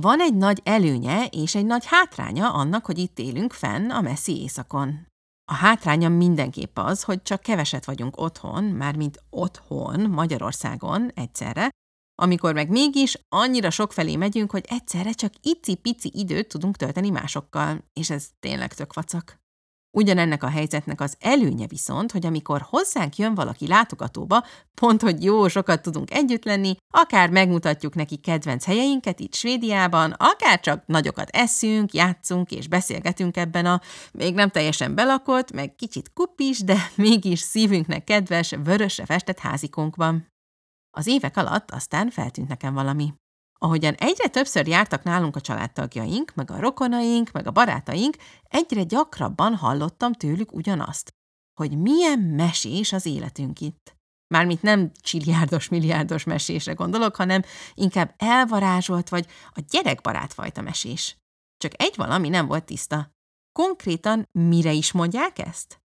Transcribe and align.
Van 0.00 0.20
egy 0.20 0.34
nagy 0.34 0.60
előnye 0.64 1.26
és 1.26 1.54
egy 1.54 1.66
nagy 1.66 1.86
hátránya 1.86 2.52
annak, 2.52 2.86
hogy 2.86 2.98
itt 2.98 3.18
élünk 3.18 3.52
fenn 3.52 3.90
a 3.90 4.00
messzi 4.00 4.40
éjszakon. 4.40 5.06
A 5.52 5.54
hátránya 5.54 6.08
mindenképp 6.08 6.78
az, 6.78 7.02
hogy 7.02 7.22
csak 7.22 7.40
keveset 7.40 7.84
vagyunk 7.84 8.20
otthon, 8.20 8.64
mármint 8.64 9.22
otthon, 9.30 10.00
Magyarországon 10.00 11.10
egyszerre, 11.14 11.68
amikor 12.22 12.54
meg 12.54 12.70
mégis 12.70 13.18
annyira 13.28 13.70
sokfelé 13.70 14.16
megyünk, 14.16 14.50
hogy 14.50 14.64
egyszerre 14.68 15.12
csak 15.12 15.32
icipici 15.42 16.10
időt 16.14 16.48
tudunk 16.48 16.76
tölteni 16.76 17.10
másokkal, 17.10 17.84
és 17.92 18.10
ez 18.10 18.28
tényleg 18.40 18.74
tök 18.74 18.94
vacak. 18.94 19.43
Ugyanennek 19.96 20.42
a 20.42 20.48
helyzetnek 20.48 21.00
az 21.00 21.16
előnye 21.20 21.66
viszont, 21.66 22.12
hogy 22.12 22.26
amikor 22.26 22.66
hozzánk 22.68 23.16
jön 23.16 23.34
valaki 23.34 23.66
látogatóba, 23.66 24.44
pont, 24.74 25.02
hogy 25.02 25.24
jó 25.24 25.48
sokat 25.48 25.82
tudunk 25.82 26.10
együtt 26.10 26.44
lenni, 26.44 26.76
akár 26.90 27.30
megmutatjuk 27.30 27.94
neki 27.94 28.16
kedvenc 28.16 28.64
helyeinket 28.64 29.20
itt 29.20 29.34
Svédiában, 29.34 30.10
akár 30.10 30.60
csak 30.60 30.86
nagyokat 30.86 31.28
eszünk, 31.28 31.92
játszunk 31.92 32.50
és 32.50 32.68
beszélgetünk 32.68 33.36
ebben 33.36 33.66
a 33.66 33.80
még 34.12 34.34
nem 34.34 34.48
teljesen 34.48 34.94
belakott, 34.94 35.52
meg 35.52 35.74
kicsit 35.74 36.12
kupis, 36.12 36.60
de 36.60 36.76
mégis 36.96 37.40
szívünknek 37.40 38.04
kedves, 38.04 38.54
vörösre 38.64 39.04
festett 39.04 39.38
házikunkban. 39.38 40.26
Az 40.90 41.06
évek 41.06 41.36
alatt 41.36 41.70
aztán 41.70 42.10
feltűnt 42.10 42.48
nekem 42.48 42.74
valami. 42.74 43.14
Ahogyan 43.64 43.94
egyre 43.94 44.28
többször 44.28 44.66
jártak 44.66 45.02
nálunk 45.02 45.36
a 45.36 45.40
családtagjaink, 45.40 46.34
meg 46.34 46.50
a 46.50 46.60
rokonaink, 46.60 47.30
meg 47.32 47.46
a 47.46 47.50
barátaink, 47.50 48.16
egyre 48.42 48.82
gyakrabban 48.82 49.54
hallottam 49.54 50.12
tőlük 50.12 50.52
ugyanazt, 50.52 51.14
hogy 51.60 51.78
milyen 51.78 52.18
mesés 52.18 52.92
az 52.92 53.06
életünk 53.06 53.60
itt. 53.60 53.96
Mármint 54.34 54.62
nem 54.62 54.92
csiliárdos, 55.00 55.68
milliárdos 55.68 56.24
mesésre 56.24 56.72
gondolok, 56.72 57.16
hanem 57.16 57.42
inkább 57.74 58.14
elvarázsolt 58.16 59.08
vagy 59.08 59.26
a 59.54 59.60
gyerekbarát 59.70 60.32
fajta 60.32 60.62
mesés. 60.62 61.16
Csak 61.56 61.82
egy 61.82 61.96
valami 61.96 62.28
nem 62.28 62.46
volt 62.46 62.64
tiszta. 62.64 63.10
Konkrétan 63.52 64.28
mire 64.32 64.72
is 64.72 64.92
mondják 64.92 65.38
ezt? 65.38 65.82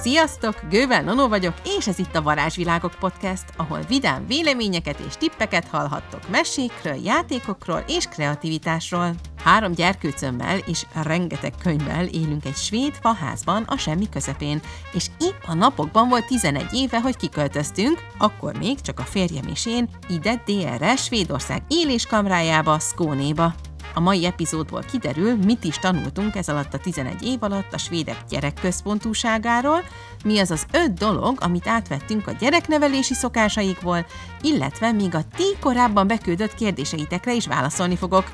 Sziasztok! 0.00 0.60
Gővel 0.70 1.02
Nono 1.02 1.28
vagyok, 1.28 1.54
és 1.78 1.86
ez 1.86 1.98
itt 1.98 2.14
a 2.16 2.22
Varázsvilágok 2.22 2.94
Podcast, 2.98 3.44
ahol 3.56 3.80
vidám 3.88 4.26
véleményeket 4.26 4.98
és 5.06 5.16
tippeket 5.16 5.68
hallhattok 5.68 6.28
mesékről, 6.28 6.94
játékokról 7.04 7.84
és 7.86 8.04
kreativitásról. 8.04 9.14
Három 9.44 9.72
gyerkőcömmel 9.72 10.58
és 10.66 10.86
rengeteg 11.02 11.52
könyvvel 11.62 12.06
élünk 12.06 12.44
egy 12.44 12.56
svéd 12.56 12.94
faházban 12.94 13.62
a 13.62 13.76
semmi 13.76 14.08
közepén, 14.08 14.60
és 14.92 15.06
épp 15.18 15.42
a 15.46 15.54
napokban 15.54 16.08
volt 16.08 16.26
11 16.26 16.66
éve, 16.72 17.00
hogy 17.00 17.16
kiköltöztünk, 17.16 17.98
akkor 18.18 18.58
még 18.58 18.80
csak 18.80 18.98
a 18.98 19.04
férjem 19.04 19.44
és 19.50 19.66
én 19.66 19.88
ide 20.08 20.42
délre 20.44 20.96
Svédország 20.96 21.62
éléskamrájába, 21.68 22.78
Skónéba. 22.78 23.54
A 23.94 24.00
mai 24.00 24.26
epizódból 24.26 24.82
kiderül, 24.90 25.36
mit 25.36 25.64
is 25.64 25.78
tanultunk 25.78 26.34
ez 26.34 26.48
alatt 26.48 26.74
a 26.74 26.78
11 26.78 27.22
év 27.22 27.42
alatt 27.42 27.72
a 27.72 27.78
svédek 27.78 28.16
gyerekközpontúságáról, 28.28 29.84
mi 30.24 30.38
az 30.38 30.50
az 30.50 30.66
öt 30.72 30.92
dolog, 30.94 31.38
amit 31.40 31.66
átvettünk 31.66 32.26
a 32.26 32.32
gyereknevelési 32.32 33.14
szokásaikból, 33.14 34.06
illetve 34.42 34.92
még 34.92 35.14
a 35.14 35.24
ti 35.36 35.56
korábban 35.60 36.06
beküldött 36.06 36.54
kérdéseitekre 36.54 37.34
is 37.34 37.46
válaszolni 37.46 37.96
fogok. 37.96 38.24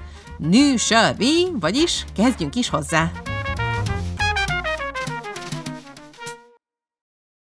Vi, 1.17 1.47
vagyis 1.61 2.05
kezdjünk 2.15 2.55
is 2.55 2.69
hozzá! 2.69 3.11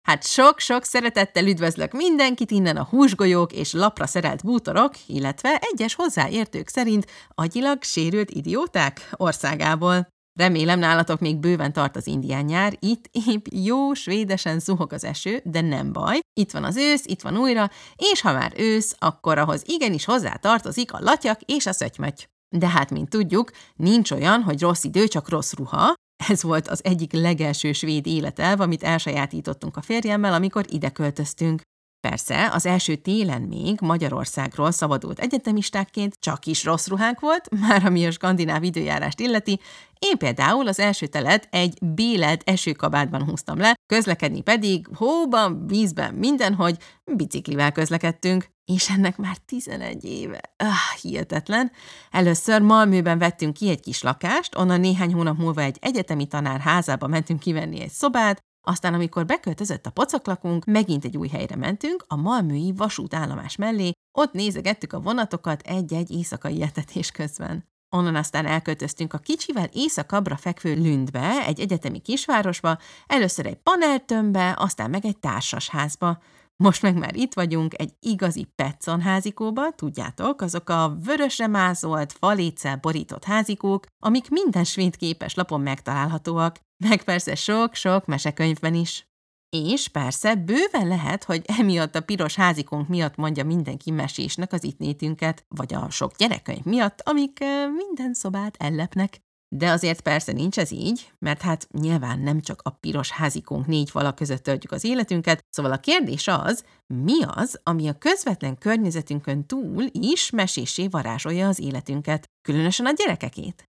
Hát 0.08 0.26
sok-sok 0.26 0.84
szeretettel 0.84 1.48
üdvözlök 1.48 1.92
mindenkit 1.92 2.52
innen 2.52 2.78
a 2.78 2.88
húsgolyók 2.90 3.54
és 3.54 3.74
lapra 3.74 4.08
szerelt 4.08 4.44
bútorok, 4.44 4.94
illetve 5.08 5.60
egyes 5.72 5.96
hozzáértők 5.96 6.68
szerint 6.68 7.06
agyilag 7.36 7.84
sérült 7.84 8.30
idióták 8.30 9.10
országából. 9.12 10.08
Remélem 10.40 10.80
nálatok 10.80 11.20
még 11.20 11.38
bőven 11.38 11.74
tart 11.74 11.96
az 11.96 12.08
indián 12.08 12.46
nyár, 12.46 12.74
itt 12.80 13.10
épp 13.28 13.46
jó 13.52 13.94
svédesen 13.94 14.60
zuhog 14.60 14.94
az 14.94 15.04
eső, 15.04 15.42
de 15.44 15.62
nem 15.62 15.94
baj. 15.94 16.20
Itt 16.34 16.52
van 16.52 16.64
az 16.64 16.78
ősz, 16.78 17.06
itt 17.06 17.22
van 17.22 17.38
újra, 17.38 17.70
és 17.96 18.22
ha 18.22 18.34
már 18.34 18.54
ősz, 18.58 18.96
akkor 19.00 19.38
ahhoz 19.38 19.62
igenis 19.66 20.06
hozzá 20.06 20.36
tartozik 20.36 20.94
a 20.94 21.00
latyak 21.02 21.42
és 21.42 21.66
a 21.66 21.72
szötymöty. 21.72 22.24
De 22.50 22.68
hát, 22.68 22.92
mint 22.92 23.10
tudjuk, 23.10 23.52
nincs 23.76 24.12
olyan, 24.12 24.42
hogy 24.42 24.62
rossz 24.62 24.84
idő, 24.84 25.08
csak 25.08 25.30
rossz 25.30 25.54
ruha, 25.54 25.94
ez 26.28 26.44
volt 26.44 26.68
az 26.68 26.84
egyik 26.84 27.14
legelső 27.14 27.72
svéd 27.72 28.08
életelv, 28.08 28.60
amit 28.60 28.84
elsajátítottunk 28.84 29.78
a 29.78 29.82
férjemmel, 29.82 30.34
amikor 30.34 30.66
ide 30.70 30.90
költöztünk. 30.90 31.62
Persze, 32.00 32.50
az 32.52 32.66
első 32.66 32.96
télen 32.96 33.42
még 33.42 33.78
Magyarországról 33.82 34.72
szabadult 34.72 35.20
egyetemistákként 35.20 36.18
csak 36.20 36.46
is 36.46 36.64
rossz 36.64 36.88
ruhánk 36.88 37.20
volt, 37.20 37.50
már 37.68 37.86
ami 37.86 38.06
a 38.06 38.12
skandináv 38.12 38.64
időjárást 38.64 39.20
illeti, 39.20 39.60
én 40.00 40.18
például 40.18 40.68
az 40.68 40.80
első 40.80 41.08
telet 41.08 41.48
egy 41.52 41.78
béled 41.82 42.42
esőkabátban 42.46 43.24
húztam 43.24 43.58
le, 43.58 43.76
közlekedni 43.86 44.42
pedig 44.42 44.88
hóban, 44.96 45.68
vízben, 45.68 46.14
mindenhogy 46.14 46.78
biciklivel 47.16 47.72
közlekedtünk. 47.72 48.48
És 48.66 48.90
ennek 48.90 49.18
már 49.18 49.38
11 49.38 50.04
éve. 50.04 50.42
Ah, 50.58 51.02
hihetetlen. 51.02 51.72
Először 52.12 52.62
Malmőben 52.62 53.18
vettünk 53.18 53.54
ki 53.54 53.70
egy 53.70 53.80
kis 53.80 54.02
lakást, 54.02 54.56
onnan 54.56 54.80
néhány 54.80 55.14
hónap 55.14 55.38
múlva 55.38 55.62
egy 55.62 55.78
egyetemi 55.82 56.28
tanár 56.28 56.60
házába 56.60 57.08
mentünk 57.08 57.40
kivenni 57.40 57.82
egy 57.82 57.90
szobát, 57.90 58.42
aztán, 58.68 58.94
amikor 58.94 59.26
beköltözött 59.26 59.86
a 59.86 59.90
pocoklakunk, 59.90 60.66
megint 60.66 61.06
egy 61.06 61.18
új 61.18 61.28
helyre 61.28 61.56
mentünk, 61.56 62.06
a 62.08 62.16
Malmői 62.16 62.74
vasútállomás 62.76 63.56
mellé, 63.56 63.92
ott 64.18 64.34
nézegettük 64.34 64.94
a 64.94 65.00
vonatokat 65.00 65.62
egy-egy 65.62 66.12
éjszakai 66.12 66.62
etetés 66.62 67.12
közben. 67.12 67.66
Onnan 67.96 68.16
aztán 68.16 68.46
elköltöztünk 68.46 69.14
a 69.14 69.18
kicsivel 69.18 69.70
északabbra 69.74 70.38
fekvő 70.38 70.76
Lündbe, 70.76 71.46
egy 71.46 71.60
egyetemi 71.60 72.00
kisvárosba, 72.00 72.78
először 73.06 73.46
egy 73.46 73.58
paneltömbbe, 73.58 74.56
aztán 74.58 74.90
meg 74.90 75.06
egy 75.06 75.18
társasházba. 75.18 76.18
Most 76.64 76.82
meg 76.82 76.98
már 76.98 77.16
itt 77.16 77.34
vagyunk 77.34 77.80
egy 77.80 77.94
igazi 78.00 78.44
Petson 78.56 79.02
házikóba, 79.02 79.72
tudjátok, 79.72 80.42
azok 80.42 80.70
a 80.70 80.98
vörösre 81.04 81.48
mázolt, 81.48 82.14
faléccel 82.14 82.78
borított 82.78 83.24
házikók, 83.24 83.86
amik 84.04 84.30
minden 84.30 84.64
svéd 84.64 84.96
képes 84.96 85.34
lapon 85.34 85.62
megtalálhatóak, 85.62 86.60
meg 86.86 87.04
persze 87.04 87.36
sok-sok 87.36 88.06
mesekönyvben 88.06 88.74
is. 88.74 89.08
És 89.50 89.88
persze 89.88 90.36
bőven 90.36 90.88
lehet, 90.88 91.24
hogy 91.24 91.42
emiatt 91.60 91.96
a 91.96 92.02
piros 92.02 92.36
házikónk 92.36 92.88
miatt 92.88 93.16
mondja 93.16 93.44
mindenki 93.44 93.92
mesésnek 93.92 94.54
az 94.54 94.64
itt 94.64 94.78
nétünket, 94.78 95.46
vagy 95.48 95.74
a 95.74 95.90
sok 95.90 96.16
gyerekkönyv 96.16 96.64
miatt, 96.64 97.02
amik 97.02 97.40
minden 97.74 98.14
szobát 98.14 98.56
ellepnek. 98.60 99.20
De 99.56 99.70
azért 99.70 100.02
persze 100.02 100.32
nincs 100.32 100.58
ez 100.58 100.72
így, 100.72 101.12
mert 101.20 101.42
hát 101.42 101.68
nyilván 101.72 102.20
nem 102.20 102.42
csak 102.42 102.62
a 102.64 102.70
piros 102.70 103.12
házikónk 103.12 103.68
négy 103.68 103.90
fala 103.90 104.14
között 104.14 104.44
töltjük 104.44 104.72
az 104.72 104.84
életünket, 104.84 105.40
szóval 105.50 105.72
a 105.72 105.80
kérdés 105.80 106.28
az, 106.28 106.64
mi 106.88 107.24
az, 107.24 107.60
ami 107.64 107.88
a 107.88 107.98
közvetlen 107.98 108.58
környezetünkön 108.58 109.46
túl 109.46 109.86
is 109.92 110.30
mesésé 110.30 110.88
varázsolja 110.88 111.48
az 111.48 111.60
életünket, 111.60 112.26
különösen 112.42 112.86
a 112.86 112.92
gyerekekét. 112.92 113.64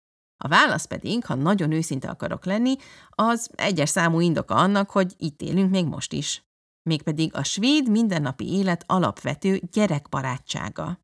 A 0.44 0.48
válasz 0.48 0.84
pedig, 0.84 1.24
ha 1.24 1.34
nagyon 1.34 1.72
őszinte 1.72 2.08
akarok 2.08 2.44
lenni, 2.44 2.76
az 3.10 3.50
egyes 3.54 3.88
számú 3.88 4.20
indoka 4.20 4.54
annak, 4.54 4.90
hogy 4.90 5.14
itt 5.16 5.42
élünk 5.42 5.70
még 5.70 5.86
most 5.86 6.12
is. 6.12 6.44
Mégpedig 6.82 7.34
a 7.34 7.42
svéd 7.42 7.90
mindennapi 7.90 8.52
élet 8.52 8.84
alapvető 8.86 9.60
gyerekbarátsága. 9.72 11.00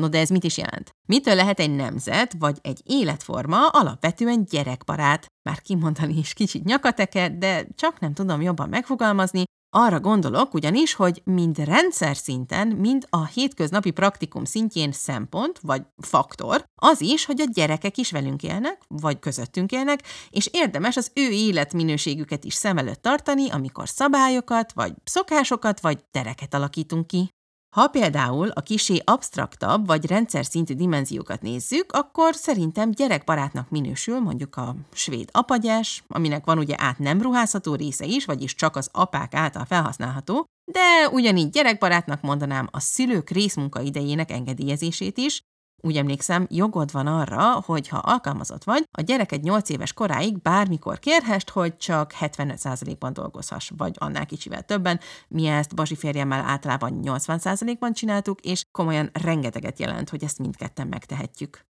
No 0.00 0.08
de 0.08 0.18
ez 0.18 0.28
mit 0.28 0.44
is 0.44 0.56
jelent? 0.56 0.90
Mitől 1.08 1.34
lehet 1.34 1.60
egy 1.60 1.74
nemzet 1.74 2.34
vagy 2.38 2.58
egy 2.62 2.80
életforma 2.84 3.68
alapvetően 3.68 4.44
gyerekbarát? 4.44 5.26
Már 5.42 5.60
kimondani 5.60 6.18
is 6.18 6.32
kicsit 6.32 6.64
nyakateker, 6.64 7.38
de 7.38 7.66
csak 7.74 8.00
nem 8.00 8.12
tudom 8.12 8.40
jobban 8.40 8.68
megfogalmazni, 8.68 9.42
arra 9.70 10.00
gondolok 10.00 10.54
ugyanis, 10.54 10.94
hogy 10.94 11.22
mind 11.24 11.58
rendszer 11.58 12.16
szinten, 12.16 12.68
mind 12.68 13.06
a 13.10 13.26
hétköznapi 13.26 13.90
praktikum 13.90 14.44
szintjén 14.44 14.92
szempont, 14.92 15.58
vagy 15.62 15.82
faktor, 15.96 16.64
az 16.74 17.00
is, 17.00 17.24
hogy 17.24 17.40
a 17.40 17.50
gyerekek 17.52 17.96
is 17.96 18.10
velünk 18.10 18.42
élnek, 18.42 18.82
vagy 18.88 19.18
közöttünk 19.18 19.72
élnek, 19.72 20.02
és 20.30 20.48
érdemes 20.52 20.96
az 20.96 21.10
ő 21.14 21.30
életminőségüket 21.30 22.44
is 22.44 22.54
szem 22.54 22.78
előtt 22.78 23.02
tartani, 23.02 23.50
amikor 23.50 23.88
szabályokat, 23.88 24.72
vagy 24.72 24.92
szokásokat, 25.04 25.80
vagy 25.80 26.04
tereket 26.10 26.54
alakítunk 26.54 27.06
ki. 27.06 27.30
Ha 27.76 27.88
például 27.88 28.48
a 28.48 28.60
kisé 28.60 29.00
absztraktabb 29.04 29.86
vagy 29.86 30.06
rendszer 30.06 30.44
szintű 30.44 30.74
dimenziókat 30.74 31.42
nézzük, 31.42 31.92
akkor 31.92 32.34
szerintem 32.34 32.90
gyerekbarátnak 32.90 33.70
minősül 33.70 34.18
mondjuk 34.18 34.56
a 34.56 34.76
svéd 34.92 35.28
apagyás, 35.32 36.04
aminek 36.08 36.44
van 36.44 36.58
ugye 36.58 36.74
át 36.78 36.98
nem 36.98 37.22
ruházható 37.22 37.74
része 37.74 38.04
is, 38.04 38.24
vagyis 38.24 38.54
csak 38.54 38.76
az 38.76 38.88
apák 38.92 39.34
által 39.34 39.64
felhasználható, 39.64 40.44
de 40.72 41.08
ugyanígy 41.12 41.50
gyerekbarátnak 41.50 42.20
mondanám 42.20 42.68
a 42.70 42.80
szülők 42.80 43.30
részmunka 43.30 43.80
idejének 43.80 44.30
engedélyezését 44.30 45.18
is, 45.18 45.40
Úgy 45.80 45.96
emlékszem, 45.96 46.46
jogod 46.50 46.92
van 46.92 47.06
arra, 47.06 47.62
hogy 47.66 47.88
ha 47.88 47.96
alkalmazott 47.96 48.64
vagy, 48.64 48.88
a 48.90 49.00
gyereket 49.00 49.42
8 49.42 49.68
éves 49.68 49.92
koráig 49.92 50.42
bármikor 50.42 50.98
kérhest, 50.98 51.50
hogy 51.50 51.76
csak 51.76 52.12
75%-ban 52.20 53.12
dolgozhass, 53.12 53.70
vagy 53.76 53.94
annál 53.98 54.26
kicsivel 54.26 54.62
többen. 54.62 55.00
Mi 55.28 55.46
ezt 55.46 55.74
Bazsi 55.74 55.96
férjemmel 55.96 56.44
általában 56.44 57.00
80%-ban 57.04 57.92
csináltuk, 57.92 58.40
és 58.40 58.62
komolyan 58.72 59.10
rengeteget 59.12 59.78
jelent, 59.78 60.10
hogy 60.10 60.24
ezt 60.24 60.38
mindketten 60.38 60.86
megtehetjük. 60.86 61.66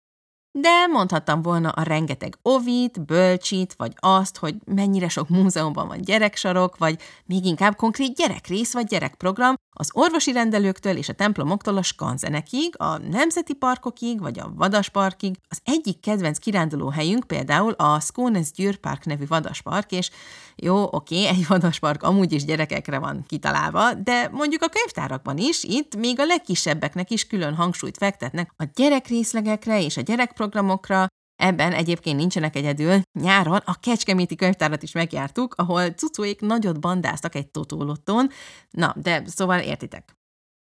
De 0.58 0.86
mondhattam 0.86 1.42
volna 1.42 1.68
a 1.68 1.82
rengeteg 1.82 2.38
ovit, 2.42 3.04
bölcsit, 3.04 3.74
vagy 3.76 3.92
azt, 3.96 4.36
hogy 4.36 4.54
mennyire 4.64 5.08
sok 5.08 5.28
múzeumban 5.28 5.88
van 5.88 6.00
gyereksarok, 6.00 6.78
vagy 6.78 7.00
még 7.24 7.44
inkább 7.44 7.76
konkrét 7.76 8.14
gyerekrész 8.14 8.72
vagy 8.72 8.86
gyerekprogram, 8.86 9.54
az 9.78 9.90
orvosi 9.92 10.32
rendelőktől 10.32 10.96
és 10.96 11.08
a 11.08 11.12
templomoktól 11.12 11.76
a 11.76 11.82
skanzenekig, 11.82 12.74
a 12.78 12.98
nemzeti 12.98 13.54
parkokig 13.54 14.20
vagy 14.20 14.38
a 14.38 14.52
vadasparkig. 14.54 15.36
Az 15.48 15.60
egyik 15.64 16.00
kedvenc 16.00 16.38
kiránduló 16.38 16.88
helyünk 16.88 17.24
például 17.24 17.72
a 17.72 18.00
Skånes 18.00 18.50
Győrpark 18.52 19.04
nevű 19.04 19.26
vadaspark, 19.26 19.92
és 19.92 20.10
jó, 20.56 20.82
oké, 20.90 21.26
egy 21.26 21.46
vadaspark 21.46 22.02
amúgy 22.02 22.32
is 22.32 22.44
gyerekekre 22.44 22.98
van 22.98 23.24
kitalálva, 23.26 23.94
de 23.94 24.28
mondjuk 24.32 24.62
a 24.62 24.68
könyvtárakban 24.68 25.38
is, 25.38 25.64
itt 25.64 25.96
még 25.96 26.20
a 26.20 26.24
legkisebbeknek 26.24 27.10
is 27.10 27.26
külön 27.26 27.54
hangsúlyt 27.54 27.96
fektetnek 27.96 28.50
a 28.56 28.64
gyerekrészlegekre 28.74 29.82
és 29.82 29.96
a 29.96 30.00
gyerekprogramokra, 30.00 31.06
Ebben 31.36 31.72
egyébként 31.72 32.16
nincsenek 32.16 32.56
egyedül. 32.56 33.00
Nyáron 33.20 33.60
a 33.64 33.80
Kecskeméti 33.80 34.34
könyvtárat 34.34 34.82
is 34.82 34.92
megjártuk, 34.92 35.54
ahol 35.54 35.90
cucóék 35.90 36.40
nagyot 36.40 36.80
bandáztak 36.80 37.34
egy 37.34 37.48
totólotton. 37.48 38.30
Na, 38.70 38.94
de 39.02 39.22
szóval 39.26 39.60
értitek. 39.60 40.14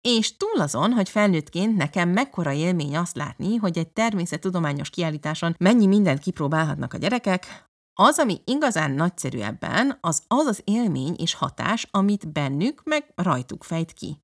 És 0.09 0.37
túl 0.37 0.61
azon, 0.61 0.93
hogy 0.93 1.09
felnőttként 1.09 1.77
nekem 1.77 2.09
mekkora 2.09 2.53
élmény 2.53 2.97
azt 2.97 3.17
látni, 3.17 3.57
hogy 3.57 3.79
egy 3.79 3.89
természettudományos 3.89 4.91
kiállításon 4.91 5.55
mennyi 5.59 5.87
mindent 5.87 6.19
kipróbálhatnak 6.19 6.93
a 6.93 6.99
gyerekek, 6.99 7.71
az, 7.95 8.19
ami 8.19 8.41
igazán 8.45 8.91
nagyszerű 8.91 9.39
ebben, 9.39 9.99
az 10.01 10.23
az 10.29 10.47
az 10.47 10.61
élmény 10.65 11.15
és 11.19 11.35
hatás, 11.35 11.87
amit 11.91 12.33
bennük 12.33 12.83
meg 12.85 13.13
rajtuk 13.15 13.65
fejt 13.65 13.93
ki. 13.93 14.19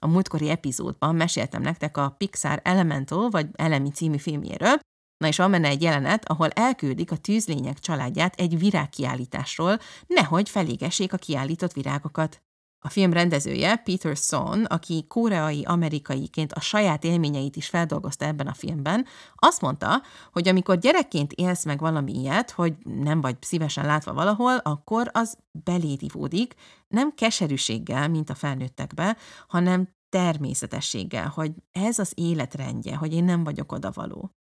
A 0.00 0.06
múltkori 0.06 0.50
epizódban 0.50 1.14
meséltem 1.14 1.62
nektek 1.62 1.96
a 1.96 2.14
Pixar 2.18 2.60
Elemental 2.64 3.30
vagy 3.30 3.46
Elemi 3.52 3.90
című 3.90 4.18
filmjéről, 4.18 4.78
Na 5.18 5.26
és 5.26 5.36
van 5.36 5.50
benne 5.50 5.68
egy 5.68 5.82
jelenet, 5.82 6.28
ahol 6.28 6.48
elküldik 6.48 7.10
a 7.10 7.16
tűzlények 7.16 7.78
családját 7.78 8.40
egy 8.40 8.58
virágkiállításról, 8.58 9.78
nehogy 10.06 10.48
felégessék 10.48 11.12
a 11.12 11.16
kiállított 11.16 11.72
virágokat. 11.72 12.40
A 12.86 12.88
film 12.88 13.12
rendezője, 13.12 13.76
Peter 13.76 14.16
Son, 14.16 14.64
aki 14.64 15.04
koreai-amerikaiként 15.08 16.52
a 16.52 16.60
saját 16.60 17.04
élményeit 17.04 17.56
is 17.56 17.68
feldolgozta 17.68 18.24
ebben 18.24 18.46
a 18.46 18.54
filmben, 18.54 19.06
azt 19.34 19.60
mondta, 19.60 20.02
hogy 20.32 20.48
amikor 20.48 20.78
gyerekként 20.78 21.32
élsz 21.32 21.64
meg 21.64 21.80
valami 21.80 22.12
ilyet, 22.12 22.50
hogy 22.50 22.74
nem 22.82 23.20
vagy 23.20 23.36
szívesen 23.40 23.86
látva 23.86 24.12
valahol, 24.12 24.56
akkor 24.56 25.10
az 25.12 25.38
belédivódik, 25.64 26.54
nem 26.88 27.14
keserűséggel, 27.14 28.08
mint 28.08 28.30
a 28.30 28.34
felnőttekbe, 28.34 29.16
hanem 29.48 29.88
természetességgel, 30.08 31.28
hogy 31.28 31.52
ez 31.72 31.98
az 31.98 32.12
életrendje, 32.14 32.96
hogy 32.96 33.12
én 33.12 33.24
nem 33.24 33.44
vagyok 33.44 33.72
odavaló. 33.72 34.35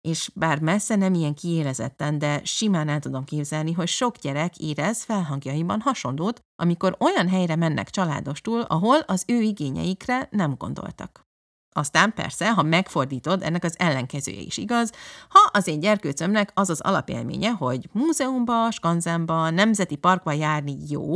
És 0.00 0.30
bár 0.34 0.60
messze 0.60 0.96
nem 0.96 1.14
ilyen 1.14 1.34
kiélezetten, 1.34 2.18
de 2.18 2.40
simán 2.44 2.88
el 2.88 3.00
tudom 3.00 3.24
képzelni, 3.24 3.72
hogy 3.72 3.88
sok 3.88 4.16
gyerek 4.16 4.56
érez 4.56 5.02
felhangjaiban 5.02 5.80
hasonlót, 5.80 6.40
amikor 6.62 6.96
olyan 6.98 7.28
helyre 7.28 7.56
mennek 7.56 7.90
családostul, 7.90 8.60
ahol 8.60 8.98
az 8.98 9.24
ő 9.26 9.40
igényeikre 9.40 10.28
nem 10.30 10.54
gondoltak. 10.58 11.29
Aztán 11.72 12.14
persze, 12.14 12.52
ha 12.52 12.62
megfordítod, 12.62 13.42
ennek 13.42 13.64
az 13.64 13.74
ellenkezője 13.78 14.40
is 14.40 14.56
igaz, 14.56 14.90
ha 15.28 15.50
az 15.52 15.66
én 15.66 15.80
gyerkőcömnek 15.80 16.50
az 16.54 16.70
az 16.70 16.80
alapélménye, 16.80 17.50
hogy 17.50 17.88
múzeumba, 17.92 18.70
skanzenba, 18.70 19.50
nemzeti 19.50 19.96
parkba 19.96 20.32
járni 20.32 20.76
jó, 20.88 21.10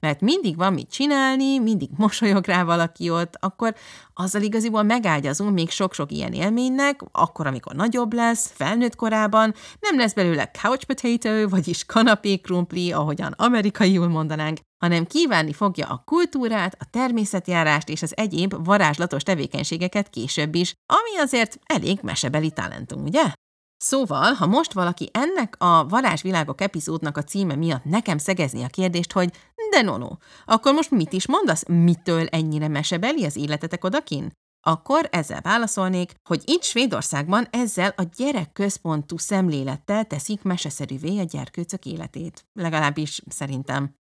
mert 0.00 0.20
mindig 0.20 0.56
van 0.56 0.72
mit 0.72 0.90
csinálni, 0.90 1.58
mindig 1.58 1.88
mosolyog 1.96 2.46
rá 2.46 2.64
valaki 2.64 3.10
ott, 3.10 3.36
akkor 3.40 3.74
azzal 4.14 4.42
igaziból 4.42 4.82
megágyazunk 4.82 5.54
még 5.54 5.70
sok-sok 5.70 6.12
ilyen 6.12 6.32
élménynek, 6.32 7.00
akkor, 7.12 7.46
amikor 7.46 7.74
nagyobb 7.74 8.12
lesz, 8.12 8.52
felnőtt 8.54 8.96
korában, 8.96 9.54
nem 9.80 9.96
lesz 9.96 10.12
belőle 10.12 10.50
couch 10.50 10.84
potato, 10.84 11.48
vagyis 11.48 11.84
kanapé 11.84 12.36
krumpli, 12.36 12.92
ahogyan 12.92 13.34
amerikaiul 13.36 14.08
mondanánk, 14.08 14.58
hanem 14.80 15.06
kívánni 15.06 15.52
fogja 15.52 15.86
a 15.86 16.02
kultúrát, 16.04 16.76
a 16.78 16.86
természetjárást 16.90 17.88
és 17.88 18.02
az 18.02 18.16
egyéb 18.16 18.64
varázslatos 18.64 19.22
tevékenységeket 19.22 20.10
később 20.10 20.54
is, 20.54 20.74
ami 20.86 21.18
azért 21.18 21.58
elég 21.64 21.98
mesebeli 22.02 22.50
talentum, 22.50 23.02
ugye? 23.02 23.32
Szóval, 23.76 24.32
ha 24.32 24.46
most 24.46 24.72
valaki 24.72 25.10
ennek 25.12 25.54
a 25.58 25.86
varázsvilágok 25.86 26.60
epizódnak 26.60 27.16
a 27.16 27.22
címe 27.22 27.54
miatt 27.54 27.84
nekem 27.84 28.18
szegezni 28.18 28.62
a 28.62 28.68
kérdést, 28.68 29.12
hogy 29.12 29.32
de 29.70 29.82
no, 29.82 29.96
no, 29.96 30.08
akkor 30.44 30.74
most 30.74 30.90
mit 30.90 31.12
is 31.12 31.26
mondasz, 31.26 31.64
mitől 31.68 32.26
ennyire 32.26 32.68
mesebeli 32.68 33.24
az 33.24 33.36
életetek 33.36 33.84
odakin? 33.84 34.30
Akkor 34.66 35.08
ezzel 35.12 35.40
válaszolnék, 35.40 36.14
hogy 36.28 36.42
itt 36.44 36.62
Svédországban 36.62 37.46
ezzel 37.50 37.94
a 37.96 38.02
gyerekközpontú 38.16 39.18
szemlélettel 39.18 40.04
teszik 40.04 40.42
meseszerűvé 40.42 41.18
a 41.18 41.24
gyerkőcök 41.24 41.84
életét. 41.86 42.44
Legalábbis 42.52 43.22
szerintem. 43.28 43.98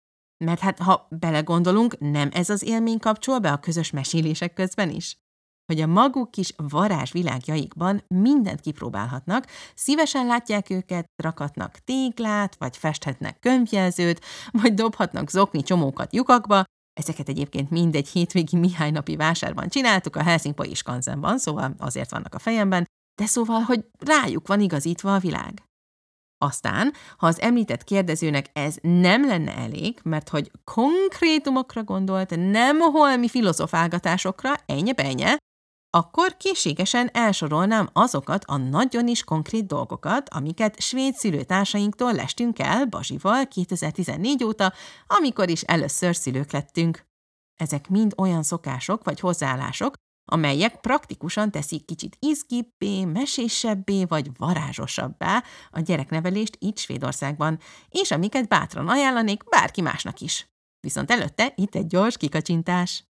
Mert 0.44 0.60
hát, 0.60 0.78
ha 0.78 1.06
belegondolunk, 1.10 1.98
nem 1.98 2.28
ez 2.32 2.50
az 2.50 2.62
élmény 2.62 2.98
kapcsol 2.98 3.38
be 3.38 3.52
a 3.52 3.60
közös 3.60 3.90
mesélések 3.90 4.52
közben 4.52 4.90
is? 4.90 5.18
Hogy 5.72 5.80
a 5.80 5.86
maguk 5.86 6.30
kis 6.30 6.52
varázsvilágjaikban 6.56 8.04
mindent 8.14 8.60
kipróbálhatnak, 8.60 9.46
szívesen 9.74 10.26
látják 10.26 10.70
őket, 10.70 11.06
rakatnak 11.22 11.78
téglát, 11.78 12.56
vagy 12.58 12.76
festhetnek 12.76 13.38
könyvjelzőt, 13.38 14.24
vagy 14.62 14.74
dobhatnak 14.74 15.30
zokni 15.30 15.62
csomókat 15.62 16.12
lyukakba, 16.12 16.64
Ezeket 17.00 17.28
egyébként 17.28 17.70
mindegy 17.70 18.08
hétvégi 18.08 18.56
Mihály 18.56 18.90
napi 18.90 19.16
vásárban 19.16 19.68
csináltuk 19.68 20.16
a 20.16 20.22
Helsingfors 20.22 20.68
Iskanzenban, 20.68 21.38
szóval 21.38 21.74
azért 21.78 22.10
vannak 22.10 22.34
a 22.34 22.38
fejemben, 22.38 22.84
de 23.20 23.26
szóval, 23.26 23.60
hogy 23.60 23.84
rájuk 23.98 24.46
van 24.46 24.60
igazítva 24.60 25.14
a 25.14 25.18
világ. 25.18 25.65
Aztán, 26.38 26.92
ha 27.16 27.26
az 27.26 27.40
említett 27.40 27.84
kérdezőnek 27.84 28.46
ez 28.52 28.76
nem 28.80 29.26
lenne 29.26 29.56
elég, 29.56 30.00
mert 30.02 30.28
hogy 30.28 30.50
konkrétumokra 30.64 31.84
gondolt, 31.84 32.36
nem 32.36 32.78
holmi 32.80 33.28
filozofálgatásokra, 33.28 34.54
ennyi 34.66 34.92
benye, 34.92 35.36
akkor 35.90 36.36
készségesen 36.36 37.10
elsorolnám 37.12 37.88
azokat 37.92 38.44
a 38.44 38.56
nagyon 38.56 39.08
is 39.08 39.24
konkrét 39.24 39.66
dolgokat, 39.66 40.28
amiket 40.28 40.80
svéd 40.80 41.14
szülőtársainktól 41.14 42.12
lestünk 42.12 42.58
el 42.58 42.84
Bazsival 42.84 43.48
2014 43.48 44.44
óta, 44.44 44.72
amikor 45.06 45.48
is 45.48 45.62
először 45.62 46.16
szülők 46.16 46.52
lettünk. 46.52 47.06
Ezek 47.56 47.88
mind 47.88 48.12
olyan 48.16 48.42
szokások 48.42 49.04
vagy 49.04 49.20
hozzáállások, 49.20 49.94
amelyek 50.32 50.80
praktikusan 50.80 51.50
teszik 51.50 51.84
kicsit 51.84 52.16
izgibbé, 52.20 53.04
mesésebbé 53.04 54.04
vagy 54.04 54.30
varázsosabbá 54.36 55.44
a 55.70 55.80
gyereknevelést 55.80 56.56
itt 56.58 56.78
Svédországban, 56.78 57.58
és 57.88 58.10
amiket 58.10 58.48
bátran 58.48 58.88
ajánlanék 58.88 59.44
bárki 59.44 59.80
másnak 59.80 60.20
is. 60.20 60.48
Viszont 60.80 61.10
előtte 61.10 61.52
itt 61.54 61.74
egy 61.74 61.86
gyors 61.86 62.16
kikacsintás. 62.16 63.04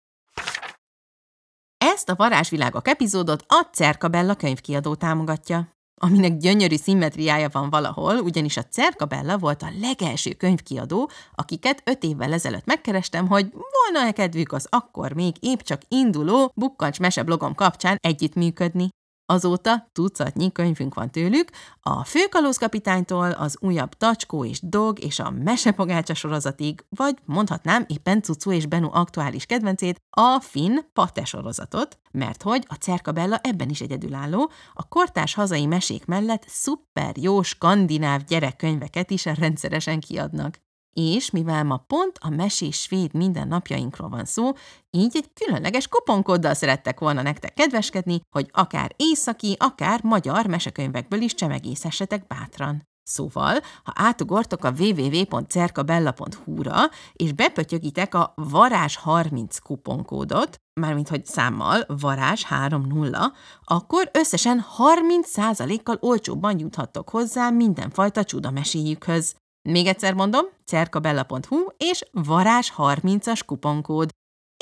Ezt 1.78 2.08
a 2.08 2.14
Varázsvilágok 2.14 2.88
epizódot 2.88 3.44
a 3.48 3.62
Cerkabella 3.72 4.34
könyvkiadó 4.34 4.94
támogatja 4.94 5.75
aminek 6.00 6.36
gyönyörű 6.36 6.76
szimmetriája 6.76 7.48
van 7.52 7.70
valahol, 7.70 8.18
ugyanis 8.18 8.56
a 8.56 8.64
Cerkabella 8.64 9.38
volt 9.38 9.62
a 9.62 9.72
legelső 9.80 10.32
könyvkiadó, 10.32 11.10
akiket 11.34 11.82
öt 11.84 12.02
évvel 12.04 12.32
ezelőtt 12.32 12.64
megkerestem, 12.64 13.28
hogy 13.28 13.52
volna-e 13.52 14.12
kedvük 14.12 14.52
az 14.52 14.66
akkor 14.70 15.12
még 15.12 15.36
épp 15.40 15.58
csak 15.58 15.82
induló 15.88 16.52
Bukkancs 16.54 17.00
meseblogom 17.00 17.54
kapcsán 17.54 17.96
együttműködni. 18.00 18.88
Azóta 19.28 19.88
tucatnyi 19.92 20.52
könyvünk 20.52 20.94
van 20.94 21.10
tőlük, 21.10 21.50
a 21.80 22.04
főkalózkapitánytól 22.04 23.30
az 23.30 23.56
újabb 23.60 23.94
Tacskó 23.94 24.44
és 24.44 24.60
Dog 24.62 25.04
és 25.04 25.18
a 25.18 25.30
Mesepogácsa 25.30 26.14
sorozatig, 26.14 26.84
vagy 26.88 27.18
mondhatnám 27.24 27.84
éppen 27.88 28.22
Cucu 28.22 28.52
és 28.52 28.66
Benu 28.66 28.88
aktuális 28.92 29.46
kedvencét, 29.46 30.00
a 30.10 30.40
Finn 30.40 30.78
Pate 30.92 31.24
sorozatot, 31.24 31.98
mert 32.12 32.42
hogy 32.42 32.64
a 32.68 32.74
Cerkabella 32.74 33.38
ebben 33.42 33.68
is 33.68 33.80
egyedülálló, 33.80 34.50
a 34.74 34.88
kortás 34.88 35.34
hazai 35.34 35.66
mesék 35.66 36.04
mellett 36.04 36.44
szuper 36.46 37.16
jó 37.16 37.42
skandináv 37.42 38.24
gyerekkönyveket 38.24 39.10
is 39.10 39.24
rendszeresen 39.24 40.00
kiadnak 40.00 40.64
és 40.96 41.30
mivel 41.30 41.64
ma 41.64 41.76
pont 41.76 42.18
a 42.20 42.28
mesés 42.28 42.80
svéd 42.80 43.14
mindennapjainkról 43.14 44.08
van 44.08 44.24
szó, 44.24 44.52
így 44.90 45.16
egy 45.16 45.30
különleges 45.34 45.88
kuponkóddal 45.88 46.54
szerettek 46.54 47.00
volna 47.00 47.22
nektek 47.22 47.54
kedveskedni, 47.54 48.20
hogy 48.30 48.50
akár 48.52 48.92
északi, 48.96 49.56
akár 49.58 50.02
magyar 50.02 50.46
mesekönyvekből 50.46 51.20
is 51.20 51.34
csemegészhessetek 51.34 52.26
bátran. 52.26 52.82
Szóval, 53.08 53.56
ha 53.84 53.92
átugortok 53.94 54.64
a 54.64 54.72
www.cerkabella.hu-ra, 54.78 56.76
és 57.12 57.32
bepötyögitek 57.32 58.14
a 58.14 58.34
varázs30 58.36 59.56
kuponkódot, 59.62 60.56
mármint 60.80 61.08
hogy 61.08 61.26
számmal 61.26 61.84
varázs 61.86 62.44
30, 62.44 63.16
akkor 63.64 64.10
összesen 64.12 64.64
30%-kal 64.78 65.96
olcsóbban 66.00 66.58
juthattok 66.58 67.08
hozzá 67.08 67.50
mindenfajta 67.50 68.24
csudameséjükhöz. 68.24 69.34
Még 69.66 69.86
egyszer 69.86 70.14
mondom, 70.14 70.44
cerkabella.hu 70.64 71.66
és 71.76 72.02
varázs 72.10 72.72
30-as 72.76 73.40
kuponkód. 73.46 74.08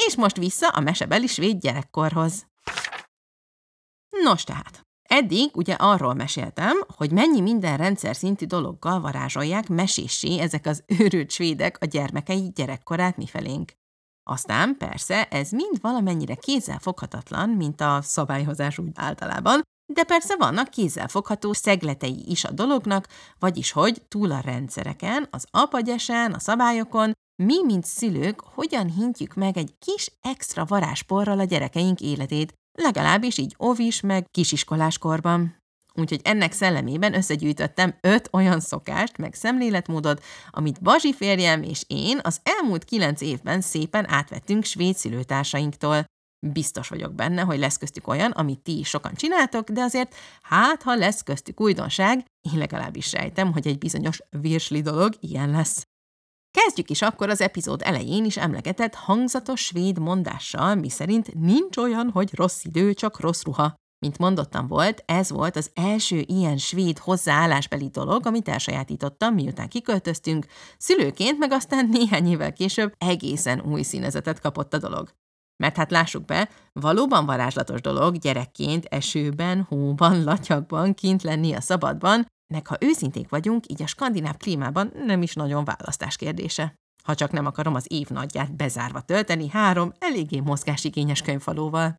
És 0.06 0.16
most 0.16 0.36
vissza 0.36 0.68
a 0.68 0.80
mesebeli 0.80 1.26
svéd 1.26 1.60
gyerekkorhoz. 1.60 2.46
Nos 4.22 4.44
tehát, 4.44 4.84
Eddig 5.08 5.56
ugye 5.56 5.74
arról 5.74 6.14
meséltem, 6.14 6.84
hogy 6.96 7.10
mennyi 7.10 7.40
minden 7.40 7.76
rendszer 7.76 8.16
szintű 8.16 8.46
dologgal 8.46 9.00
varázsolják 9.00 9.68
meséssé 9.68 10.38
ezek 10.38 10.66
az 10.66 10.84
őrült 10.86 11.30
svédek 11.30 11.76
a 11.80 11.84
gyermekei 11.84 12.50
gyerekkorát 12.54 13.16
mifelénk. 13.16 13.72
Aztán 14.22 14.76
persze 14.76 15.28
ez 15.28 15.50
mind 15.50 15.80
valamennyire 15.80 16.34
kézzelfoghatatlan, 16.34 17.48
mint 17.48 17.80
a 17.80 17.98
szabályozás 18.02 18.78
úgy 18.78 18.90
általában, 18.94 19.60
de 19.92 20.04
persze 20.04 20.36
vannak 20.36 20.68
kézzelfogható 20.68 21.52
szegletei 21.52 22.24
is 22.26 22.44
a 22.44 22.50
dolognak, 22.50 23.08
vagyis 23.38 23.72
hogy 23.72 24.02
túl 24.08 24.30
a 24.30 24.40
rendszereken, 24.40 25.28
az 25.30 25.46
apagyesen, 25.50 26.32
a 26.32 26.38
szabályokon, 26.38 27.12
mi, 27.42 27.62
mint 27.64 27.84
szülők, 27.84 28.40
hogyan 28.40 28.90
hintjük 28.90 29.34
meg 29.34 29.56
egy 29.56 29.74
kis 29.78 30.10
extra 30.20 30.64
varázsporral 30.64 31.38
a 31.38 31.44
gyerekeink 31.44 32.00
életét, 32.00 32.52
legalábbis 32.78 33.38
így 33.38 33.54
ovis 33.58 34.00
meg 34.00 34.26
kisiskoláskorban. 34.30 35.62
Úgyhogy 35.96 36.20
ennek 36.24 36.52
szellemében 36.52 37.14
összegyűjtöttem 37.14 37.98
öt 38.00 38.28
olyan 38.32 38.60
szokást, 38.60 39.16
meg 39.16 39.34
szemléletmódot, 39.34 40.24
amit 40.50 40.82
Bazsi 40.82 41.14
férjem 41.14 41.62
és 41.62 41.84
én 41.86 42.20
az 42.22 42.40
elmúlt 42.42 42.84
kilenc 42.84 43.20
évben 43.20 43.60
szépen 43.60 44.08
átvettünk 44.08 44.64
svéd 44.64 44.96
szülőtársainktól. 44.96 46.04
Biztos 46.52 46.88
vagyok 46.88 47.14
benne, 47.14 47.42
hogy 47.42 47.58
lesz 47.58 47.76
köztük 47.76 48.08
olyan, 48.08 48.30
amit 48.30 48.60
ti 48.60 48.78
is 48.78 48.88
sokan 48.88 49.14
csináltok, 49.14 49.70
de 49.70 49.82
azért 49.82 50.14
hát, 50.42 50.82
ha 50.82 50.94
lesz 50.94 51.22
köztük 51.22 51.60
újdonság, 51.60 52.24
én 52.52 52.58
legalábbis 52.58 53.06
sejtem, 53.06 53.52
hogy 53.52 53.66
egy 53.66 53.78
bizonyos 53.78 54.20
virsli 54.30 54.80
dolog 54.80 55.14
ilyen 55.20 55.50
lesz. 55.50 55.86
Kezdjük 56.50 56.90
is 56.90 57.02
akkor 57.02 57.28
az 57.28 57.40
epizód 57.40 57.82
elején 57.84 58.24
is 58.24 58.36
emlegetett 58.36 58.94
hangzatos 58.94 59.60
svéd 59.60 59.98
mondással, 59.98 60.74
miszerint 60.74 61.34
nincs 61.34 61.76
olyan, 61.76 62.10
hogy 62.10 62.34
rossz 62.34 62.64
idő, 62.64 62.94
csak 62.94 63.20
rossz 63.20 63.42
ruha. 63.42 63.74
Mint 63.98 64.18
mondottam 64.18 64.66
volt, 64.66 65.02
ez 65.06 65.30
volt 65.30 65.56
az 65.56 65.70
első 65.74 66.24
ilyen 66.26 66.56
svéd 66.56 66.98
hozzáállásbeli 66.98 67.88
dolog, 67.88 68.26
amit 68.26 68.48
elsajátítottam, 68.48 69.34
miután 69.34 69.68
kiköltöztünk, 69.68 70.46
szülőként 70.78 71.38
meg 71.38 71.52
aztán 71.52 71.88
néhány 71.88 72.26
évvel 72.26 72.52
később 72.52 72.94
egészen 72.98 73.60
új 73.60 73.82
színezetet 73.82 74.40
kapott 74.40 74.74
a 74.74 74.78
dolog. 74.78 75.14
Mert 75.56 75.76
hát 75.76 75.90
lássuk 75.90 76.24
be, 76.24 76.48
valóban 76.72 77.26
varázslatos 77.26 77.80
dolog 77.80 78.16
gyerekként 78.16 78.84
esőben, 78.84 79.62
hóban, 79.62 80.24
latyakban 80.24 80.94
kint 80.94 81.22
lenni 81.22 81.52
a 81.52 81.60
szabadban, 81.60 82.26
meg 82.54 82.66
ha 82.66 82.76
őszinték 82.80 83.28
vagyunk, 83.28 83.70
így 83.70 83.82
a 83.82 83.86
skandináv 83.86 84.36
klímában 84.36 84.92
nem 85.06 85.22
is 85.22 85.34
nagyon 85.34 85.64
választás 85.64 86.16
kérdése. 86.16 86.74
Ha 87.04 87.14
csak 87.14 87.30
nem 87.30 87.46
akarom 87.46 87.74
az 87.74 87.86
év 87.88 88.08
nagyját 88.08 88.56
bezárva 88.56 89.00
tölteni 89.00 89.48
három 89.48 89.92
eléggé 89.98 90.40
mozgásigényes 90.40 91.22
könyvfalóval. 91.22 91.96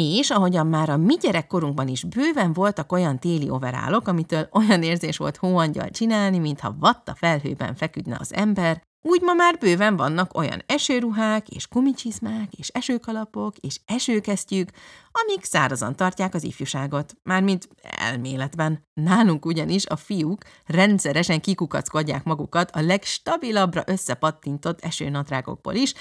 És 0.00 0.30
ahogyan 0.30 0.66
már 0.66 0.88
a 0.88 0.96
mi 0.96 1.14
gyerekkorunkban 1.14 1.88
is 1.88 2.04
bőven 2.04 2.52
voltak 2.52 2.92
olyan 2.92 3.18
téli 3.18 3.50
overálok, 3.50 4.08
amitől 4.08 4.48
olyan 4.52 4.82
érzés 4.82 5.16
volt 5.16 5.36
hóangyal 5.36 5.90
csinálni, 5.90 6.38
mintha 6.38 6.76
vatta 6.78 7.14
felhőben 7.14 7.74
feküdne 7.74 8.16
az 8.20 8.34
ember, 8.34 8.82
úgy 9.06 9.20
ma 9.20 9.32
már 9.32 9.58
bőven 9.58 9.96
vannak 9.96 10.36
olyan 10.36 10.62
esőruhák, 10.66 11.48
és 11.48 11.66
kumicsizmák, 11.66 12.52
és 12.52 12.68
esőkalapok, 12.68 13.56
és 13.56 13.80
esőkesztyűk, 13.86 14.70
amik 15.12 15.44
szárazan 15.44 15.96
tartják 15.96 16.34
az 16.34 16.44
ifjúságot, 16.44 17.16
mármint 17.22 17.68
elméletben. 17.82 18.86
Nálunk 18.92 19.46
ugyanis 19.46 19.86
a 19.86 19.96
fiúk 19.96 20.42
rendszeresen 20.66 21.40
kikukackodják 21.40 22.24
magukat 22.24 22.70
a 22.70 22.80
legstabilabbra 22.80 23.82
összepattintott 23.86 24.80
esőnatrágokból 24.80 25.74
is, 25.74 25.94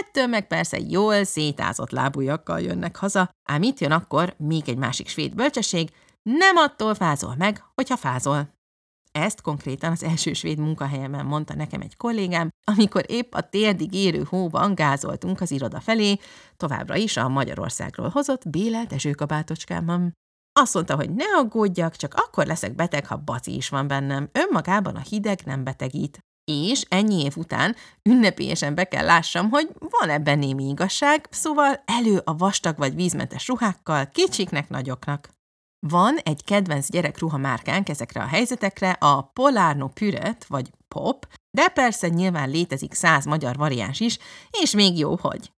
ettől 0.00 0.26
meg 0.26 0.46
persze 0.46 0.78
jól 0.88 1.24
szétázott 1.24 1.90
lábújakkal 1.90 2.60
jönnek 2.60 2.96
haza, 2.96 3.30
ám 3.44 3.62
itt 3.62 3.80
jön 3.80 3.92
akkor 3.92 4.34
még 4.38 4.68
egy 4.68 4.78
másik 4.78 5.08
svéd 5.08 5.34
bölcsesség, 5.34 5.90
nem 6.22 6.56
attól 6.56 6.94
fázol 6.94 7.34
meg, 7.38 7.64
hogyha 7.74 7.96
fázol. 7.96 8.59
Ezt 9.12 9.40
konkrétan 9.40 9.90
az 9.90 10.02
első 10.02 10.32
svéd 10.32 10.58
munkahelyemen 10.58 11.26
mondta 11.26 11.54
nekem 11.54 11.80
egy 11.80 11.96
kollégám, 11.96 12.48
amikor 12.64 13.04
épp 13.06 13.34
a 13.34 13.48
térdig 13.48 13.94
érő 13.94 14.22
hóban 14.28 14.74
gázoltunk 14.74 15.40
az 15.40 15.50
iroda 15.50 15.80
felé, 15.80 16.18
továbbra 16.56 16.96
is 16.96 17.16
a 17.16 17.28
Magyarországról 17.28 18.08
hozott 18.08 18.48
Béle 18.48 18.84
Dezsőkabátocskámban. 18.84 20.12
Azt 20.52 20.74
mondta, 20.74 20.96
hogy 20.96 21.10
ne 21.10 21.24
aggódjak, 21.24 21.96
csak 21.96 22.14
akkor 22.14 22.46
leszek 22.46 22.74
beteg, 22.74 23.06
ha 23.06 23.16
baci 23.16 23.54
is 23.54 23.68
van 23.68 23.86
bennem. 23.86 24.28
Önmagában 24.32 24.96
a 24.96 25.02
hideg 25.08 25.40
nem 25.44 25.64
betegít. 25.64 26.18
És 26.44 26.84
ennyi 26.88 27.22
év 27.22 27.36
után 27.36 27.76
ünnepélyesen 28.02 28.74
be 28.74 28.84
kell 28.84 29.04
lássam, 29.04 29.50
hogy 29.50 29.68
van 29.78 30.10
ebben 30.10 30.38
némi 30.38 30.68
igazság, 30.68 31.26
szóval 31.30 31.82
elő 31.84 32.20
a 32.24 32.36
vastag 32.36 32.76
vagy 32.76 32.94
vízmentes 32.94 33.48
ruhákkal, 33.48 34.06
kicsiknek, 34.06 34.68
nagyoknak. 34.68 35.39
Van 35.88 36.16
egy 36.16 36.44
kedvenc 36.44 36.90
gyerekruha 36.90 37.36
márkánk 37.36 37.88
ezekre 37.88 38.22
a 38.22 38.26
helyzetekre, 38.26 38.90
a 38.90 39.22
Polarno 39.22 39.88
Püret, 39.88 40.44
vagy 40.44 40.70
Pop, 40.88 41.26
de 41.50 41.68
persze 41.68 42.08
nyilván 42.08 42.50
létezik 42.50 42.94
száz 42.94 43.24
magyar 43.24 43.56
variáns 43.56 44.00
is, 44.00 44.18
és 44.62 44.70
még 44.70 44.98
jó, 44.98 45.16
hogy. 45.16 45.52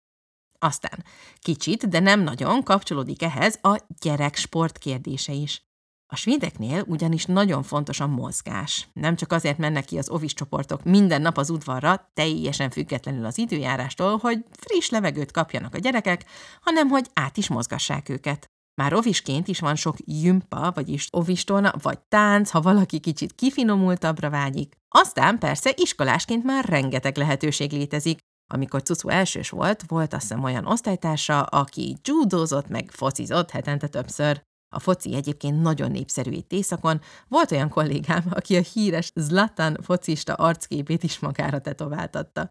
Aztán 0.59 1.05
kicsit, 1.39 1.89
de 1.89 2.01
nem 2.01 2.21
nagyon 2.21 2.63
kapcsolódik 2.63 3.23
ehhez 3.23 3.59
a 3.63 3.79
gyereksport 4.01 4.79
kérdése 4.79 5.33
is. 5.33 5.69
A 6.13 6.17
svédeknél 6.17 6.85
ugyanis 6.87 7.25
nagyon 7.25 7.63
fontos 7.63 8.01
a 8.01 8.07
mozgás. 8.07 8.89
Nem 8.93 9.17
csak 9.17 9.33
azért 9.33 9.59
mennek 9.59 9.85
ki 9.85 9.99
az 9.99 10.11
ovis 10.11 10.35
csoportok 10.35 10.85
minden 10.85 11.23
nap 11.23 11.39
az 11.39 11.51
udvarra, 11.51 12.11
teljesen 12.15 12.71
függetlenül 12.71 13.25
az 13.25 13.39
időjárástól, 13.39 14.17
hogy 14.17 14.45
friss 14.51 14.89
levegőt 14.89 15.31
kapjanak 15.31 15.75
a 15.75 15.79
gyerekek, 15.79 16.25
hanem 16.61 16.89
hogy 16.89 17.11
át 17.13 17.37
is 17.37 17.49
mozgassák 17.49 18.09
őket. 18.09 18.51
Már 18.81 18.95
ovisként 18.95 19.49
is 19.49 19.61
van 19.61 19.77
sok 19.77 19.97
jümpa, 20.05 20.73
vagyis 20.75 21.09
ovistorna, 21.11 21.73
vagy 21.83 21.99
tánc, 21.99 22.51
ha 22.51 22.61
valaki 22.61 22.99
kicsit 22.99 23.33
kifinomultabbra 23.33 24.31
vágyik. 24.31 24.77
Aztán 24.89 25.39
persze 25.39 25.73
iskolásként 25.77 26.45
már 26.45 26.65
rengeteg 26.65 27.17
lehetőség 27.17 27.73
létezik. 27.73 28.19
Amikor 28.53 28.83
Cucu 28.83 29.09
elsős 29.09 29.51
volt, 29.51 29.85
volt 29.87 30.13
azt 30.13 30.23
hiszem 30.23 30.45
olyan 30.45 30.67
osztálytársa, 30.67 31.43
aki 31.43 31.97
judózott 32.05 32.69
meg 32.69 32.91
focizott 32.91 33.51
hetente 33.51 33.89
többször. 33.89 34.43
A 34.75 34.79
foci 34.79 35.15
egyébként 35.15 35.63
nagyon 35.63 35.91
népszerű 35.91 36.31
itt 36.31 36.53
északon. 36.53 37.01
Volt 37.29 37.51
olyan 37.51 37.69
kollégám, 37.69 38.25
aki 38.31 38.57
a 38.57 38.63
híres 38.73 39.13
Zlatan 39.15 39.77
focista 39.83 40.35
arcképét 40.35 41.03
is 41.03 41.19
magára 41.19 41.61
tetováltatta. 41.61 42.49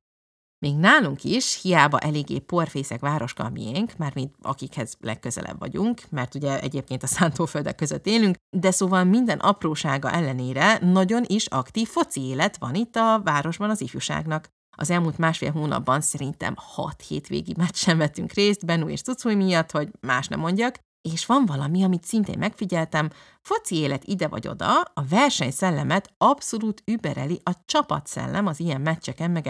Még 0.62 0.76
nálunk 0.76 1.24
is, 1.24 1.62
hiába 1.62 2.00
eléggé 2.00 2.40
porfészek 2.40 3.00
városka 3.00 3.44
a 3.44 3.50
miénk, 3.50 3.98
mármint 3.98 4.36
akikhez 4.42 4.98
legközelebb 5.00 5.60
vagyunk, 5.60 6.02
mert 6.10 6.36
ugye 6.36 6.60
egyébként 6.60 7.04
a 7.04 7.08
szántóföldek 7.08 7.76
között 7.76 8.06
élünk, 8.06 8.36
de 8.50 8.72
szóval 8.72 9.04
minden 9.04 9.40
aprósága 9.40 10.12
ellenére 10.12 10.78
nagyon 10.82 11.24
is 11.28 11.46
aktív 11.46 11.88
foci 11.88 12.22
élet 12.22 12.58
van 12.58 12.76
itt 12.76 12.96
a 12.96 13.22
városban 13.24 13.70
az 13.70 13.82
ifjúságnak. 13.82 14.50
Az 14.78 14.90
elmúlt 14.90 15.18
másfél 15.18 15.52
hónapban 15.52 16.02
szerintem 16.02 16.54
hat 16.58 17.02
hétvégi 17.02 17.54
meccsen 17.58 17.98
vettünk 17.98 18.32
részt 18.32 18.66
Benú 18.66 18.90
és 18.90 19.02
Cucuj 19.02 19.36
miatt, 19.36 19.72
hogy 19.72 19.90
más 20.02 20.28
nem 20.28 20.40
mondjak, 20.40 20.80
és 21.02 21.26
van 21.26 21.46
valami, 21.46 21.84
amit 21.84 22.04
szintén 22.04 22.38
megfigyeltem, 22.38 23.10
foci 23.42 23.76
élet 23.76 24.04
ide 24.04 24.28
vagy 24.28 24.48
oda, 24.48 24.82
a 24.82 25.04
versenyszellemet 25.10 26.14
abszolút 26.18 26.82
übereli 26.86 27.42
a 27.44 27.52
csapatszellem 27.66 28.48
az 28.48 28.60
ilyen 28.60 28.82
meccseken 28.82 29.32
meg 29.32 29.48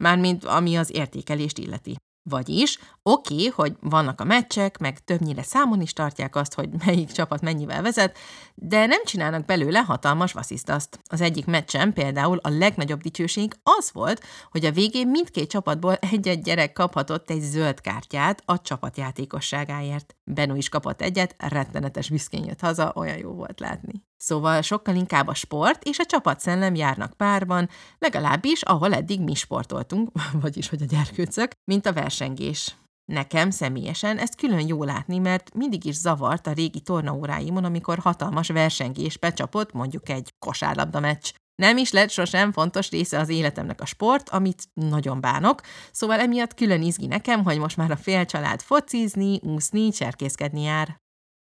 mármint 0.00 0.44
ami 0.44 0.76
az 0.76 0.94
értékelést 0.94 1.58
illeti. 1.58 1.96
Vagyis, 2.28 2.78
oké, 3.02 3.34
okay, 3.34 3.46
hogy 3.46 3.76
vannak 3.80 4.20
a 4.20 4.24
meccsek, 4.24 4.78
meg 4.78 5.04
többnyire 5.04 5.42
számon 5.42 5.80
is 5.80 5.92
tartják 5.92 6.36
azt, 6.36 6.54
hogy 6.54 6.68
melyik 6.84 7.10
csapat 7.10 7.40
mennyivel 7.40 7.82
vezet, 7.82 8.18
de 8.54 8.86
nem 8.86 9.04
csinálnak 9.04 9.44
belőle 9.44 9.78
hatalmas 9.78 10.32
vasszisztaszt. 10.32 11.00
Az 11.04 11.20
egyik 11.20 11.46
meccsen 11.46 11.92
például 11.92 12.38
a 12.42 12.48
legnagyobb 12.48 13.00
dicsőség 13.00 13.52
az 13.62 13.90
volt, 13.92 14.24
hogy 14.50 14.64
a 14.64 14.72
végén 14.72 15.08
mindkét 15.08 15.50
csapatból 15.50 15.94
egy-egy 15.94 16.42
gyerek 16.42 16.72
kaphatott 16.72 17.30
egy 17.30 17.42
zöld 17.42 17.80
kártyát 17.80 18.42
a 18.44 18.60
csapatjátékosságáért. 18.60 20.16
Benú 20.24 20.54
is 20.54 20.68
kapott 20.68 21.02
egyet, 21.02 21.34
rettenetes 21.38 22.10
büszkén 22.10 22.44
jött 22.44 22.60
haza, 22.60 22.92
olyan 22.94 23.18
jó 23.18 23.30
volt 23.30 23.60
látni. 23.60 24.04
Szóval 24.16 24.62
sokkal 24.62 24.94
inkább 24.94 25.26
a 25.26 25.34
sport 25.34 25.84
és 25.84 25.98
a 25.98 26.06
csapatszellem 26.06 26.74
járnak 26.74 27.12
párban, 27.12 27.68
legalábbis 27.98 28.62
ahol 28.62 28.94
eddig 28.94 29.20
mi 29.20 29.34
sportoltunk, 29.34 30.10
vagyis 30.42 30.68
hogy 30.68 30.82
a 30.82 30.86
gyerkőcök, 30.86 31.50
mint 31.64 31.86
a 31.86 31.92
versengés. 31.92 32.76
Nekem 33.12 33.50
személyesen 33.50 34.18
ezt 34.18 34.34
külön 34.34 34.66
jó 34.66 34.84
látni, 34.84 35.18
mert 35.18 35.54
mindig 35.54 35.84
is 35.84 35.94
zavart 35.94 36.46
a 36.46 36.52
régi 36.52 36.80
tornaóráimon, 36.80 37.64
amikor 37.64 37.98
hatalmas 37.98 38.48
versengés 38.48 39.18
becsapott 39.18 39.72
mondjuk 39.72 40.08
egy 40.08 40.32
kosárlabda 40.38 41.00
meccs. 41.00 41.32
Nem 41.62 41.76
is 41.76 41.92
lett 41.92 42.10
sosem 42.10 42.52
fontos 42.52 42.90
része 42.90 43.18
az 43.18 43.28
életemnek 43.28 43.80
a 43.80 43.86
sport, 43.86 44.28
amit 44.28 44.62
nagyon 44.74 45.20
bánok, 45.20 45.60
szóval 45.92 46.20
emiatt 46.20 46.54
külön 46.54 46.82
izgi 46.82 47.06
nekem, 47.06 47.44
hogy 47.44 47.58
most 47.58 47.76
már 47.76 47.90
a 47.90 47.96
fél 47.96 48.24
család 48.24 48.60
focizni, 48.60 49.40
úszni, 49.42 49.90
cserkészkedni 49.90 50.62
jár. 50.62 50.96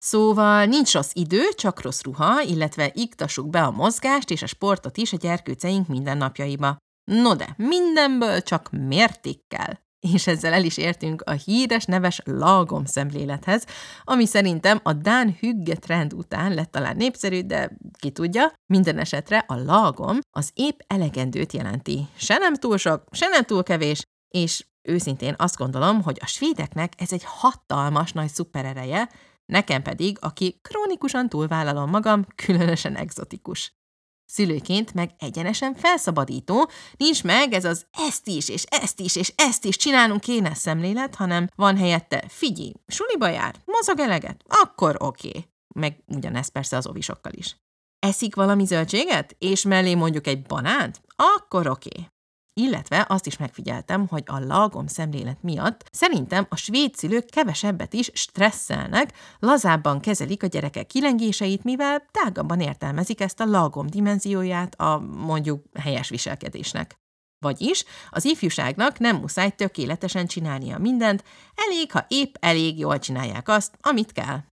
Szóval 0.03 0.65
nincs 0.65 0.93
rossz 0.93 1.11
idő, 1.13 1.49
csak 1.55 1.81
rossz 1.81 2.01
ruha, 2.01 2.41
illetve 2.41 2.91
iktassuk 2.93 3.49
be 3.49 3.63
a 3.63 3.71
mozgást 3.71 4.29
és 4.29 4.41
a 4.41 4.47
sportot 4.47 4.97
is 4.97 5.13
a 5.13 5.17
gyerkőceink 5.17 5.87
mindennapjaiba. 5.87 6.77
No 7.11 7.35
de, 7.35 7.53
mindenből 7.57 8.41
csak 8.41 8.69
mértékkel. 8.71 9.79
És 9.99 10.27
ezzel 10.27 10.53
el 10.53 10.63
is 10.63 10.77
értünk 10.77 11.21
a 11.21 11.31
híres 11.31 11.85
neves 11.85 12.21
lagom 12.23 12.85
szemlélethez, 12.85 13.65
ami 14.03 14.25
szerintem 14.25 14.79
a 14.83 14.93
Dán 14.93 15.37
hügge 15.39 15.75
trend 15.75 16.13
után 16.13 16.53
lett 16.53 16.71
talán 16.71 16.95
népszerű, 16.95 17.41
de 17.41 17.77
ki 17.99 18.11
tudja, 18.11 18.53
minden 18.65 18.97
esetre 18.97 19.45
a 19.47 19.55
lagom 19.55 20.19
az 20.29 20.49
épp 20.53 20.79
elegendőt 20.87 21.53
jelenti. 21.53 22.07
Se 22.15 22.37
nem 22.37 22.55
túl 22.55 22.77
sok, 22.77 23.03
se 23.11 23.27
nem 23.27 23.43
túl 23.43 23.63
kevés, 23.63 24.03
és 24.27 24.65
őszintén 24.81 25.35
azt 25.37 25.57
gondolom, 25.57 26.01
hogy 26.01 26.17
a 26.21 26.25
svédeknek 26.25 26.93
ez 26.97 27.11
egy 27.11 27.23
hatalmas 27.25 28.11
nagy 28.11 28.29
szuperereje, 28.29 29.09
nekem 29.51 29.81
pedig, 29.81 30.17
aki 30.19 30.59
krónikusan 30.61 31.29
túlvállalom 31.29 31.89
magam, 31.89 32.25
különösen 32.35 32.95
egzotikus. 32.95 33.73
Szülőként 34.25 34.93
meg 34.93 35.11
egyenesen 35.19 35.75
felszabadító, 35.75 36.69
nincs 36.97 37.23
meg 37.23 37.53
ez 37.53 37.65
az 37.65 37.85
ezt 37.91 38.27
is, 38.27 38.49
és 38.49 38.63
ezt 38.63 38.99
is, 38.99 39.15
és 39.15 39.33
ezt 39.35 39.65
is 39.65 39.77
csinálnunk 39.77 40.21
kéne 40.21 40.53
szemlélet, 40.53 41.15
hanem 41.15 41.47
van 41.55 41.77
helyette 41.77 42.23
figyelj, 42.27 42.73
suliba 42.87 43.27
jár, 43.27 43.55
mozog 43.65 43.99
eleget, 43.99 44.43
akkor 44.47 44.95
oké. 44.99 45.27
Okay. 45.27 45.45
Meg 45.75 46.03
ugyanez 46.07 46.47
persze 46.47 46.77
az 46.77 46.87
ovisokkal 46.87 47.33
is. 47.33 47.55
Eszik 47.99 48.35
valami 48.35 48.65
zöldséget, 48.65 49.35
és 49.39 49.63
mellé 49.63 49.95
mondjuk 49.95 50.27
egy 50.27 50.41
banánt, 50.41 51.01
akkor 51.15 51.67
oké. 51.67 51.89
Okay. 51.93 52.10
Illetve 52.53 53.05
azt 53.09 53.25
is 53.25 53.37
megfigyeltem, 53.37 54.07
hogy 54.07 54.23
a 54.25 54.39
lagom 54.39 54.87
szemlélet 54.87 55.43
miatt 55.43 55.89
szerintem 55.91 56.45
a 56.49 56.55
svéd 56.55 56.95
szülők 56.95 57.25
kevesebbet 57.25 57.93
is 57.93 58.09
stresszelnek, 58.13 59.13
lazábban 59.39 59.99
kezelik 59.99 60.43
a 60.43 60.47
gyerekek 60.47 60.87
kilengéseit, 60.87 61.63
mivel 61.63 62.05
tágabban 62.11 62.59
értelmezik 62.59 63.21
ezt 63.21 63.39
a 63.39 63.45
lagom 63.45 63.87
dimenzióját 63.87 64.75
a 64.75 64.99
mondjuk 64.99 65.65
helyes 65.79 66.09
viselkedésnek. 66.09 66.95
Vagyis 67.45 67.83
az 68.09 68.25
ifjúságnak 68.25 68.99
nem 68.99 69.17
muszáj 69.17 69.49
tökéletesen 69.49 70.27
csinálnia 70.27 70.77
mindent, 70.77 71.23
elég, 71.55 71.91
ha 71.91 72.05
épp 72.07 72.35
elég 72.39 72.79
jól 72.79 72.99
csinálják 72.99 73.49
azt, 73.49 73.77
amit 73.81 74.11
kell. 74.11 74.43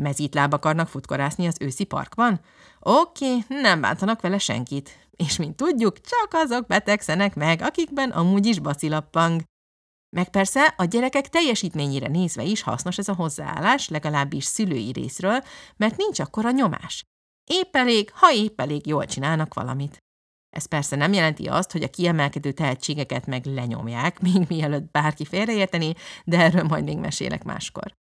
Mezítláb 0.00 0.52
akarnak 0.52 0.88
futkorászni 0.88 1.46
az 1.46 1.56
őszi 1.60 1.84
parkban? 1.84 2.40
Oké, 2.80 3.44
nem 3.48 3.80
bántanak 3.80 4.20
vele 4.20 4.38
senkit 4.38 5.08
és 5.20 5.36
mint 5.36 5.56
tudjuk, 5.56 6.00
csak 6.00 6.28
azok 6.30 6.66
betegszenek 6.66 7.34
meg, 7.34 7.62
akikben 7.62 8.10
amúgy 8.10 8.46
is 8.46 8.58
bacilappang. 8.58 9.42
Meg 10.16 10.30
persze 10.30 10.74
a 10.76 10.84
gyerekek 10.84 11.28
teljesítményére 11.28 12.08
nézve 12.08 12.42
is 12.42 12.62
hasznos 12.62 12.98
ez 12.98 13.08
a 13.08 13.14
hozzáállás, 13.14 13.88
legalábbis 13.88 14.44
szülői 14.44 14.92
részről, 14.92 15.42
mert 15.76 15.96
nincs 15.96 16.18
akkor 16.18 16.46
a 16.46 16.50
nyomás. 16.50 17.04
Épp 17.50 17.76
elég, 17.76 18.10
ha 18.14 18.32
épp 18.32 18.60
elég 18.60 18.86
jól 18.86 19.06
csinálnak 19.06 19.54
valamit. 19.54 19.98
Ez 20.56 20.66
persze 20.66 20.96
nem 20.96 21.12
jelenti 21.12 21.46
azt, 21.46 21.72
hogy 21.72 21.82
a 21.82 21.90
kiemelkedő 21.90 22.52
tehetségeket 22.52 23.26
meg 23.26 23.44
lenyomják, 23.44 24.20
még 24.20 24.44
mielőtt 24.48 24.90
bárki 24.90 25.24
félreérteni, 25.24 25.94
de 26.24 26.38
erről 26.38 26.64
majd 26.64 26.84
még 26.84 26.98
mesélek 26.98 27.44
máskor. 27.44 27.92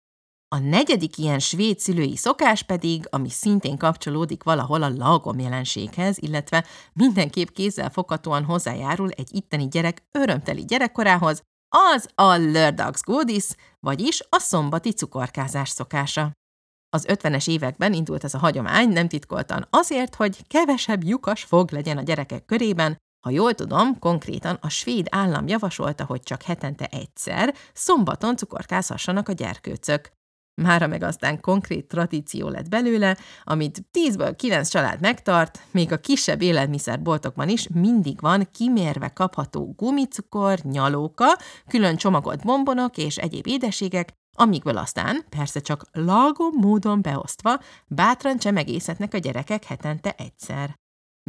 A 0.50 0.58
negyedik 0.58 1.18
ilyen 1.18 1.38
svéd 1.38 1.78
szülői 1.78 2.16
szokás 2.16 2.62
pedig, 2.62 3.06
ami 3.10 3.30
szintén 3.30 3.76
kapcsolódik 3.76 4.42
valahol 4.42 4.82
a 4.82 4.88
lagom 4.96 5.38
jelenséghez, 5.38 6.18
illetve 6.18 6.64
mindenképp 6.92 7.48
kézzel 7.48 7.90
foghatóan 7.90 8.44
hozzájárul 8.44 9.10
egy 9.10 9.28
itteni 9.34 9.68
gyerek 9.68 10.02
örömteli 10.12 10.64
gyerekkorához, 10.64 11.42
az 11.68 12.08
a 12.14 12.34
lördagsgodis, 12.36 13.48
vagyis 13.80 14.20
a 14.28 14.38
szombati 14.38 14.92
cukorkázás 14.92 15.68
szokása. 15.68 16.32
Az 16.90 17.06
50-es 17.08 17.48
években 17.48 17.92
indult 17.92 18.24
ez 18.24 18.34
a 18.34 18.38
hagyomány, 18.38 18.88
nem 18.88 19.08
titkoltan 19.08 19.66
azért, 19.70 20.14
hogy 20.14 20.46
kevesebb 20.46 21.02
lyukas 21.02 21.42
fog 21.42 21.72
legyen 21.72 21.98
a 21.98 22.02
gyerekek 22.02 22.44
körében, 22.44 22.96
ha 23.26 23.30
jól 23.30 23.54
tudom, 23.54 23.98
konkrétan 23.98 24.58
a 24.60 24.68
svéd 24.68 25.06
állam 25.10 25.46
javasolta, 25.46 26.04
hogy 26.04 26.22
csak 26.22 26.42
hetente 26.42 26.86
egyszer, 26.86 27.54
szombaton 27.72 28.36
cukorkázhassanak 28.36 29.28
a 29.28 29.32
gyerkőcök. 29.32 30.16
Mára 30.62 30.86
meg 30.86 31.02
aztán 31.02 31.40
konkrét 31.40 31.88
tradíció 31.88 32.48
lett 32.48 32.68
belőle, 32.68 33.16
amit 33.44 33.84
10-ből 33.92 34.34
9 34.36 34.68
család 34.68 35.00
megtart, 35.00 35.62
még 35.70 35.92
a 35.92 35.96
kisebb 35.96 36.42
élelmiszerboltokban 36.42 37.48
is 37.48 37.68
mindig 37.68 38.20
van 38.20 38.48
kimérve 38.52 39.08
kapható 39.08 39.74
gumicukor, 39.76 40.58
nyalóka, 40.58 41.26
külön 41.68 41.96
csomagolt 41.96 42.44
bombonok 42.44 42.96
és 42.96 43.16
egyéb 43.16 43.46
édeségek, 43.46 44.08
amikből 44.36 44.76
aztán, 44.76 45.24
persze 45.28 45.60
csak 45.60 45.84
lagom 45.92 46.54
módon 46.60 47.02
beosztva, 47.02 47.60
bátran 47.86 48.38
csemegészetnek 48.38 49.14
a 49.14 49.18
gyerekek 49.18 49.64
hetente 49.64 50.14
egyszer. 50.16 50.78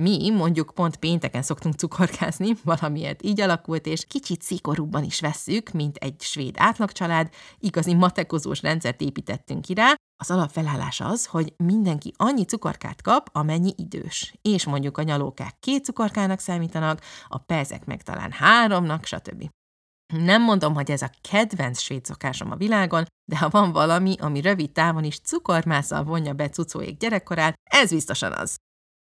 Mi 0.01 0.29
mondjuk 0.29 0.71
pont 0.73 0.97
pénteken 0.97 1.41
szoktunk 1.41 1.75
cukorkázni, 1.75 2.53
valamiért 2.63 3.23
így 3.23 3.41
alakult, 3.41 3.85
és 3.85 4.05
kicsit 4.05 4.41
szikorúbban 4.41 5.03
is 5.03 5.19
vesszük, 5.19 5.71
mint 5.71 5.95
egy 5.95 6.21
svéd 6.21 6.55
átlagcsalád, 6.57 7.29
igazi 7.57 7.93
matekozós 7.93 8.61
rendszert 8.61 9.01
építettünk 9.01 9.61
ki 9.61 9.73
rá. 9.73 9.93
Az 10.21 10.31
alapfelállás 10.31 11.01
az, 11.01 11.25
hogy 11.25 11.53
mindenki 11.57 12.13
annyi 12.17 12.43
cukorkát 12.43 13.01
kap, 13.01 13.29
amennyi 13.31 13.73
idős. 13.75 14.33
És 14.41 14.65
mondjuk 14.65 14.97
a 14.97 15.03
nyalókák 15.03 15.55
két 15.59 15.83
cukorkának 15.83 16.39
számítanak, 16.39 17.01
a 17.27 17.37
pezek 17.37 17.85
meg 17.85 18.03
talán 18.03 18.31
háromnak, 18.31 19.05
stb. 19.05 19.49
Nem 20.13 20.43
mondom, 20.43 20.73
hogy 20.73 20.91
ez 20.91 21.01
a 21.01 21.11
kedvenc 21.29 21.79
svéd 21.79 22.05
szokásom 22.05 22.51
a 22.51 22.55
világon, 22.55 23.05
de 23.29 23.37
ha 23.37 23.49
van 23.49 23.71
valami, 23.71 24.15
ami 24.19 24.41
rövid 24.41 24.71
távon 24.71 25.03
is 25.03 25.19
cukormászal 25.19 26.03
vonja 26.03 26.33
be 26.33 26.49
cucóék 26.49 26.97
gyerekkorát, 26.97 27.53
ez 27.63 27.89
biztosan 27.89 28.31
az. 28.31 28.57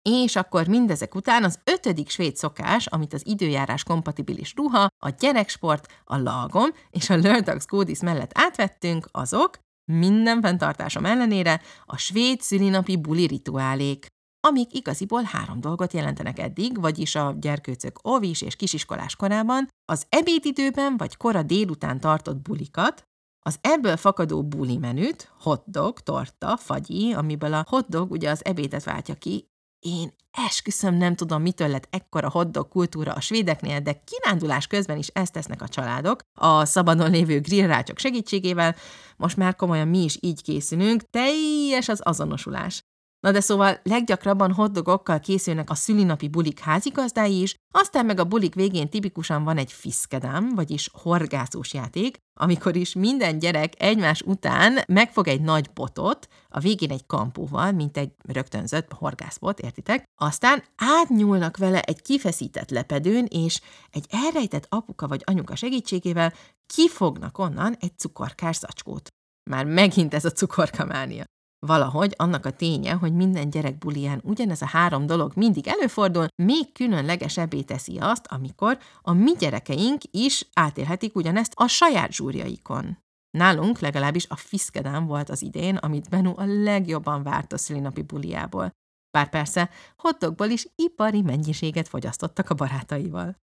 És 0.03 0.37
akkor 0.37 0.67
mindezek 0.67 1.15
után 1.15 1.45
az 1.45 1.59
ötödik 1.65 2.09
svéd 2.09 2.37
szokás, 2.37 2.87
amit 2.87 3.13
az 3.13 3.27
időjárás 3.27 3.83
kompatibilis 3.83 4.55
ruha, 4.57 4.89
a 4.99 5.09
gyereksport, 5.19 5.87
a 6.05 6.17
lagom 6.17 6.69
és 6.91 7.11
a 7.11 7.17
Lördags 7.17 7.67
Gódis 7.67 8.01
mellett 8.01 8.31
átvettünk, 8.35 9.09
azok, 9.11 9.59
minden 9.93 10.41
fenntartásom 10.41 11.05
ellenére, 11.05 11.61
a 11.85 11.97
svéd 11.97 12.41
szülinapi 12.41 12.97
buli 12.97 13.27
rituálék, 13.27 14.07
amik 14.47 14.75
igaziból 14.75 15.23
három 15.23 15.61
dolgot 15.61 15.93
jelentenek 15.93 16.39
eddig, 16.39 16.81
vagyis 16.81 17.15
a 17.15 17.37
gyerkőcök 17.41 18.09
óvis 18.09 18.43
és 18.43 18.57
kisiskolás 18.57 19.17
korában, 19.17 19.69
az 19.85 20.07
ebédidőben 20.09 20.97
vagy 20.97 21.17
kora 21.17 21.43
délután 21.43 22.01
tartott 22.01 22.43
bulikat, 22.43 23.03
az 23.47 23.59
ebből 23.61 23.97
fakadó 23.97 24.45
buli 24.45 24.77
menüt, 24.77 25.33
hotdog, 25.39 26.01
torta, 26.01 26.57
fagyi, 26.57 27.13
amiből 27.13 27.55
a 27.55 27.65
hotdog 27.69 28.11
ugye 28.11 28.31
az 28.31 28.45
ebédet 28.45 28.85
váltja 28.85 29.15
ki, 29.15 29.50
én 29.81 30.15
esküszöm 30.47 30.95
nem 30.95 31.15
tudom, 31.15 31.43
mitől 31.43 31.69
lett 31.69 31.89
ekkora 31.91 32.31
hotdog 32.31 32.69
kultúra 32.69 33.13
a 33.13 33.21
svédeknél, 33.21 33.81
de 33.81 34.03
kirándulás 34.05 34.67
közben 34.67 34.97
is 34.97 35.07
ezt 35.07 35.33
tesznek 35.33 35.63
a 35.63 35.69
családok, 35.69 36.21
a 36.35 36.65
szabadon 36.65 37.11
lévő 37.11 37.41
grillrácsok 37.41 37.99
segítségével, 37.99 38.77
most 39.17 39.37
már 39.37 39.57
komolyan 39.57 39.89
mi 39.89 40.03
is 40.03 40.19
így 40.21 40.43
készülünk, 40.43 41.03
teljes 41.11 41.89
az 41.89 42.01
azonosulás. 42.03 42.85
Na 43.21 43.33
de 43.33 43.41
szóval 43.41 43.81
leggyakrabban 43.83 44.53
hotdogokkal 44.53 45.21
készülnek 45.21 45.71
a 45.71 45.75
szülinapi 45.75 46.29
bulik 46.29 46.59
házigazdái 46.59 47.41
is, 47.41 47.55
aztán 47.75 48.07
meg 48.07 48.19
a 48.21 48.25
bulik 48.25 48.55
végén 48.55 48.89
tipikusan 48.89 49.45
van 49.45 49.57
egy 49.57 49.73
fiszkedám, 49.73 50.55
vagyis 50.55 50.91
horgászós 50.93 51.75
játék, 51.75 52.17
amikor 52.41 52.77
is 52.77 52.95
minden 52.95 53.39
gyerek 53.39 53.73
egymás 53.79 54.23
után 54.23 54.79
megfog 54.87 55.29
egy 55.29 55.41
nagy 55.41 55.71
botot, 55.75 56.29
a 56.49 56.61
végén 56.61 56.91
egy 56.91 57.07
kampóval, 57.07 57.73
mint 57.73 57.97
egy 57.97 58.13
rögtönzött 58.29 58.93
horgászbot, 58.93 59.61
értitek? 59.61 60.05
Aztán 60.21 60.65
átnyúlnak 60.77 61.57
vele 61.57 61.81
egy 61.81 62.03
kifeszített 62.03 62.71
lepedőn, 62.71 63.25
és 63.25 63.61
egy 63.91 64.07
elrejtett 64.11 64.67
apuka 64.69 65.09
vagy 65.09 65.23
anyuka 65.27 65.57
segítségével 65.57 66.33
kifognak 66.67 67.39
onnan 67.39 67.77
egy 67.81 67.99
cukorkás 67.99 68.57
zacskót. 68.57 69.09
Már 69.51 69.65
megint 69.65 70.15
ez 70.15 70.25
a 70.25 70.31
cukorkamánia. 70.31 71.25
Valahogy 71.67 72.15
annak 72.17 72.47
a 72.47 72.51
ténye, 72.51 72.93
hogy 72.93 73.13
minden 73.15 73.51
gyerek 73.51 73.79
bulián 73.79 74.21
ugyanez 74.25 74.63
a 74.63 74.67
három 74.67 75.07
dolog 75.07 75.33
mindig 75.35 75.69
előfordul, 75.69 76.27
még 76.43 76.73
különlegesebbé 76.73 77.63
teszi 77.63 77.99
azt, 77.99 78.27
amikor 78.27 78.79
a 79.03 79.13
mi 79.13 79.33
gyerekeink 79.39 80.01
is 80.11 80.49
átélhetik 80.55 81.17
ugyanezt 81.17 81.53
a 81.55 81.67
saját 81.67 82.13
zsúrjaikon. 82.13 82.99
Nálunk 83.31 83.79
legalábbis 83.79 84.27
a 84.29 84.37
fiszkedám 84.37 85.07
volt 85.07 85.29
az 85.29 85.43
idén, 85.43 85.77
amit 85.77 86.09
Benu 86.09 86.33
a 86.37 86.45
legjobban 86.45 87.23
várt 87.23 87.53
a 87.53 87.59
szülinapi 87.59 88.03
buliából. 88.03 88.71
Bár 89.11 89.29
persze, 89.29 89.71
hotdogból 89.97 90.49
is 90.49 90.67
ipari 90.75 91.23
mennyiséget 91.23 91.89
fogyasztottak 91.89 92.51
a 92.51 92.55
barátaival. 92.55 93.37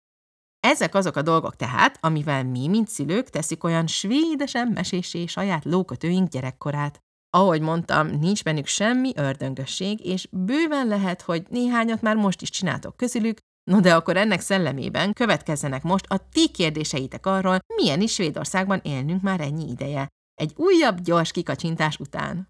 Ezek 0.59 0.95
azok 0.95 1.15
a 1.15 1.21
dolgok 1.21 1.55
tehát, 1.55 1.97
amivel 2.01 2.43
mi, 2.43 2.67
mint 2.67 2.87
szülők, 2.87 3.29
teszik 3.29 3.63
olyan 3.63 3.87
svédesen 3.87 4.67
mesésé 4.67 5.25
saját 5.25 5.65
lókötőink 5.65 6.29
gyerekkorát. 6.29 6.99
Ahogy 7.35 7.61
mondtam, 7.61 8.07
nincs 8.07 8.43
bennük 8.43 8.65
semmi 8.65 9.11
ördöngösség, 9.15 10.05
és 10.05 10.27
bőven 10.31 10.87
lehet, 10.87 11.21
hogy 11.21 11.45
néhányat 11.49 12.01
már 12.01 12.15
most 12.15 12.41
is 12.41 12.49
csináltok 12.49 12.97
közülük, 12.97 13.37
no 13.71 13.79
de 13.79 13.95
akkor 13.95 14.17
ennek 14.17 14.39
szellemében 14.41 15.13
következzenek 15.13 15.83
most 15.83 16.05
a 16.07 16.29
ti 16.31 16.49
kérdéseitek 16.49 17.25
arról, 17.25 17.59
milyen 17.75 18.01
is 18.01 18.13
Svédországban 18.13 18.79
élnünk 18.83 19.21
már 19.21 19.41
ennyi 19.41 19.69
ideje. 19.69 20.07
Egy 20.33 20.53
újabb 20.55 21.01
gyors 21.01 21.31
kikacsintás 21.31 21.97
után. 21.97 22.49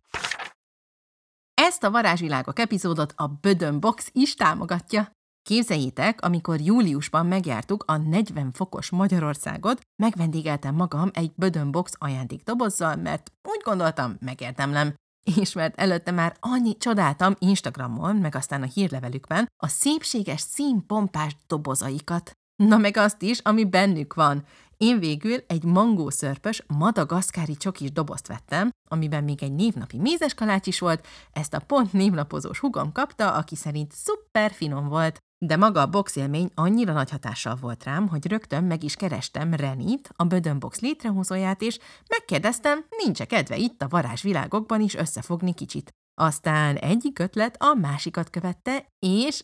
Ezt 1.53 1.83
a 1.83 1.91
varázsvilágok 1.91 2.59
epizódot 2.59 3.13
a 3.15 3.27
Bödön 3.27 3.79
Box 3.79 4.09
is 4.11 4.33
támogatja. 4.33 5.11
Képzeljétek, 5.49 6.21
amikor 6.21 6.59
júliusban 6.59 7.25
megjártuk 7.25 7.83
a 7.87 7.97
40 7.97 8.51
fokos 8.51 8.89
Magyarországot, 8.89 9.79
megvendégeltem 10.03 10.75
magam 10.75 11.09
egy 11.13 11.31
Bödönbox 11.35 11.93
ajándékdobozzal, 11.97 12.95
mert 12.95 13.31
úgy 13.43 13.61
gondoltam, 13.63 14.17
megérdemlem. 14.19 14.93
És 15.39 15.53
mert 15.53 15.79
előtte 15.79 16.11
már 16.11 16.35
annyi 16.39 16.77
csodáltam 16.77 17.35
Instagramon, 17.39 18.15
meg 18.15 18.35
aztán 18.35 18.61
a 18.61 18.65
hírlevelükben 18.73 19.47
a 19.63 19.67
szépséges 19.67 20.41
színpompás 20.41 21.35
dobozaikat. 21.47 22.31
Na 22.63 22.77
meg 22.77 22.97
azt 22.97 23.21
is, 23.21 23.39
ami 23.39 23.65
bennük 23.65 24.13
van. 24.13 24.45
Én 24.77 24.99
végül 24.99 25.43
egy 25.47 25.63
mangószörpös, 25.63 26.63
madagaszkári 26.67 27.55
csokis 27.55 27.91
dobozt 27.91 28.27
vettem, 28.27 28.69
amiben 28.89 29.23
még 29.23 29.43
egy 29.43 29.53
névnapi 29.53 29.97
mézes 29.97 30.33
kalács 30.33 30.67
is 30.67 30.79
volt, 30.79 31.07
ezt 31.31 31.53
a 31.53 31.59
pont 31.59 31.93
névnapozós 31.93 32.59
hugom 32.59 32.91
kapta, 32.91 33.33
aki 33.33 33.55
szerint 33.55 33.91
szuper 33.91 34.51
finom 34.51 34.87
volt. 34.87 35.23
De 35.37 35.57
maga 35.57 35.81
a 35.81 35.89
boxélmény 35.89 36.51
annyira 36.55 36.93
nagy 36.93 37.09
hatással 37.09 37.55
volt 37.55 37.83
rám, 37.83 38.07
hogy 38.07 38.27
rögtön 38.27 38.63
meg 38.63 38.83
is 38.83 38.95
kerestem 38.95 39.53
Renit, 39.53 40.09
a 40.15 40.23
Bödönbox 40.23 40.79
létrehozóját, 40.79 41.61
és 41.61 41.79
megkérdeztem, 42.09 42.85
nincs-e 43.03 43.25
kedve 43.25 43.57
itt 43.57 43.81
a 43.81 43.87
varázsvilágokban 43.87 44.81
is 44.81 44.95
összefogni 44.95 45.53
kicsit. 45.53 45.91
Aztán 46.21 46.75
egyik 46.75 47.19
ötlet 47.19 47.55
a 47.59 47.73
másikat 47.73 48.29
követte, 48.29 48.85
és 48.99 49.41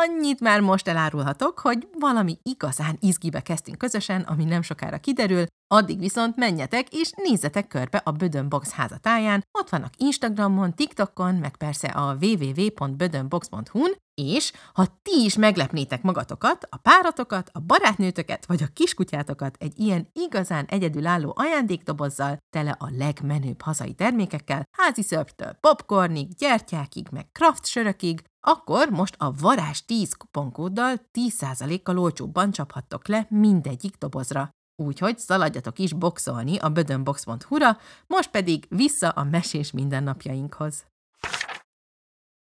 annyit 0.00 0.40
már 0.40 0.60
most 0.60 0.88
elárulhatok, 0.88 1.58
hogy 1.58 1.88
valami 1.98 2.38
igazán 2.42 2.96
izgibe 3.00 3.40
kezdtünk 3.40 3.78
közösen, 3.78 4.20
ami 4.20 4.44
nem 4.44 4.62
sokára 4.62 4.98
kiderül, 4.98 5.46
addig 5.74 5.98
viszont 5.98 6.36
menjetek 6.36 6.88
és 6.90 7.10
nézzetek 7.16 7.68
körbe 7.68 8.00
a 8.04 8.10
Bödönbox 8.10 8.70
házatáján, 8.70 9.44
ott 9.52 9.68
vannak 9.68 9.92
Instagramon, 9.96 10.74
TikTokon, 10.74 11.34
meg 11.34 11.56
persze 11.56 11.88
a 11.88 12.16
www.bödönbox.hu-n, 12.20 13.96
és 14.14 14.52
ha 14.72 14.86
ti 15.02 15.24
is 15.24 15.36
meglepnétek 15.36 16.02
magatokat, 16.02 16.66
a 16.70 16.76
páratokat, 16.76 17.50
a 17.52 17.60
barátnőtöket 17.60 18.46
vagy 18.46 18.62
a 18.62 18.72
kiskutyátokat 18.72 19.56
egy 19.58 19.78
ilyen 19.78 20.08
igazán 20.12 20.64
egyedülálló 20.64 21.32
ajándékdobozzal, 21.36 22.38
tele 22.50 22.76
a 22.78 22.88
legmenőbb 22.98 23.60
hazai 23.60 23.94
termékekkel, 23.94 24.64
házi 24.70 25.02
szörptől 25.02 25.52
popcornig, 25.60 26.34
gyertyákig, 26.34 27.06
meg 27.10 27.26
craft 27.32 27.66
sörökig, 27.66 28.22
akkor 28.48 28.90
most 28.90 29.14
a 29.18 29.32
varázs 29.32 29.80
10 29.80 30.12
kuponkóddal 30.12 30.94
10%-kal 31.12 31.98
olcsóbban 31.98 32.50
csaphattok 32.50 33.08
le 33.08 33.26
mindegyik 33.28 33.96
dobozra. 33.96 34.50
Úgyhogy 34.82 35.18
szaladjatok 35.18 35.78
is 35.78 35.92
boxolni 35.92 36.58
a 36.58 36.68
bödönbox.hu-ra, 36.68 37.78
most 38.06 38.30
pedig 38.30 38.66
vissza 38.68 39.08
a 39.08 39.24
mesés 39.24 39.70
mindennapjainkhoz. 39.70 40.86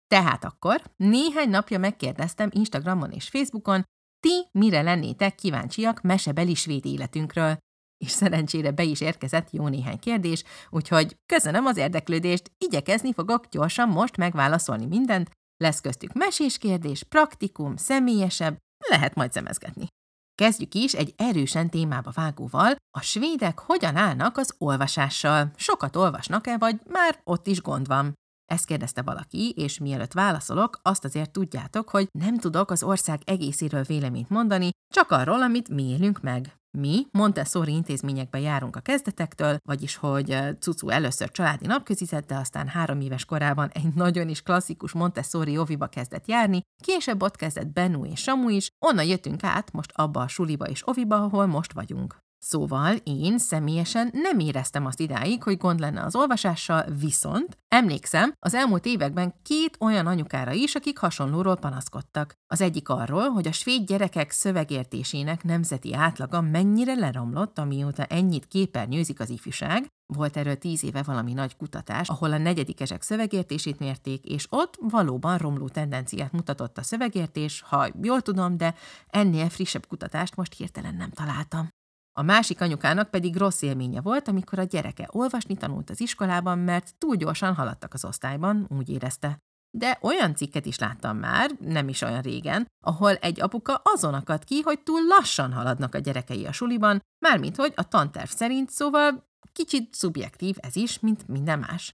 Tehát 0.07 0.43
akkor 0.43 0.81
néhány 0.95 1.49
napja 1.49 1.79
megkérdeztem 1.79 2.49
Instagramon 2.51 3.11
és 3.11 3.29
Facebookon, 3.29 3.83
ti 4.19 4.47
mire 4.51 4.81
lennétek 4.81 5.35
kíváncsiak 5.35 6.01
mesebeli 6.01 6.53
svéd 6.55 6.85
életünkről, 6.85 7.57
és 7.97 8.11
szerencsére 8.11 8.71
be 8.71 8.83
is 8.83 9.01
érkezett 9.01 9.51
jó 9.51 9.67
néhány 9.67 9.99
kérdés, 9.99 10.43
úgyhogy 10.69 11.17
köszönöm 11.25 11.65
az 11.65 11.77
érdeklődést, 11.77 12.51
igyekezni 12.57 13.13
fogok 13.13 13.47
gyorsan 13.47 13.89
most 13.89 14.17
megválaszolni 14.17 14.85
mindent, 14.85 15.31
lesz 15.61 15.81
köztük 15.81 16.13
mesés 16.13 16.57
kérdés, 16.57 17.03
praktikum, 17.03 17.75
személyesebb, 17.75 18.57
lehet 18.89 19.15
majd 19.15 19.31
szemezgetni. 19.31 19.87
Kezdjük 20.35 20.73
is 20.73 20.93
egy 20.93 21.13
erősen 21.17 21.69
témába 21.69 22.11
vágóval, 22.13 22.75
a 22.97 23.01
svédek 23.01 23.59
hogyan 23.59 23.95
állnak 23.95 24.37
az 24.37 24.55
olvasással, 24.57 25.51
sokat 25.55 25.95
olvasnak-e, 25.95 26.57
vagy 26.57 26.79
már 26.87 27.21
ott 27.23 27.47
is 27.47 27.61
gond 27.61 27.87
van. 27.87 28.13
Ezt 28.45 28.65
kérdezte 28.65 29.01
valaki, 29.01 29.49
és 29.49 29.79
mielőtt 29.79 30.13
válaszolok, 30.13 30.79
azt 30.81 31.05
azért 31.05 31.31
tudjátok, 31.31 31.89
hogy 31.89 32.07
nem 32.11 32.37
tudok 32.37 32.71
az 32.71 32.83
ország 32.83 33.21
egészéről 33.25 33.83
véleményt 33.83 34.29
mondani, 34.29 34.69
csak 34.93 35.11
arról, 35.11 35.41
amit 35.41 35.69
mi 35.69 35.83
élünk 35.83 36.21
meg. 36.21 36.60
Mi 36.77 37.07
Montessori 37.11 37.73
intézményekbe 37.73 38.39
járunk 38.39 38.75
a 38.75 38.79
kezdetektől, 38.79 39.57
vagyis 39.63 39.95
hogy 39.95 40.37
Cucu 40.59 40.89
először 40.89 41.31
családi 41.31 41.65
napközizet, 41.65 42.25
de 42.25 42.35
aztán 42.35 42.67
három 42.67 43.01
éves 43.01 43.25
korában 43.25 43.69
egy 43.69 43.93
nagyon 43.93 44.29
is 44.29 44.41
klasszikus 44.41 44.91
Montessori 44.91 45.57
oviba 45.57 45.87
kezdett 45.87 46.27
járni, 46.27 46.61
később 46.83 47.21
ott 47.21 47.35
kezdett 47.35 47.67
Bennu 47.67 48.05
és 48.05 48.21
Samu 48.21 48.49
is, 48.49 48.69
onnan 48.79 49.05
jöttünk 49.05 49.43
át 49.43 49.71
most 49.71 49.91
abba 49.95 50.21
a 50.21 50.27
suliba 50.27 50.65
és 50.65 50.87
oviba, 50.87 51.15
ahol 51.15 51.45
most 51.45 51.73
vagyunk. 51.73 52.19
Szóval 52.43 52.95
én 53.03 53.37
személyesen 53.37 54.09
nem 54.13 54.39
éreztem 54.39 54.85
azt 54.85 54.99
idáig, 54.99 55.43
hogy 55.43 55.57
gond 55.57 55.79
lenne 55.79 56.03
az 56.03 56.15
olvasással, 56.15 56.85
viszont 56.99 57.57
emlékszem 57.67 58.33
az 58.39 58.53
elmúlt 58.53 58.85
években 58.85 59.33
két 59.43 59.77
olyan 59.79 60.07
anyukára 60.07 60.51
is, 60.51 60.75
akik 60.75 60.97
hasonlóról 60.97 61.55
panaszkodtak. 61.55 62.33
Az 62.47 62.61
egyik 62.61 62.89
arról, 62.89 63.29
hogy 63.29 63.47
a 63.47 63.51
svéd 63.51 63.87
gyerekek 63.87 64.31
szövegértésének 64.31 65.43
nemzeti 65.43 65.93
átlaga 65.93 66.41
mennyire 66.41 66.93
leromlott, 66.93 67.59
amióta 67.59 68.03
ennyit 68.05 68.47
képernyőzik 68.47 69.19
az 69.19 69.29
ifjúság, 69.29 69.87
volt 70.13 70.37
erről 70.37 70.57
tíz 70.57 70.83
éve 70.83 71.03
valami 71.03 71.33
nagy 71.33 71.57
kutatás, 71.57 72.09
ahol 72.09 72.31
a 72.31 72.37
negyedikesek 72.37 73.01
szövegértését 73.01 73.79
mérték, 73.79 74.25
és 74.25 74.45
ott 74.49 74.77
valóban 74.79 75.37
romló 75.37 75.67
tendenciát 75.67 76.31
mutatott 76.31 76.77
a 76.77 76.83
szövegértés, 76.83 77.61
ha 77.61 77.87
jól 78.01 78.21
tudom, 78.21 78.57
de 78.57 78.75
ennél 79.07 79.49
frissebb 79.49 79.87
kutatást 79.87 80.35
most 80.35 80.53
hirtelen 80.53 80.95
nem 80.95 81.09
találtam. 81.09 81.69
A 82.13 82.21
másik 82.21 82.61
anyukának 82.61 83.09
pedig 83.09 83.35
rossz 83.35 83.61
élménye 83.61 84.01
volt, 84.01 84.27
amikor 84.27 84.59
a 84.59 84.63
gyereke 84.63 85.07
olvasni 85.11 85.57
tanult 85.57 85.89
az 85.89 86.01
iskolában, 86.01 86.59
mert 86.59 86.95
túl 86.97 87.15
gyorsan 87.15 87.53
haladtak 87.53 87.93
az 87.93 88.05
osztályban, 88.05 88.67
úgy 88.69 88.89
érezte. 88.89 89.37
De 89.77 89.97
olyan 90.01 90.35
cikket 90.35 90.65
is 90.65 90.79
láttam 90.79 91.17
már, 91.17 91.51
nem 91.59 91.87
is 91.87 92.01
olyan 92.01 92.21
régen, 92.21 92.67
ahol 92.83 93.15
egy 93.15 93.41
apuka 93.41 93.81
azon 93.83 94.13
akad 94.13 94.43
ki, 94.43 94.61
hogy 94.61 94.79
túl 94.83 95.01
lassan 95.07 95.53
haladnak 95.53 95.95
a 95.95 95.99
gyerekei 95.99 96.45
a 96.45 96.51
suliban, 96.51 96.99
mármint 97.25 97.55
hogy 97.55 97.73
a 97.75 97.87
tanterv 97.87 98.29
szerint, 98.29 98.69
szóval 98.69 99.29
kicsit 99.53 99.93
szubjektív 99.93 100.55
ez 100.59 100.75
is, 100.75 100.99
mint 100.99 101.27
minden 101.27 101.59
más. 101.59 101.91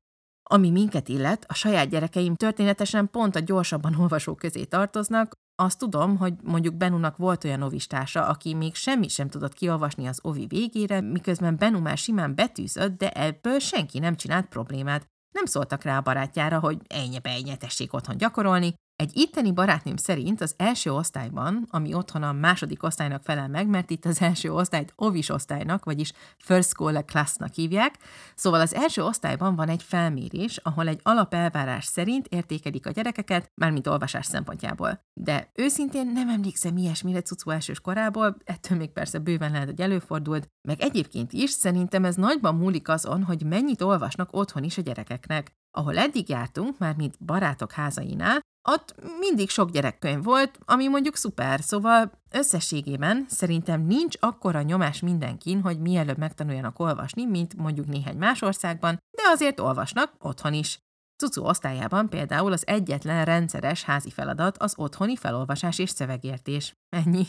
Ami 0.49 0.69
minket 0.69 1.08
illet, 1.08 1.45
a 1.47 1.53
saját 1.53 1.89
gyerekeim 1.89 2.36
történetesen 2.36 3.10
pont 3.10 3.36
a 3.36 3.39
gyorsabban 3.39 3.95
olvasók 3.95 4.38
közé 4.38 4.63
tartoznak, 4.63 5.32
azt 5.61 5.79
tudom, 5.79 6.17
hogy 6.17 6.33
mondjuk 6.43 6.75
Benunak 6.75 7.17
volt 7.17 7.43
olyan 7.43 7.61
ovistása, 7.61 8.27
aki 8.27 8.53
még 8.53 8.75
semmi 8.75 9.07
sem 9.07 9.29
tudott 9.29 9.53
kiolvasni 9.53 10.07
az 10.07 10.19
ovi 10.21 10.45
végére, 10.45 11.01
miközben 11.01 11.57
Benu 11.57 11.79
már 11.79 11.97
simán 11.97 12.35
betűzött, 12.35 12.97
de 12.97 13.11
ebből 13.11 13.59
senki 13.59 13.99
nem 13.99 14.15
csinált 14.15 14.45
problémát. 14.45 15.05
Nem 15.33 15.45
szóltak 15.45 15.83
rá 15.83 15.97
a 15.97 16.01
barátjára, 16.01 16.59
hogy 16.59 16.77
ennyi 16.87 17.19
ennyi 17.19 17.57
tessék 17.57 17.93
otthon 17.93 18.17
gyakorolni, 18.17 18.73
egy 18.97 19.12
itteni 19.13 19.51
barátnőm 19.51 19.95
szerint 19.95 20.41
az 20.41 20.53
első 20.57 20.91
osztályban, 20.91 21.67
ami 21.69 21.93
otthon 21.93 22.23
a 22.23 22.31
második 22.31 22.83
osztálynak 22.83 23.23
felel 23.23 23.47
meg, 23.47 23.67
mert 23.67 23.89
itt 23.89 24.05
az 24.05 24.21
első 24.21 24.53
osztályt 24.53 24.93
ovis 24.95 25.29
osztálynak, 25.29 25.86
vagyis 25.86 26.13
first 26.38 26.69
school 26.69 27.03
classnak 27.03 27.53
hívják, 27.53 27.95
szóval 28.36 28.60
az 28.60 28.73
első 28.73 29.03
osztályban 29.03 29.55
van 29.55 29.69
egy 29.69 29.83
felmérés, 29.83 30.57
ahol 30.57 30.88
egy 30.88 30.99
alapelvárás 31.03 31.86
szerint 31.86 32.27
értékelik 32.27 32.86
a 32.86 32.91
gyerekeket, 32.91 33.51
mármint 33.55 33.88
olvasás 33.88 34.25
szempontjából. 34.25 35.05
De 35.13 35.51
őszintén 35.53 36.12
nem 36.13 36.29
emlékszem 36.29 36.77
ilyesmire 36.77 37.21
cucu 37.21 37.49
elsős 37.49 37.79
korából, 37.79 38.38
ettől 38.43 38.77
még 38.77 38.89
persze 38.89 39.19
bőven 39.19 39.51
lehet, 39.51 39.67
hogy 39.67 39.81
előfordult, 39.81 40.47
meg 40.67 40.81
egyébként 40.81 41.33
is 41.33 41.49
szerintem 41.49 42.05
ez 42.05 42.15
nagyban 42.15 42.55
múlik 42.55 42.89
azon, 42.89 43.23
hogy 43.23 43.43
mennyit 43.45 43.81
olvasnak 43.81 44.29
otthon 44.31 44.63
is 44.63 44.77
a 44.77 44.81
gyerekeknek. 44.81 45.51
Ahol 45.71 45.97
eddig 45.97 46.29
jártunk, 46.29 46.77
már 46.77 46.95
mint 46.95 47.23
barátok 47.25 47.71
házainál, 47.71 48.45
ott 48.71 48.95
mindig 49.19 49.49
sok 49.49 49.69
gyerekkönyv 49.69 50.23
volt, 50.23 50.60
ami 50.65 50.88
mondjuk 50.88 51.15
szuper, 51.15 51.62
szóval 51.62 52.12
összességében 52.32 53.25
szerintem 53.30 53.82
nincs 53.82 54.15
akkora 54.19 54.62
nyomás 54.62 54.99
mindenkin, 54.99 55.62
hogy 55.62 55.80
mielőbb 55.80 56.17
megtanuljanak 56.17 56.80
olvasni, 56.80 57.25
mint 57.25 57.56
mondjuk 57.56 57.88
néhány 57.88 58.17
más 58.17 58.41
országban, 58.41 58.97
de 59.17 59.23
azért 59.32 59.60
olvasnak 59.60 60.13
otthon 60.19 60.53
is. 60.53 60.80
Cucu 61.23 61.43
osztályában 61.43 62.10
például 62.10 62.51
az 62.51 62.67
egyetlen 62.67 63.25
rendszeres 63.25 63.84
házi 63.84 64.10
feladat 64.10 64.58
az 64.58 64.73
otthoni 64.77 65.15
felolvasás 65.15 65.80
és 65.80 65.89
szövegértés. 65.89 66.73
Ennyi. 66.89 67.27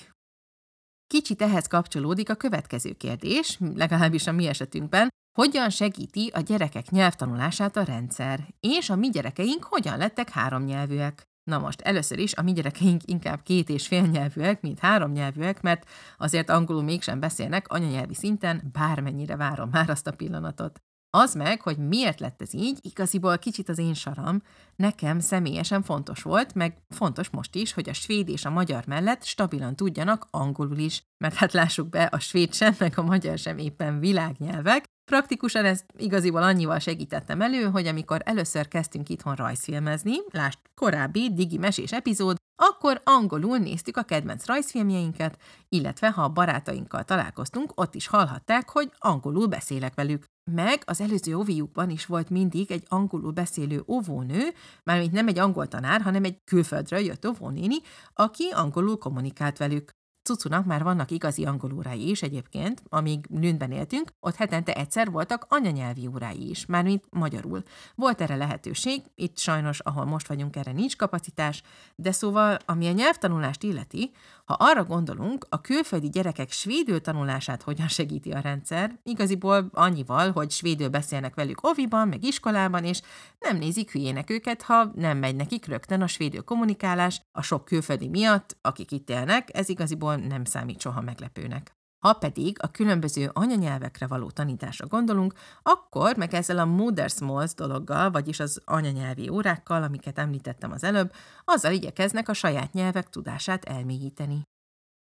Kicsit 1.07 1.43
ehhez 1.43 1.67
kapcsolódik 1.67 2.31
a 2.31 2.35
következő 2.35 2.93
kérdés, 2.93 3.59
legalábbis 3.75 4.27
a 4.27 4.33
mi 4.33 4.47
esetünkben, 4.47 5.09
hogyan 5.41 5.71
segíti 5.71 6.31
a 6.35 6.41
gyerekek 6.41 6.91
nyelvtanulását 6.91 7.77
a 7.77 7.83
rendszer, 7.83 8.49
és 8.61 8.91
a 8.91 8.97
mi 8.97 9.09
gyerekeink 9.09 9.65
hogyan 9.65 9.99
lettek 9.99 10.31
háromnyelvűek. 10.31 11.29
Na 11.51 11.59
most, 11.59 11.81
először 11.81 12.19
is 12.19 12.35
a 12.35 12.43
mi 12.43 12.53
gyerekeink 12.53 13.01
inkább 13.05 13.43
két 13.43 13.69
és 13.69 13.87
fél 13.87 14.07
nyelvűek, 14.07 14.61
mint 14.61 14.79
három 14.79 15.13
nyelvűek, 15.13 15.63
mert 15.63 15.89
azért 16.17 16.51
angolul 16.51 16.83
mégsem 16.83 17.21
beszélnek 17.21 17.69
anyanyelvi 17.69 18.15
szinten, 18.15 18.71
bármennyire 18.73 19.37
várom 19.37 19.69
már 19.71 19.91
azt 19.91 20.07
a 20.07 20.13
pillanatot. 20.13 20.81
Az 21.11 21.35
meg, 21.35 21.61
hogy 21.61 21.79
miért 21.79 22.21
lett 22.21 22.43
ez 22.43 22.55
így, 22.55 22.79
igaziból 22.83 23.39
kicsit 23.39 23.69
az 23.69 23.79
én 23.79 23.95
saram, 23.95 24.43
nekem 24.77 25.21
személyesen 25.21 25.83
fontos 25.83 26.23
volt, 26.23 26.55
meg 26.55 26.79
fontos 26.89 27.31
most 27.31 27.55
is, 27.55 27.73
hogy 27.73 27.89
a 27.89 27.93
svéd 27.93 28.29
és 28.29 28.45
a 28.45 28.51
magyar 28.51 28.87
mellett 28.87 29.25
stabilan 29.25 29.77
tudjanak 29.77 30.27
angolul 30.31 30.79
is, 30.79 31.03
mert 31.25 31.35
hát 31.35 31.53
lássuk 31.53 31.89
be, 31.89 32.05
a 32.05 32.19
svéd 32.19 32.55
sem, 32.55 32.75
meg 32.79 32.99
a 32.99 33.03
magyar 33.03 33.39
sem 33.39 33.59
éppen 33.59 33.99
világnyelvek, 33.99 34.85
Praktikusan 35.09 35.65
ezt 35.65 35.85
igaziból 35.97 36.43
annyival 36.43 36.79
segítettem 36.79 37.41
elő, 37.41 37.65
hogy 37.65 37.87
amikor 37.87 38.21
először 38.25 38.69
kezdtünk 38.69 39.09
itthon 39.09 39.35
rajzfilmezni, 39.35 40.15
lásd 40.31 40.59
korábbi 40.75 41.33
Digi 41.33 41.59
Mesés 41.59 41.93
epizód, 41.93 42.37
akkor 42.63 43.01
angolul 43.05 43.59
néztük 43.59 43.97
a 43.97 44.03
kedvenc 44.03 44.47
rajzfilmjeinket, 44.47 45.39
illetve 45.69 46.11
ha 46.11 46.23
a 46.23 46.29
barátainkkal 46.29 47.05
találkoztunk, 47.05 47.73
ott 47.75 47.95
is 47.95 48.07
hallhatták, 48.07 48.71
hogy 48.71 48.91
angolul 48.99 49.47
beszélek 49.47 49.95
velük. 49.95 50.25
Meg 50.51 50.83
az 50.85 51.01
előző 51.01 51.35
óviukban 51.35 51.91
is 51.91 52.07
volt 52.07 52.31
mindig 52.31 52.71
egy 52.71 52.85
angolul 52.89 53.33
beszélő 53.33 53.83
óvónő, 53.87 54.49
mármint 54.85 55.13
nem 55.13 55.29
egy 55.29 55.39
angol 55.39 55.69
tanár, 55.69 56.01
hanem 56.01 56.25
egy 56.25 56.39
külföldről 56.45 57.01
jött 57.01 57.27
óvónéni, 57.27 57.77
aki 58.15 58.51
angolul 58.55 58.99
kommunikált 58.99 59.59
velük. 59.59 59.91
Cucunak 60.29 60.65
már 60.65 60.83
vannak 60.83 61.11
igazi 61.11 61.45
angol 61.45 61.73
órái 61.73 62.09
is 62.09 62.23
egyébként, 62.23 62.83
amíg 62.89 63.27
Lündben 63.31 63.73
éltünk, 63.73 64.13
ott 64.21 64.35
hetente 64.35 64.75
egyszer 64.75 65.11
voltak 65.11 65.47
anyanyelvi 65.49 66.07
órái 66.07 66.51
is, 66.51 66.67
mármint 66.67 67.05
magyarul. 67.11 67.63
Volt 67.95 68.21
erre 68.21 68.37
lehetőség, 68.37 69.03
itt 69.15 69.39
sajnos, 69.39 69.81
ahol 69.81 70.05
most 70.05 70.29
vagyunk, 70.29 70.57
erre 70.57 70.73
nincs 70.73 70.97
kapacitás, 70.97 71.63
de 71.97 72.13
szóval, 72.13 72.59
ami 72.67 72.87
a 72.87 72.93
nyelvtanulást 72.93 73.63
illeti, 73.63 74.11
ha 74.49 74.55
arra 74.59 74.85
gondolunk, 74.85 75.47
a 75.49 75.61
külföldi 75.61 76.09
gyerekek 76.09 76.51
svédül 76.51 77.01
tanulását 77.01 77.63
hogyan 77.63 77.89
segíti 77.89 78.31
a 78.31 78.41
rendszer, 78.41 78.99
igaziból 79.03 79.69
annyival, 79.73 80.33
hogy 80.33 80.51
svédül 80.51 80.89
beszélnek 80.89 81.35
velük 81.35 81.67
oviban, 81.67 82.09
meg 82.09 82.25
iskolában, 82.25 82.85
és 82.85 83.01
nem 83.39 83.57
nézik 83.57 83.91
hülyének 83.91 84.31
őket, 84.31 84.63
ha 84.63 84.91
nem 84.95 85.19
megy 85.19 85.37
nekik 85.37 85.67
rögtön 85.67 86.03
a 86.03 86.07
svédül 86.07 86.43
kommunikálás, 86.43 87.23
a 87.33 87.43
sok 87.43 87.65
külföldi 87.65 88.09
miatt, 88.09 88.57
akik 88.61 88.93
itt 88.93 89.11
élnek, 89.11 89.49
ez 89.53 89.69
igaziból 89.69 90.17
nem 90.17 90.45
számít 90.45 90.81
soha 90.81 91.01
meglepőnek. 91.01 91.78
Ha 91.99 92.13
pedig 92.13 92.57
a 92.61 92.71
különböző 92.71 93.31
anyanyelvekre 93.33 94.07
való 94.07 94.31
tanításra 94.31 94.87
gondolunk, 94.87 95.35
akkor 95.63 96.17
meg 96.17 96.35
ezzel 96.35 96.59
a 96.59 96.65
Mother 96.65 97.11
Smalls 97.11 97.55
dologgal, 97.55 98.11
vagyis 98.11 98.41
az 98.41 98.63
anyanyelvi 98.65 99.29
órákkal, 99.29 99.83
amiket 99.83 100.19
említettem 100.19 100.73
az 100.73 100.85
előbb, 100.85 101.13
azzal 101.45 101.73
igyekeznek 101.73 102.29
a 102.29 102.33
saját 102.33 102.73
nyelvek 102.73 103.09
tudását 103.09 103.65
elmélyíteni. 103.65 104.43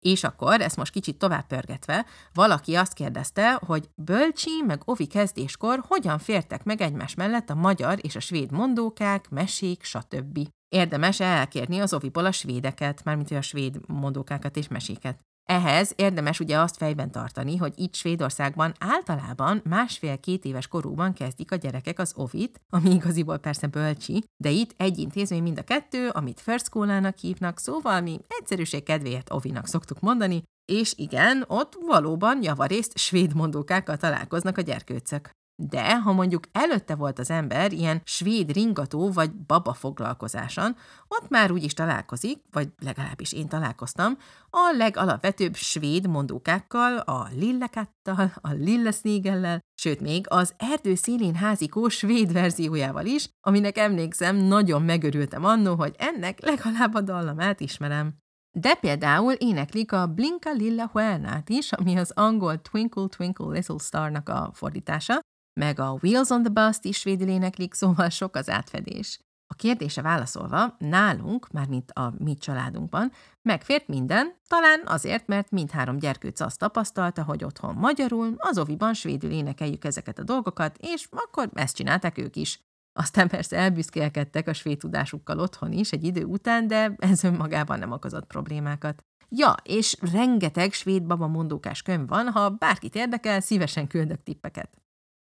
És 0.00 0.24
akkor, 0.24 0.60
ezt 0.60 0.76
most 0.76 0.92
kicsit 0.92 1.18
tovább 1.18 1.46
pörgetve, 1.46 2.06
valaki 2.32 2.74
azt 2.74 2.92
kérdezte, 2.92 3.60
hogy 3.66 3.90
bölcsi 3.94 4.62
meg 4.66 4.82
ovi 4.84 5.06
kezdéskor 5.06 5.84
hogyan 5.88 6.18
fértek 6.18 6.64
meg 6.64 6.80
egymás 6.80 7.14
mellett 7.14 7.50
a 7.50 7.54
magyar 7.54 7.98
és 8.02 8.16
a 8.16 8.20
svéd 8.20 8.50
mondókák, 8.50 9.28
mesék, 9.30 9.82
stb. 9.82 10.38
Érdemes 10.68 11.20
elkérni 11.20 11.80
az 11.80 11.94
oviból 11.94 12.24
a 12.24 12.32
svédeket, 12.32 13.04
mármint 13.04 13.30
a 13.30 13.40
svéd 13.40 13.80
mondókákat 13.86 14.56
és 14.56 14.68
meséket. 14.68 15.20
Ehhez 15.50 15.92
érdemes 15.96 16.40
ugye 16.40 16.58
azt 16.58 16.76
fejben 16.76 17.10
tartani, 17.10 17.56
hogy 17.56 17.72
itt 17.76 17.94
Svédországban 17.94 18.74
általában 18.78 19.60
másfél-két 19.64 20.44
éves 20.44 20.66
korúban 20.66 21.12
kezdik 21.12 21.52
a 21.52 21.56
gyerekek 21.56 21.98
az 21.98 22.12
ovit, 22.16 22.60
ami 22.68 22.90
igaziból 22.90 23.38
persze 23.38 23.66
bölcsi, 23.66 24.24
de 24.36 24.50
itt 24.50 24.74
egy 24.76 24.98
intézmény 24.98 25.42
mind 25.42 25.58
a 25.58 25.62
kettő, 25.62 26.08
amit 26.08 26.40
first 26.40 26.64
school 26.64 27.12
hívnak, 27.20 27.58
szóval 27.58 28.00
mi 28.00 28.20
egyszerűség 28.40 28.82
kedvéért 28.82 29.32
ovinak 29.32 29.66
szoktuk 29.66 30.00
mondani, 30.00 30.42
és 30.72 30.92
igen, 30.96 31.44
ott 31.46 31.78
valóban 31.86 32.42
javarészt 32.42 32.98
svéd 32.98 33.34
mondókákkal 33.34 33.96
találkoznak 33.96 34.58
a 34.58 34.60
gyerkőcök. 34.60 35.30
De 35.68 36.00
ha 36.00 36.12
mondjuk 36.12 36.44
előtte 36.52 36.94
volt 36.94 37.18
az 37.18 37.30
ember 37.30 37.72
ilyen 37.72 38.00
svéd 38.04 38.52
ringató 38.52 39.10
vagy 39.10 39.30
baba 39.32 39.72
foglalkozáson, 39.72 40.76
ott 41.08 41.28
már 41.28 41.50
úgy 41.50 41.62
is 41.62 41.74
találkozik, 41.74 42.42
vagy 42.50 42.68
legalábbis 42.78 43.32
én 43.32 43.48
találkoztam, 43.48 44.16
a 44.50 44.74
legalapvetőbb 44.76 45.54
svéd 45.54 46.08
mondókákkal, 46.08 46.96
a 46.98 47.28
lillekattal, 47.36 48.32
a 48.40 48.52
lillesznégellel, 48.52 49.60
sőt 49.80 50.00
még 50.00 50.26
az 50.28 50.54
erdő 50.56 50.94
szélén 50.94 51.34
házikó 51.34 51.88
svéd 51.88 52.32
verziójával 52.32 53.06
is, 53.06 53.28
aminek 53.40 53.78
emlékszem, 53.78 54.36
nagyon 54.36 54.82
megörültem 54.82 55.44
annó, 55.44 55.74
hogy 55.74 55.94
ennek 55.98 56.40
legalább 56.40 56.94
a 56.94 57.00
dallamát 57.00 57.60
ismerem. 57.60 58.14
De 58.52 58.74
például 58.74 59.32
éneklik 59.32 59.92
a 59.92 60.06
Blinka 60.06 60.52
Lilla 60.52 60.88
Huernát 60.92 61.48
is, 61.48 61.72
ami 61.72 61.96
az 61.96 62.10
angol 62.14 62.60
Twinkle 62.60 63.06
Twinkle 63.16 63.46
Little 63.46 63.78
Star-nak 63.78 64.28
a 64.28 64.50
fordítása, 64.54 65.20
meg 65.52 65.78
a 65.78 65.98
Wheels 66.02 66.30
on 66.30 66.42
the 66.42 66.52
Bus-t 66.52 66.84
is 66.84 66.98
svédül 66.98 67.28
éneklik, 67.28 67.74
szóval 67.80 68.08
sok 68.08 68.36
az 68.36 68.50
átfedés. 68.50 69.20
A 69.52 69.56
kérdése 69.56 70.02
válaszolva, 70.02 70.76
nálunk, 70.78 71.50
mármint 71.50 71.90
a 71.90 72.12
mi 72.18 72.34
családunkban, 72.34 73.12
megfért 73.42 73.88
minden, 73.88 74.34
talán 74.46 74.82
azért, 74.84 75.26
mert 75.26 75.50
mindhárom 75.50 75.98
gyerkőc 75.98 76.40
azt 76.40 76.58
tapasztalta, 76.58 77.22
hogy 77.22 77.44
otthon 77.44 77.74
magyarul, 77.74 78.34
az 78.36 78.58
oviban 78.58 78.94
svédül 78.94 79.30
énekeljük 79.30 79.84
ezeket 79.84 80.18
a 80.18 80.22
dolgokat, 80.22 80.76
és 80.80 81.08
akkor 81.10 81.50
ezt 81.54 81.76
csinálták 81.76 82.18
ők 82.18 82.36
is. 82.36 82.60
Aztán 82.92 83.28
persze 83.28 83.56
elbüszkélkedtek 83.56 84.48
a 84.48 84.52
svéd 84.52 84.78
tudásukkal 84.78 85.38
otthon 85.38 85.72
is 85.72 85.92
egy 85.92 86.04
idő 86.04 86.24
után, 86.24 86.66
de 86.66 86.94
ez 86.98 87.24
önmagában 87.24 87.78
nem 87.78 87.92
okozott 87.92 88.26
problémákat. 88.26 89.04
Ja, 89.28 89.54
és 89.62 89.96
rengeteg 90.12 90.72
svéd 90.72 91.02
babamondókás 91.02 91.82
könyv 91.82 92.08
van, 92.08 92.28
ha 92.28 92.50
bárkit 92.50 92.94
érdekel, 92.94 93.40
szívesen 93.40 93.86
küldök 93.86 94.22
tippeket. 94.22 94.80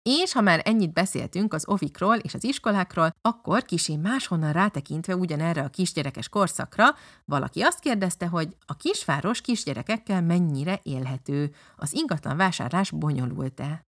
És 0.03 0.33
ha 0.33 0.41
már 0.41 0.61
ennyit 0.65 0.93
beszéltünk 0.93 1.53
az 1.53 1.67
ovikról 1.67 2.15
és 2.15 2.33
az 2.33 2.43
iskolákról, 2.43 3.11
akkor 3.21 3.63
kisé 3.63 3.95
máshonnan 3.95 4.51
rátekintve 4.51 5.15
ugyanerre 5.15 5.61
a 5.61 5.69
kisgyerekes 5.69 6.29
korszakra, 6.29 6.85
valaki 7.25 7.61
azt 7.61 7.79
kérdezte, 7.79 8.27
hogy 8.27 8.55
a 8.65 8.75
kisváros 8.75 9.41
kisgyerekekkel 9.41 10.21
mennyire 10.21 10.79
élhető, 10.83 11.51
az 11.75 11.93
ingatlan 11.93 12.37
vásárlás 12.37 12.91
bonyolult-e. 12.91 13.88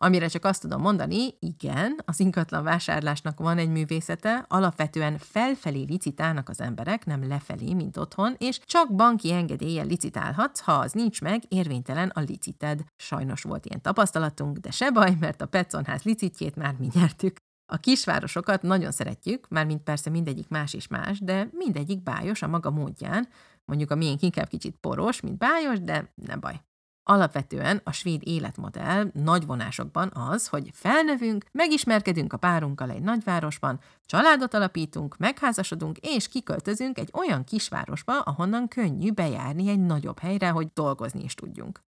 Amire 0.00 0.28
csak 0.28 0.44
azt 0.44 0.60
tudom 0.60 0.80
mondani, 0.80 1.34
igen, 1.38 1.96
az 2.04 2.20
ingatlan 2.20 2.62
vásárlásnak 2.62 3.38
van 3.38 3.58
egy 3.58 3.68
művészete, 3.68 4.44
alapvetően 4.48 5.18
felfelé 5.18 5.82
licitálnak 5.82 6.48
az 6.48 6.60
emberek, 6.60 7.04
nem 7.04 7.28
lefelé, 7.28 7.74
mint 7.74 7.96
otthon, 7.96 8.34
és 8.38 8.60
csak 8.64 8.94
banki 8.94 9.32
engedéllyel 9.32 9.86
licitálhatsz, 9.86 10.60
ha 10.60 10.72
az 10.72 10.92
nincs 10.92 11.20
meg, 11.20 11.42
érvénytelen 11.48 12.08
a 12.08 12.20
licited. 12.20 12.84
Sajnos 12.96 13.42
volt 13.42 13.66
ilyen 13.66 13.82
tapasztalatunk, 13.82 14.56
de 14.56 14.70
se 14.70 14.90
baj, 14.90 15.16
mert 15.20 15.40
a 15.40 15.46
Peconház 15.46 16.02
licitjét 16.02 16.56
már 16.56 16.74
mi 16.78 16.88
nyertük. 16.92 17.36
A 17.72 17.76
kisvárosokat 17.76 18.62
nagyon 18.62 18.92
szeretjük, 18.92 19.48
már 19.48 19.66
mint 19.66 19.82
persze 19.82 20.10
mindegyik 20.10 20.48
más 20.48 20.74
és 20.74 20.88
más, 20.88 21.20
de 21.20 21.48
mindegyik 21.52 22.02
bájos 22.02 22.42
a 22.42 22.48
maga 22.48 22.70
módján, 22.70 23.28
mondjuk 23.64 23.90
a 23.90 23.94
miénk 23.94 24.22
inkább 24.22 24.48
kicsit 24.48 24.76
poros, 24.80 25.20
mint 25.20 25.38
bájos, 25.38 25.80
de 25.80 26.12
nem 26.14 26.40
baj. 26.40 26.60
Alapvetően 27.10 27.80
a 27.84 27.92
svéd 27.92 28.20
életmodell 28.24 29.10
nagy 29.12 29.46
vonásokban 29.46 30.10
az, 30.14 30.48
hogy 30.48 30.70
felnövünk, 30.72 31.44
megismerkedünk 31.52 32.32
a 32.32 32.36
párunkkal 32.36 32.90
egy 32.90 33.02
nagyvárosban, 33.02 33.80
családot 34.06 34.54
alapítunk, 34.54 35.16
megházasodunk 35.16 35.98
és 35.98 36.28
kiköltözünk 36.28 36.98
egy 36.98 37.10
olyan 37.12 37.44
kisvárosba, 37.44 38.20
ahonnan 38.20 38.68
könnyű 38.68 39.10
bejárni 39.10 39.68
egy 39.68 39.80
nagyobb 39.80 40.18
helyre, 40.18 40.48
hogy 40.48 40.68
dolgozni 40.74 41.22
is 41.22 41.34
tudjunk. 41.34 41.87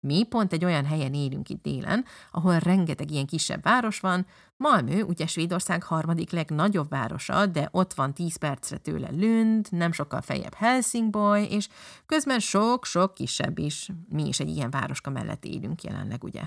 Mi 0.00 0.22
pont 0.22 0.52
egy 0.52 0.64
olyan 0.64 0.84
helyen 0.84 1.14
élünk 1.14 1.48
itt 1.48 1.62
délen, 1.62 2.04
ahol 2.30 2.58
rengeteg 2.58 3.10
ilyen 3.10 3.26
kisebb 3.26 3.62
város 3.62 4.00
van. 4.00 4.26
Malmö 4.56 5.02
ugye 5.02 5.26
Svédország 5.26 5.82
harmadik 5.82 6.30
legnagyobb 6.30 6.90
városa, 6.90 7.46
de 7.46 7.68
ott 7.72 7.94
van 7.94 8.14
10 8.14 8.36
percre 8.36 8.76
tőle 8.76 9.10
Lund, 9.10 9.66
nem 9.70 9.92
sokkal 9.92 10.20
feljebb 10.20 10.54
Helsingborg, 10.54 11.50
és 11.50 11.68
közben 12.06 12.38
sok-sok 12.38 13.14
kisebb 13.14 13.58
is. 13.58 13.88
Mi 14.08 14.26
is 14.26 14.40
egy 14.40 14.48
ilyen 14.48 14.70
városka 14.70 15.10
mellett 15.10 15.44
élünk 15.44 15.82
jelenleg, 15.82 16.24
ugye. 16.24 16.42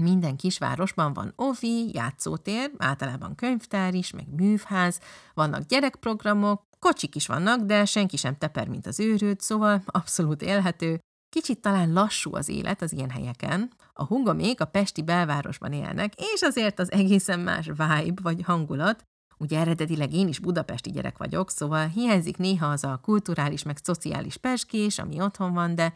Minden 0.00 0.36
kisvárosban 0.36 1.12
van 1.12 1.32
ovi, 1.36 1.90
játszótér, 1.92 2.70
általában 2.78 3.34
könyvtár 3.34 3.94
is, 3.94 4.10
meg 4.10 4.34
művház, 4.34 5.00
vannak 5.34 5.66
gyerekprogramok, 5.66 6.62
kocsik 6.78 7.14
is 7.14 7.26
vannak, 7.26 7.60
de 7.60 7.84
senki 7.84 8.16
sem 8.16 8.36
teper, 8.36 8.68
mint 8.68 8.86
az 8.86 9.00
őrült, 9.00 9.40
szóval 9.40 9.82
abszolút 9.86 10.42
élhető, 10.42 10.98
Kicsit 11.36 11.60
talán 11.60 11.92
lassú 11.92 12.34
az 12.34 12.48
élet 12.48 12.82
az 12.82 12.92
ilyen 12.92 13.10
helyeken, 13.10 13.70
a 13.92 14.04
hungomék 14.04 14.60
a 14.60 14.64
pesti 14.64 15.02
belvárosban 15.02 15.72
élnek, 15.72 16.14
és 16.14 16.42
azért 16.42 16.78
az 16.78 16.92
egészen 16.92 17.40
más 17.40 17.66
vibe 17.66 18.22
vagy 18.22 18.42
hangulat, 18.42 19.04
Ugye 19.38 19.58
eredetileg 19.58 20.12
én 20.12 20.28
is 20.28 20.38
budapesti 20.38 20.90
gyerek 20.90 21.18
vagyok, 21.18 21.50
szóval 21.50 21.86
hiányzik 21.86 22.36
néha 22.36 22.66
az 22.66 22.84
a 22.84 23.00
kulturális 23.02 23.62
meg 23.62 23.76
szociális 23.82 24.36
peskés, 24.36 24.98
ami 24.98 25.20
otthon 25.20 25.52
van, 25.52 25.74
de 25.74 25.94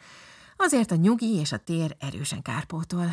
azért 0.56 0.90
a 0.90 0.94
nyugi 0.94 1.34
és 1.34 1.52
a 1.52 1.58
tér 1.58 1.96
erősen 1.98 2.42
kárpótol. 2.42 3.06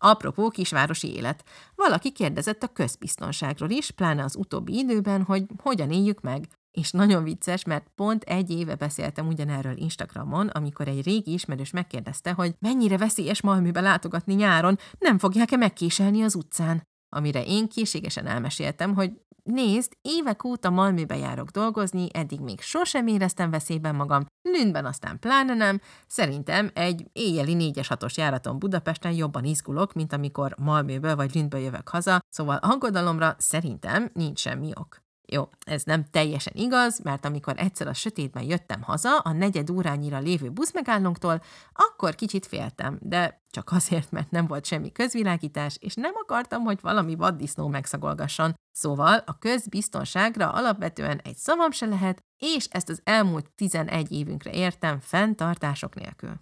Apropó 0.00 0.48
kisvárosi 0.48 1.14
élet. 1.14 1.44
Valaki 1.74 2.12
kérdezett 2.12 2.62
a 2.62 2.72
közbiztonságról 2.72 3.70
is, 3.70 3.90
pláne 3.90 4.24
az 4.24 4.36
utóbbi 4.36 4.78
időben, 4.78 5.22
hogy 5.22 5.46
hogyan 5.62 5.90
éljük 5.90 6.20
meg. 6.20 6.48
És 6.74 6.90
nagyon 6.90 7.24
vicces, 7.24 7.64
mert 7.64 7.90
pont 7.94 8.22
egy 8.22 8.50
éve 8.50 8.74
beszéltem 8.74 9.26
ugyanerről 9.26 9.76
Instagramon, 9.76 10.48
amikor 10.48 10.88
egy 10.88 11.04
régi 11.04 11.32
ismerős 11.32 11.70
megkérdezte, 11.70 12.32
hogy 12.32 12.54
mennyire 12.58 12.96
veszélyes 12.96 13.40
Malműbe 13.42 13.80
látogatni 13.80 14.34
nyáron, 14.34 14.78
nem 14.98 15.18
fogják-e 15.18 15.56
megkéselni 15.56 16.22
az 16.22 16.34
utcán. 16.34 16.82
Amire 17.08 17.44
én 17.44 17.68
készségesen 17.68 18.26
elmeséltem, 18.26 18.94
hogy 18.94 19.12
Nézd, 19.44 19.92
évek 20.02 20.44
óta 20.44 20.70
Malműbe 20.70 21.16
járok 21.16 21.48
dolgozni, 21.48 22.08
eddig 22.12 22.40
még 22.40 22.60
sosem 22.60 23.06
éreztem 23.06 23.50
veszélyben 23.50 23.94
magam, 23.94 24.26
Lündben 24.42 24.84
aztán 24.84 25.18
pláne 25.18 25.54
nem. 25.54 25.80
Szerintem 26.06 26.70
egy 26.74 27.06
éjjeli 27.12 27.72
4-es 27.74 27.86
6 27.88 28.16
járaton 28.16 28.58
Budapesten 28.58 29.12
jobban 29.12 29.44
izgulok, 29.44 29.92
mint 29.92 30.12
amikor 30.12 30.54
Malműből 30.58 31.16
vagy 31.16 31.34
Lündből 31.34 31.60
jövök 31.60 31.88
haza, 31.88 32.20
szóval 32.28 32.56
aggodalomra 32.56 33.34
szerintem 33.38 34.10
nincs 34.12 34.38
semmi 34.38 34.70
ok. 34.74 35.03
Jó, 35.26 35.48
ez 35.66 35.82
nem 35.82 36.04
teljesen 36.10 36.52
igaz, 36.56 37.00
mert 37.02 37.24
amikor 37.24 37.54
egyszer 37.56 37.86
a 37.86 37.92
sötétben 37.92 38.42
jöttem 38.42 38.82
haza, 38.82 39.18
a 39.18 39.32
negyed 39.32 39.70
órányira 39.70 40.18
lévő 40.18 40.50
buszmegállónktól, 40.50 41.42
akkor 41.72 42.14
kicsit 42.14 42.46
féltem, 42.46 42.98
de 43.00 43.42
csak 43.50 43.72
azért, 43.72 44.10
mert 44.10 44.30
nem 44.30 44.46
volt 44.46 44.64
semmi 44.64 44.92
közvilágítás, 44.92 45.76
és 45.80 45.94
nem 45.94 46.12
akartam, 46.22 46.62
hogy 46.62 46.80
valami 46.80 47.14
vaddisznó 47.14 47.68
megszagolgasson. 47.68 48.54
Szóval 48.70 49.22
a 49.26 49.38
közbiztonságra 49.38 50.50
alapvetően 50.50 51.20
egy 51.24 51.36
szavam 51.36 51.70
se 51.70 51.86
lehet, 51.86 52.20
és 52.38 52.66
ezt 52.70 52.88
az 52.88 53.00
elmúlt 53.04 53.50
11 53.54 54.12
évünkre 54.12 54.52
értem 54.52 55.00
fenntartások 55.00 55.94
nélkül. 55.94 56.38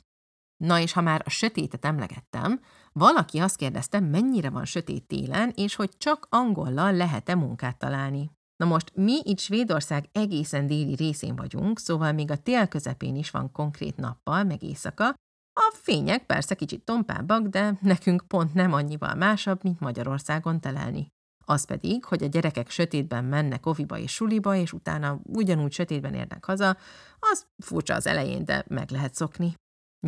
Na 0.57 0.79
és 0.79 0.93
ha 0.93 1.01
már 1.01 1.23
a 1.25 1.31
sötétet 1.31 1.85
emlegettem, 1.85 2.61
valaki 2.93 3.39
azt 3.39 3.57
kérdezte, 3.57 4.01
mennyire 4.01 4.51
van 4.51 4.65
sötét 4.65 5.07
télen, 5.07 5.53
és 5.55 5.75
hogy 5.75 5.91
csak 5.99 6.27
angollal 6.31 6.93
lehet-e 6.93 7.35
munkát 7.35 7.79
találni. 7.79 8.31
Na 8.63 8.69
most 8.69 8.93
mi 8.95 9.21
itt 9.23 9.39
Svédország 9.39 10.09
egészen 10.13 10.67
déli 10.67 10.95
részén 10.95 11.37
vagyunk, 11.37 11.79
szóval 11.79 12.13
még 12.13 12.31
a 12.31 12.37
tél 12.37 12.67
közepén 12.67 13.17
is 13.17 13.31
van 13.31 13.53
konkrét 13.53 13.97
nappal, 13.97 14.45
meg 14.45 14.63
éjszaka. 14.63 15.09
A 15.53 15.75
fények 15.75 16.27
persze 16.27 16.55
kicsit 16.55 16.85
tompábbak, 16.85 17.47
de 17.47 17.79
nekünk 17.81 18.25
pont 18.27 18.55
nem 18.55 18.73
annyival 18.73 19.15
másabb, 19.15 19.63
mint 19.63 19.81
Magyarországon 19.81 20.61
telelni. 20.61 21.07
Az 21.45 21.65
pedig, 21.65 22.05
hogy 22.05 22.23
a 22.23 22.27
gyerekek 22.27 22.71
sötétben 22.71 23.25
mennek 23.25 23.67
oviba 23.67 23.99
és 23.99 24.13
suliba, 24.13 24.55
és 24.55 24.73
utána 24.73 25.21
ugyanúgy 25.23 25.73
sötétben 25.73 26.15
érnek 26.15 26.45
haza, 26.45 26.77
az 27.19 27.47
furcsa 27.65 27.95
az 27.95 28.07
elején, 28.07 28.45
de 28.45 28.65
meg 28.69 28.91
lehet 28.91 29.15
szokni. 29.15 29.55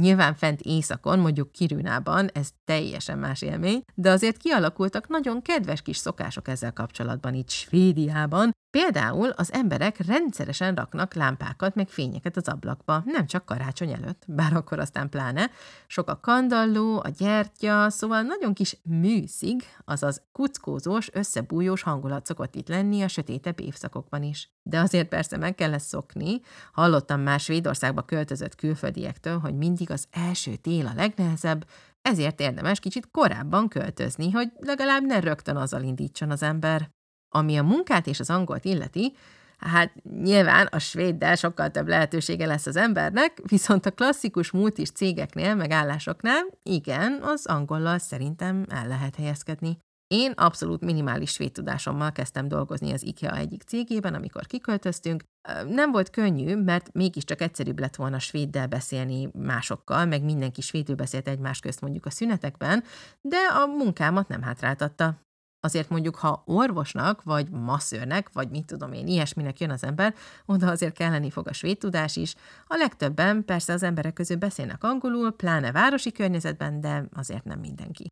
Nyilván 0.01 0.35
fent 0.35 0.61
éjszakon, 0.61 1.19
mondjuk 1.19 1.53
Kirűnában, 1.53 2.29
ez 2.33 2.49
teljesen 2.65 3.19
más 3.19 3.43
élmény, 3.43 3.83
de 3.95 4.11
azért 4.11 4.37
kialakultak 4.37 5.09
nagyon 5.09 5.43
kedves 5.43 5.83
kis 5.83 5.97
szokások 5.97 6.49
ezzel 6.49 6.73
kapcsolatban 6.73 7.35
itt 7.35 7.51
Svédiában. 7.51 8.53
Például 8.75 9.29
az 9.29 9.53
emberek 9.53 10.07
rendszeresen 10.07 10.75
raknak 10.75 11.15
lámpákat, 11.15 11.75
meg 11.75 11.89
fényeket 11.89 12.37
az 12.37 12.49
ablakba, 12.49 13.03
nem 13.05 13.27
csak 13.27 13.45
karácsony 13.45 13.93
előtt, 13.93 14.23
bár 14.27 14.57
akkor 14.57 14.79
aztán 14.79 15.09
pláne. 15.09 15.51
Sok 15.87 16.09
a 16.09 16.21
kandalló, 16.21 17.01
a 17.05 17.09
gyertya, 17.09 17.91
szóval 17.91 18.23
nagyon 18.23 18.55
kis 18.55 18.77
műszig, 18.83 19.63
azaz 19.85 20.23
kuckózós, 20.33 21.09
összebújós 21.13 21.83
hangulat 21.83 22.27
szokott 22.27 22.55
itt 22.55 22.69
lenni 22.69 23.03
a 23.03 23.09
sötétebb 23.09 23.61
évszakokban 23.61 24.23
is. 24.23 24.51
De 24.63 24.79
azért 24.79 25.09
persze 25.09 25.37
meg 25.37 25.55
kell 25.55 25.73
ezt 25.73 25.89
szokni. 25.89 26.41
Hallottam 26.73 27.21
már 27.21 27.41
Svédországba 27.41 28.03
költözött 28.03 28.55
külföldiektől, 28.55 29.39
hogy 29.39 29.57
mindig 29.57 29.91
az 29.91 30.07
első 30.11 30.57
tél 30.57 30.87
a 30.87 30.95
legnehezebb, 30.95 31.67
ezért 32.03 32.41
érdemes 32.41 32.81
kicsit 32.81 33.11
korábban 33.11 33.69
költözni, 33.69 34.31
hogy 34.31 34.53
legalább 34.59 35.03
ne 35.03 35.21
rögtön 35.21 35.57
azzal 35.57 35.83
indítson 35.83 36.31
az 36.31 36.43
ember. 36.43 36.94
Ami 37.37 37.57
a 37.57 37.63
munkát 37.63 38.07
és 38.07 38.21
az 38.21 38.31
angolt 38.31 38.65
illeti, 38.65 39.13
Hát 39.59 39.93
nyilván 40.23 40.67
a 40.67 40.79
svéddel 40.79 41.35
sokkal 41.35 41.71
több 41.71 41.89
lehetősége 41.89 42.47
lesz 42.47 42.67
az 42.67 42.77
embernek, 42.77 43.41
viszont 43.43 43.87
a 43.87 43.91
klasszikus 43.91 44.51
multis 44.51 44.91
cégeknél, 44.91 45.55
meg 45.55 45.71
állásoknál, 45.71 46.47
igen, 46.63 47.23
az 47.23 47.47
angollal 47.47 47.99
szerintem 47.99 48.67
el 48.69 48.89
lehet 48.89 49.17
helyezkedni. 49.17 49.79
Én 50.07 50.31
abszolút 50.31 50.85
minimális 50.85 51.31
svéd 51.31 51.53
tudásommal 51.53 52.13
kezdtem 52.13 52.49
dolgozni 52.49 52.93
az 52.93 53.03
IKEA 53.03 53.37
egyik 53.37 53.63
cégében, 53.63 54.15
amikor 54.15 54.47
kiköltöztünk. 54.47 55.25
Nem 55.69 55.91
volt 55.91 56.11
könnyű, 56.11 56.57
mert 56.57 56.93
mégiscsak 56.93 57.41
egyszerűbb 57.41 57.79
lett 57.79 57.97
volna 57.97 58.19
svéddel 58.19 58.67
beszélni 58.67 59.29
másokkal, 59.33 60.05
meg 60.05 60.25
mindenki 60.25 60.61
svédül 60.61 60.97
beszélt 60.97 61.29
egymás 61.29 61.61
közt 61.61 61.81
mondjuk 61.81 62.07
a 62.07 62.11
szünetekben, 62.11 62.85
de 63.21 63.37
a 63.37 63.67
munkámat 63.67 64.29
nem 64.29 64.43
hátráltatta. 64.43 65.23
Azért 65.65 65.89
mondjuk, 65.89 66.17
ha 66.17 66.43
orvosnak, 66.47 67.23
vagy 67.23 67.51
masszőrnek, 67.51 68.33
vagy 68.33 68.51
mit 68.51 68.65
tudom 68.65 68.93
én, 68.93 69.07
ilyesminek 69.07 69.61
jön 69.61 69.71
az 69.71 69.85
ember, 69.85 70.15
oda 70.47 70.71
azért 70.71 70.95
kelleni 70.95 71.31
fog 71.31 71.49
a 71.49 71.53
svéd 71.53 71.79
tudás 71.79 72.17
is. 72.17 72.35
A 72.67 72.77
legtöbben 72.77 73.45
persze 73.45 73.73
az 73.73 73.83
emberek 73.83 74.13
közül 74.13 74.37
beszélnek 74.37 74.85
angolul, 74.85 75.33
pláne 75.33 75.73
városi 75.73 76.13
környezetben, 76.13 76.81
de 76.81 77.09
azért 77.13 77.45
nem 77.45 77.59
mindenki. 77.59 78.07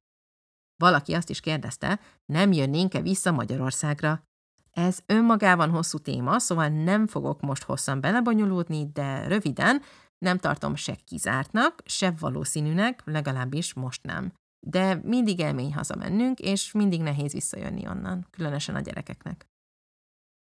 Valaki 0.77 1.15
azt 1.15 1.31
is 1.31 1.41
kérdezte, 1.41 2.01
nem 2.33 2.53
jönnénk-e 2.53 3.01
vissza 3.01 3.33
Magyarországra. 3.33 4.23
Ez 4.71 4.99
önmagában 5.07 5.71
hosszú 5.71 5.99
téma, 5.99 6.39
szóval 6.39 6.69
nem 6.69 7.07
fogok 7.07 7.41
most 7.41 7.63
hosszan 7.63 8.01
belebonyolódni, 8.01 8.91
de 8.93 9.27
röviden 9.27 9.83
nem 10.19 10.39
tartom 10.39 10.75
se 10.75 10.95
kizártnak, 10.95 11.83
se 11.85 12.15
valószínűnek, 12.19 13.03
legalábbis 13.05 13.75
most 13.75 14.03
nem. 14.03 14.33
De 14.67 15.01
mindig 15.03 15.39
élmény 15.39 15.75
hazamennünk, 15.75 16.39
és 16.39 16.73
mindig 16.73 17.01
nehéz 17.03 17.33
visszajönni 17.33 17.89
onnan, 17.89 18.27
különösen 18.31 18.75
a 18.75 18.81
gyerekeknek. 18.81 19.47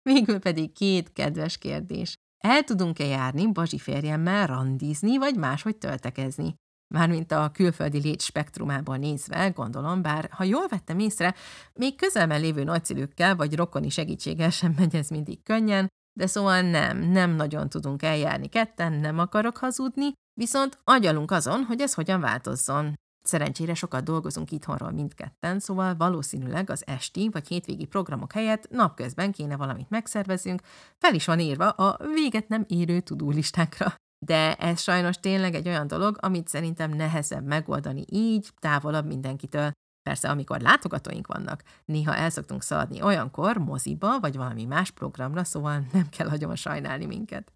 Végül 0.02 0.40
pedig 0.40 0.72
két 0.72 1.14
kedves 1.14 1.58
kérdés. 1.58 2.16
El 2.38 2.64
tudunk-e 2.64 3.06
járni 3.06 3.52
Bazsi 3.52 3.78
férjemmel 3.78 4.48
randizni, 4.48 5.18
vagy 5.18 5.36
máshogy 5.36 5.78
töltekezni? 5.78 6.56
Mármint 6.94 7.32
a 7.32 7.52
külföldi 7.54 8.00
lét 8.00 8.22
spektrumából 8.22 8.98
nézve, 8.98 9.50
gondolom, 9.50 10.02
bár 10.02 10.30
ha 10.32 10.44
jól 10.44 10.68
vettem 10.68 11.00
észre, 11.00 11.36
még 11.74 11.96
közelben 11.96 12.42
lévő 12.42 12.64
nagyszülőkkel 12.64 13.36
vagy 13.36 13.56
rokoni 13.56 13.90
segítséggel 13.90 14.50
sem 14.50 14.74
megy 14.78 14.96
ez 14.96 15.10
mindig 15.10 15.44
könnyen, 15.44 15.88
de 16.20 16.28
szóval 16.28 16.62
nem, 16.62 16.98
nem 16.98 17.32
nagyon 17.32 17.70
tudunk 17.70 18.04
eljárni 18.04 18.48
ketten, 18.48 18.94
nem 18.94 19.20
akarok 19.20 19.58
hazudni, 19.58 20.14
viszont 20.40 20.80
agyalunk 20.84 21.32
azon, 21.32 21.64
hogy 21.64 21.82
ez 21.82 21.94
hogyan 21.94 22.20
változzon. 22.20 22.94
Szerencsére 23.32 23.74
sokat 23.74 24.04
dolgozunk 24.04 24.52
itthonról 24.52 24.92
mindketten, 24.92 25.60
szóval 25.60 25.96
valószínűleg 25.96 26.70
az 26.70 26.84
esti 26.88 27.30
vagy 27.32 27.48
hétvégi 27.48 27.86
programok 27.86 28.32
helyett 28.32 28.70
napközben 28.70 29.32
kéne 29.32 29.56
valamit 29.56 29.90
megszervezünk, 29.90 30.62
fel 30.98 31.14
is 31.14 31.26
van 31.26 31.40
írva 31.40 31.70
a 31.70 31.98
véget 32.14 32.48
nem 32.48 32.66
érő 32.68 33.00
tudulistákra. 33.00 33.94
De 34.26 34.56
ez 34.56 34.82
sajnos 34.82 35.18
tényleg 35.18 35.54
egy 35.54 35.68
olyan 35.68 35.88
dolog, 35.88 36.18
amit 36.20 36.48
szerintem 36.48 36.92
nehezebb 36.92 37.46
megoldani 37.46 38.04
így, 38.10 38.50
távolabb 38.60 39.06
mindenkitől. 39.06 39.72
Persze, 40.02 40.30
amikor 40.30 40.60
látogatóink 40.60 41.28
vannak, 41.28 41.64
néha 41.86 42.16
el 42.16 42.30
szoktunk 42.30 42.62
szaladni 42.64 43.02
olyankor 43.02 43.58
moziba, 43.58 44.20
vagy 44.20 44.36
valami 44.36 44.66
más 44.66 44.92
programra, 44.92 45.44
szóval 45.44 45.86
nem 45.94 46.10
kell 46.10 46.28
nagyon 46.28 46.56
sajnálni 46.56 47.06
minket. 47.06 47.52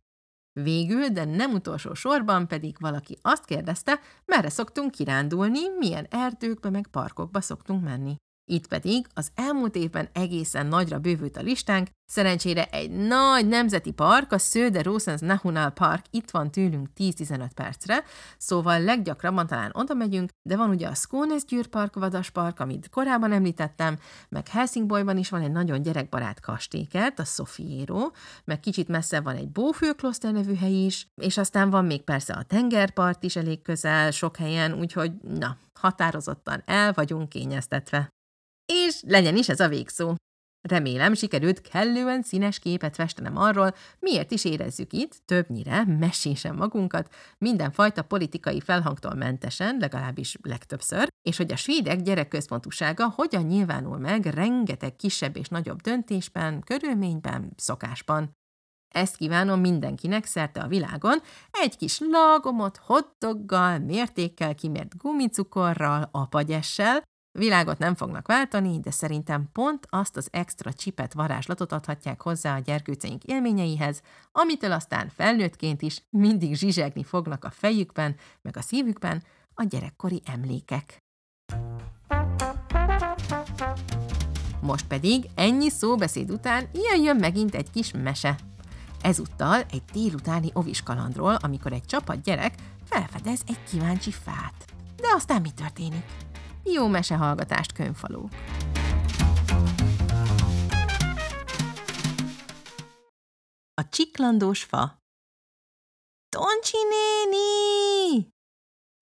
Végül, 0.63 1.07
de 1.07 1.25
nem 1.25 1.53
utolsó 1.53 1.93
sorban 1.93 2.47
pedig 2.47 2.75
valaki 2.79 3.17
azt 3.21 3.45
kérdezte, 3.45 3.99
merre 4.25 4.49
szoktunk 4.49 4.91
kirándulni, 4.91 5.59
milyen 5.79 6.07
erdőkbe 6.09 6.69
meg 6.69 6.87
parkokba 6.87 7.41
szoktunk 7.41 7.83
menni. 7.83 8.15
Itt 8.47 8.67
pedig 8.67 9.05
az 9.13 9.31
elmúlt 9.35 9.75
évben 9.75 10.09
egészen 10.13 10.65
nagyra 10.65 10.99
bővült 10.99 11.37
a 11.37 11.41
listánk, 11.41 11.87
szerencsére 12.05 12.65
egy 12.65 12.91
nagy 12.91 13.47
nemzeti 13.47 13.91
park, 13.91 14.31
a 14.31 14.37
Söder 14.37 14.85
Rosens 14.85 15.21
Nahunal 15.21 15.69
Park 15.69 16.05
itt 16.09 16.31
van 16.31 16.51
tőlünk 16.51 16.87
10-15 16.97 17.49
percre, 17.55 18.03
szóval 18.37 18.81
leggyakrabban 18.81 19.47
talán 19.47 19.71
oda 19.73 19.93
megyünk, 19.93 20.29
de 20.49 20.57
van 20.57 20.69
ugye 20.69 20.87
a 20.87 20.93
Skånes 20.93 21.45
Gyűrpark 21.45 21.95
Vadaspark, 21.95 22.59
amit 22.59 22.89
korábban 22.89 23.31
említettem, 23.31 23.99
meg 24.29 24.47
Helsingborgban 24.47 25.17
is 25.17 25.29
van 25.29 25.41
egy 25.41 25.51
nagyon 25.51 25.81
gyerekbarát 25.81 26.39
kastékert, 26.39 27.19
a 27.19 27.23
Sofiero, 27.23 28.09
meg 28.43 28.59
kicsit 28.59 28.87
messze 28.87 29.21
van 29.21 29.35
egy 29.35 29.49
Bófőkloszter 29.49 30.31
nevű 30.31 30.55
hely 30.55 30.85
is, 30.85 31.07
és 31.21 31.37
aztán 31.37 31.69
van 31.69 31.85
még 31.85 32.01
persze 32.01 32.33
a 32.33 32.43
tengerpart 32.43 33.23
is 33.23 33.35
elég 33.35 33.61
közel, 33.61 34.11
sok 34.11 34.37
helyen, 34.37 34.73
úgyhogy 34.73 35.11
na, 35.21 35.57
határozottan 35.73 36.61
el 36.65 36.93
vagyunk 36.93 37.29
kényeztetve. 37.29 38.14
És 38.65 39.01
legyen 39.07 39.35
is 39.35 39.49
ez 39.49 39.59
a 39.59 39.67
végszó. 39.67 40.15
Remélem, 40.67 41.13
sikerült 41.13 41.61
kellően 41.61 42.21
színes 42.21 42.59
képet 42.59 42.95
festenem 42.95 43.37
arról, 43.37 43.73
miért 43.99 44.31
is 44.31 44.45
érezzük 44.45 44.93
itt, 44.93 45.21
többnyire, 45.25 45.83
mesésen 45.85 46.55
magunkat, 46.55 47.13
mindenfajta 47.37 48.01
politikai 48.01 48.61
felhangtól 48.61 49.13
mentesen, 49.13 49.77
legalábbis 49.79 50.37
legtöbbször, 50.41 51.07
és 51.21 51.37
hogy 51.37 51.51
a 51.51 51.55
svédek 51.55 52.01
gyerekközpontúsága 52.01 53.09
hogyan 53.15 53.43
nyilvánul 53.43 53.97
meg 53.97 54.25
rengeteg 54.25 54.95
kisebb 54.95 55.37
és 55.37 55.47
nagyobb 55.47 55.81
döntésben, 55.81 56.61
körülményben, 56.61 57.53
szokásban. 57.55 58.31
Ezt 58.95 59.15
kívánom 59.15 59.59
mindenkinek 59.59 60.25
szerte 60.25 60.61
a 60.61 60.67
világon, 60.67 61.17
egy 61.51 61.77
kis 61.77 61.99
lagomot, 61.99 62.77
hottoggal, 62.77 63.79
mértékkel 63.79 64.55
kimért 64.55 64.97
gumicukorral, 64.97 66.09
apagyessel, 66.11 67.03
Világot 67.37 67.77
nem 67.77 67.95
fognak 67.95 68.27
váltani, 68.27 68.79
de 68.79 68.91
szerintem 68.91 69.49
pont 69.53 69.87
azt 69.89 70.17
az 70.17 70.27
extra 70.31 70.73
csipet 70.73 71.13
varázslatot 71.13 71.71
adhatják 71.71 72.21
hozzá 72.21 72.55
a 72.55 72.59
gyerkőceink 72.59 73.23
élményeihez, 73.23 74.01
amitől 74.31 74.71
aztán 74.71 75.09
felnőttként 75.15 75.81
is 75.81 76.03
mindig 76.09 76.55
zsizsegni 76.55 77.03
fognak 77.03 77.43
a 77.43 77.49
fejükben, 77.49 78.15
meg 78.41 78.57
a 78.57 78.61
szívükben 78.61 79.23
a 79.53 79.63
gyerekkori 79.63 80.21
emlékek. 80.25 80.97
Most 84.61 84.87
pedig 84.87 85.25
ennyi 85.35 85.69
szóbeszéd 85.69 86.31
után 86.31 86.69
jön 87.03 87.15
megint 87.15 87.55
egy 87.55 87.71
kis 87.71 87.91
mese. 87.91 88.35
Ezúttal 89.01 89.61
egy 89.71 89.83
délutáni 89.93 90.49
ovis 90.53 90.81
kalandról, 90.81 91.35
amikor 91.35 91.73
egy 91.73 91.85
csapat 91.85 92.21
gyerek 92.21 92.53
felfedez 92.83 93.41
egy 93.47 93.63
kíváncsi 93.69 94.11
fát. 94.11 94.65
De 94.95 95.07
aztán 95.15 95.41
mi 95.41 95.49
történik? 95.51 96.05
Jó 96.73 96.87
mesehallgatást, 96.87 97.71
könyvfalók! 97.71 98.29
A 103.73 103.89
csiklandós 103.89 104.63
fa 104.63 105.03
Toncsi 106.29 106.77
néni! 106.89 108.27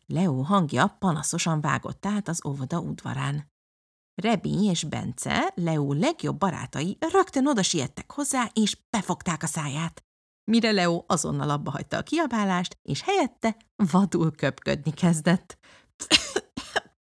Leo 0.05 0.41
hangja 0.41 0.95
panaszosan 0.99 1.61
vágott 1.61 2.05
át 2.05 2.27
az 2.27 2.45
óvoda 2.45 2.79
udvarán. 2.79 3.51
Rebi 4.21 4.63
és 4.63 4.83
Bence, 4.83 5.51
Leo 5.55 5.93
legjobb 5.93 6.37
barátai 6.37 6.97
rögtön 7.11 7.47
oda 7.47 7.63
siettek 7.63 8.11
hozzá, 8.11 8.49
és 8.53 8.77
befogták 8.89 9.43
a 9.43 9.47
száját. 9.47 10.03
Mire 10.51 10.71
Leo 10.71 11.03
azonnal 11.07 11.49
abba 11.49 11.71
hagyta 11.71 11.97
a 11.97 12.03
kiabálást, 12.03 12.77
és 12.81 13.01
helyette 13.01 13.57
vadul 13.91 14.31
köpködni 14.31 14.91
kezdett. 14.91 15.57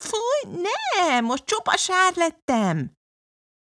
Fúj, 0.03 0.63
ne, 0.63 1.21
most 1.21 1.45
csupa 1.45 1.77
sár 1.77 2.13
lettem! 2.17 2.93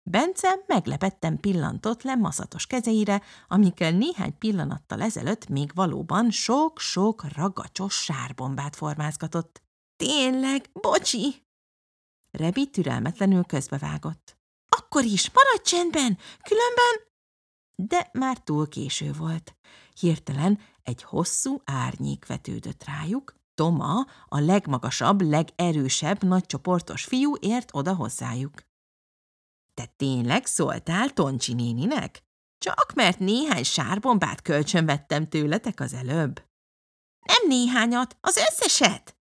Bence 0.10 0.64
meglepetten 0.68 1.40
pillantott 1.40 2.02
le 2.04 2.16
maszatos 2.16 2.68
kezeire, 2.68 3.22
amikkel 3.48 3.92
néhány 3.92 4.38
pillanattal 4.38 5.02
ezelőtt 5.02 5.48
még 5.48 5.72
valóban 5.74 6.32
sok-sok 6.32 7.34
ragacsos 7.34 8.04
sárbombát 8.04 8.76
formázgatott. 8.76 9.62
Tényleg, 9.96 10.70
bocsi! 10.74 11.46
Rebi 12.32 12.70
türelmetlenül 12.70 13.44
közbevágott. 13.44 14.38
Akkor 14.70 15.04
is, 15.04 15.32
maradj 15.32 15.70
csendben, 15.70 16.18
különben... 16.44 17.06
De 17.76 18.10
már 18.14 18.40
túl 18.40 18.68
késő 18.68 19.12
volt. 19.12 19.56
Hirtelen 20.00 20.60
egy 20.84 21.04
hosszú 21.04 21.62
árnyék 21.66 22.26
vetődött 22.26 22.84
rájuk, 22.84 23.37
Toma, 23.58 24.06
a 24.28 24.40
legmagasabb, 24.40 25.22
legerősebb, 25.22 26.24
nagycsoportos 26.24 27.04
fiú 27.04 27.36
ért 27.36 27.70
oda 27.74 27.96
hozzájuk. 27.96 28.54
Te 29.74 29.86
tényleg 29.86 30.46
szóltál 30.46 31.14
Toncsi 31.14 31.54
néninek? 31.54 32.24
Csak 32.58 32.94
mert 32.96 33.20
néhány 33.20 33.64
sárbombát 33.64 34.42
kölcsönvettem 34.42 35.30
tőletek 35.30 35.80
az 35.80 35.94
előbb. 35.94 36.46
Nem 37.26 37.48
néhányat, 37.48 38.18
az 38.22 38.38
összeset! 38.38 39.18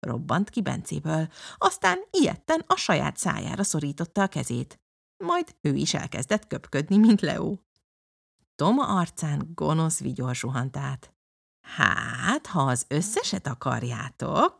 Robbant 0.00 0.50
ki 0.50 0.62
Bencéből, 0.62 1.28
aztán 1.58 1.98
ilyetten 2.10 2.64
a 2.66 2.76
saját 2.76 3.16
szájára 3.16 3.62
szorította 3.62 4.22
a 4.22 4.28
kezét. 4.28 4.80
Majd 5.16 5.56
ő 5.60 5.74
is 5.74 5.94
elkezdett 5.94 6.46
köpködni, 6.46 6.96
mint 6.96 7.20
Leo. 7.20 7.56
Toma 8.54 8.86
arcán 8.86 9.50
gonosz 9.54 10.00
vigyor 10.00 10.34
suhant 10.34 10.76
át. 10.76 11.14
Hát, 11.60 12.46
ha 12.46 12.62
az 12.62 12.84
összeset 12.88 13.46
akarjátok, 13.46 14.56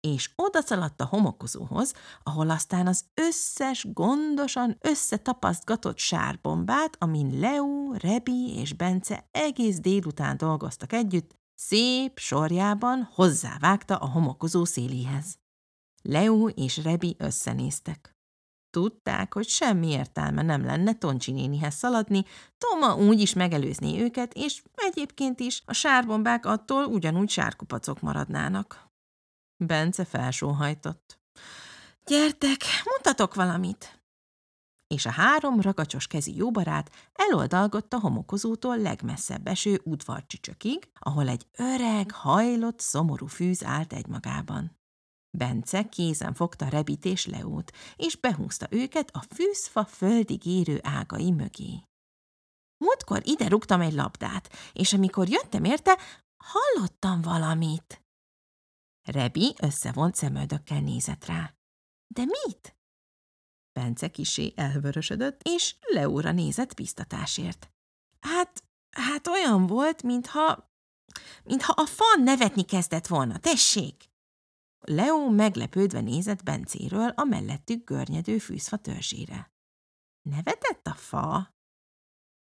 és 0.00 0.30
odaszaladt 0.36 1.00
a 1.00 1.04
homokozóhoz, 1.04 1.94
ahol 2.22 2.50
aztán 2.50 2.86
az 2.86 3.04
összes 3.14 3.86
gondosan 3.92 4.76
összetapasztgatott 4.80 5.98
sárbombát, 5.98 6.96
amin 6.98 7.38
Leo, 7.38 7.92
Rebi 7.92 8.54
és 8.56 8.72
Bence 8.72 9.28
egész 9.30 9.80
délután 9.80 10.36
dolgoztak 10.36 10.92
együtt, 10.92 11.34
szép 11.54 12.18
sorjában 12.18 13.08
hozzávágta 13.14 13.96
a 13.96 14.06
homokozó 14.06 14.64
széléhez. 14.64 15.38
Leo 16.02 16.48
és 16.48 16.76
Rebi 16.76 17.16
összenéztek. 17.18 18.13
Tudták, 18.74 19.34
hogy 19.34 19.48
semmi 19.48 19.90
értelme 19.90 20.42
nem 20.42 20.64
lenne 20.64 20.94
Toncsi 20.94 21.32
nénihez 21.32 21.74
szaladni, 21.74 22.24
Toma 22.58 22.96
úgy 22.96 23.20
is 23.20 23.32
megelőzné 23.32 24.00
őket, 24.00 24.32
és 24.32 24.62
egyébként 24.74 25.40
is 25.40 25.62
a 25.66 25.72
sárbombák 25.72 26.46
attól 26.46 26.84
ugyanúgy 26.84 27.30
sárkupacok 27.30 28.00
maradnának. 28.00 28.88
Bence 29.56 30.04
felsóhajtott. 30.04 31.20
Gyertek, 32.04 32.60
mutatok 32.96 33.34
valamit! 33.34 34.02
És 34.86 35.06
a 35.06 35.10
három 35.10 35.60
ragacsos 35.60 36.06
kezi 36.06 36.36
jóbarát 36.36 36.90
eloldalgott 37.12 37.92
a 37.92 38.00
homokozótól 38.00 38.78
legmesszebb 38.78 39.46
eső 39.46 39.80
udvarcsücsökig, 39.84 40.90
ahol 40.98 41.28
egy 41.28 41.46
öreg, 41.56 42.10
hajlott, 42.10 42.80
szomorú 42.80 43.26
fűz 43.26 43.64
állt 43.64 43.92
egymagában. 43.92 44.78
Bence 45.36 45.88
kézen 45.88 46.34
fogta 46.34 46.68
Rebit 46.68 47.04
és 47.04 47.26
Leót, 47.26 47.72
és 47.96 48.16
behúzta 48.16 48.66
őket 48.70 49.10
a 49.10 49.24
fűzfa 49.34 49.84
földig 49.84 50.46
érő 50.46 50.80
ágai 50.82 51.30
mögé. 51.30 51.82
Múltkor 52.76 53.20
ide 53.24 53.48
rúgtam 53.48 53.80
egy 53.80 53.92
labdát, 53.92 54.52
és 54.72 54.92
amikor 54.92 55.28
jöttem 55.28 55.64
érte, 55.64 55.98
hallottam 56.36 57.20
valamit. 57.20 58.02
Rebi 59.02 59.54
összevont 59.62 60.14
szemöldökkel 60.14 60.80
nézett 60.80 61.24
rá. 61.24 61.54
De 62.14 62.24
mit? 62.24 62.76
Bence 63.72 64.10
kisé 64.10 64.52
elvörösödött, 64.56 65.40
és 65.42 65.76
Leóra 65.80 66.32
nézett 66.32 66.74
biztatásért. 66.74 67.70
Hát, 68.20 68.64
hát 68.90 69.26
olyan 69.26 69.66
volt, 69.66 70.02
mintha, 70.02 70.72
mintha 71.44 71.72
a 71.72 71.86
fan 71.86 72.22
nevetni 72.22 72.64
kezdett 72.64 73.06
volna, 73.06 73.38
tessék! 73.38 74.12
Leo 74.86 75.30
meglepődve 75.30 76.00
nézett 76.00 76.42
Bencéről 76.42 77.08
a 77.08 77.24
mellettük 77.24 77.88
görnyedő 77.88 78.38
fűzfa 78.38 78.76
törzsére. 78.76 79.52
Nevetett 80.22 80.86
a 80.86 80.94
fa? 80.94 81.54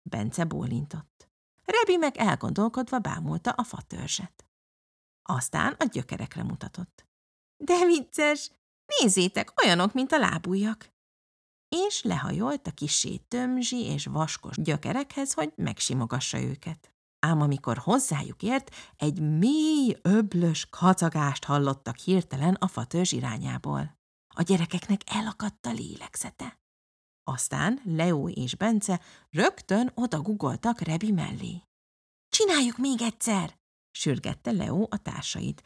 Bence 0.03 0.45
bólintott. 0.45 1.29
Rebi 1.65 1.97
meg 1.97 2.17
elgondolkodva 2.17 2.99
bámulta 2.99 3.51
a 3.51 3.63
fa 3.63 3.83
törzset. 3.87 4.47
Aztán 5.23 5.73
a 5.79 5.85
gyökerekre 5.85 6.43
mutatott. 6.43 7.07
De 7.57 7.85
vicces! 7.85 8.51
Nézzétek, 9.01 9.65
olyanok, 9.65 9.93
mint 9.93 10.13
a 10.13 10.19
lábújak! 10.19 10.95
És 11.69 12.03
lehajolt 12.03 12.67
a 12.67 12.71
kisé 12.71 13.17
tömzsi 13.17 13.85
és 13.85 14.07
vaskos 14.07 14.57
gyökerekhez, 14.57 15.33
hogy 15.33 15.53
megsimogassa 15.57 16.41
őket 16.41 16.96
ám 17.19 17.41
amikor 17.41 17.79
hozzájuk 17.79 18.43
ért, 18.43 18.75
egy 18.97 19.21
mély, 19.21 19.97
öblös 20.03 20.67
kacagást 20.71 21.45
hallottak 21.45 21.97
hirtelen 21.97 22.55
a 22.55 22.67
fatörzs 22.67 23.13
irányából. 23.13 23.99
A 24.35 24.43
gyerekeknek 24.43 25.01
elakadt 25.05 25.67
a 25.67 25.73
lélegzete. 25.73 26.61
Aztán 27.25 27.81
Leo 27.85 28.29
és 28.29 28.55
Bence 28.55 29.01
rögtön 29.31 29.91
oda 29.95 30.21
gugoltak 30.21 30.81
Rebi 30.81 31.13
mellé. 31.13 31.63
Csináljuk 32.29 32.79
még 32.79 33.03
egyszer! 33.03 33.59
sürgette 33.91 34.53
Leo 34.53 34.87
a 34.91 34.97
társait, 34.97 35.63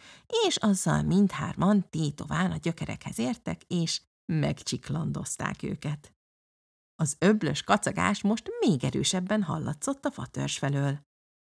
és 0.46 0.57
azzal 0.57 1.03
mindhárman 1.03 1.88
tétován 1.88 2.51
a 2.51 2.57
gyökerekhez 2.57 3.18
értek, 3.18 3.62
és 3.62 4.01
megcsiklandozták 4.32 5.62
őket. 5.62 6.12
Az 6.94 7.16
öblös 7.18 7.62
kacagás 7.62 8.22
most 8.22 8.51
még 8.61 8.84
erősebben 8.84 9.42
hallatszott 9.42 10.05
a 10.05 10.11
fatörzs 10.11 10.59
felől. 10.59 11.09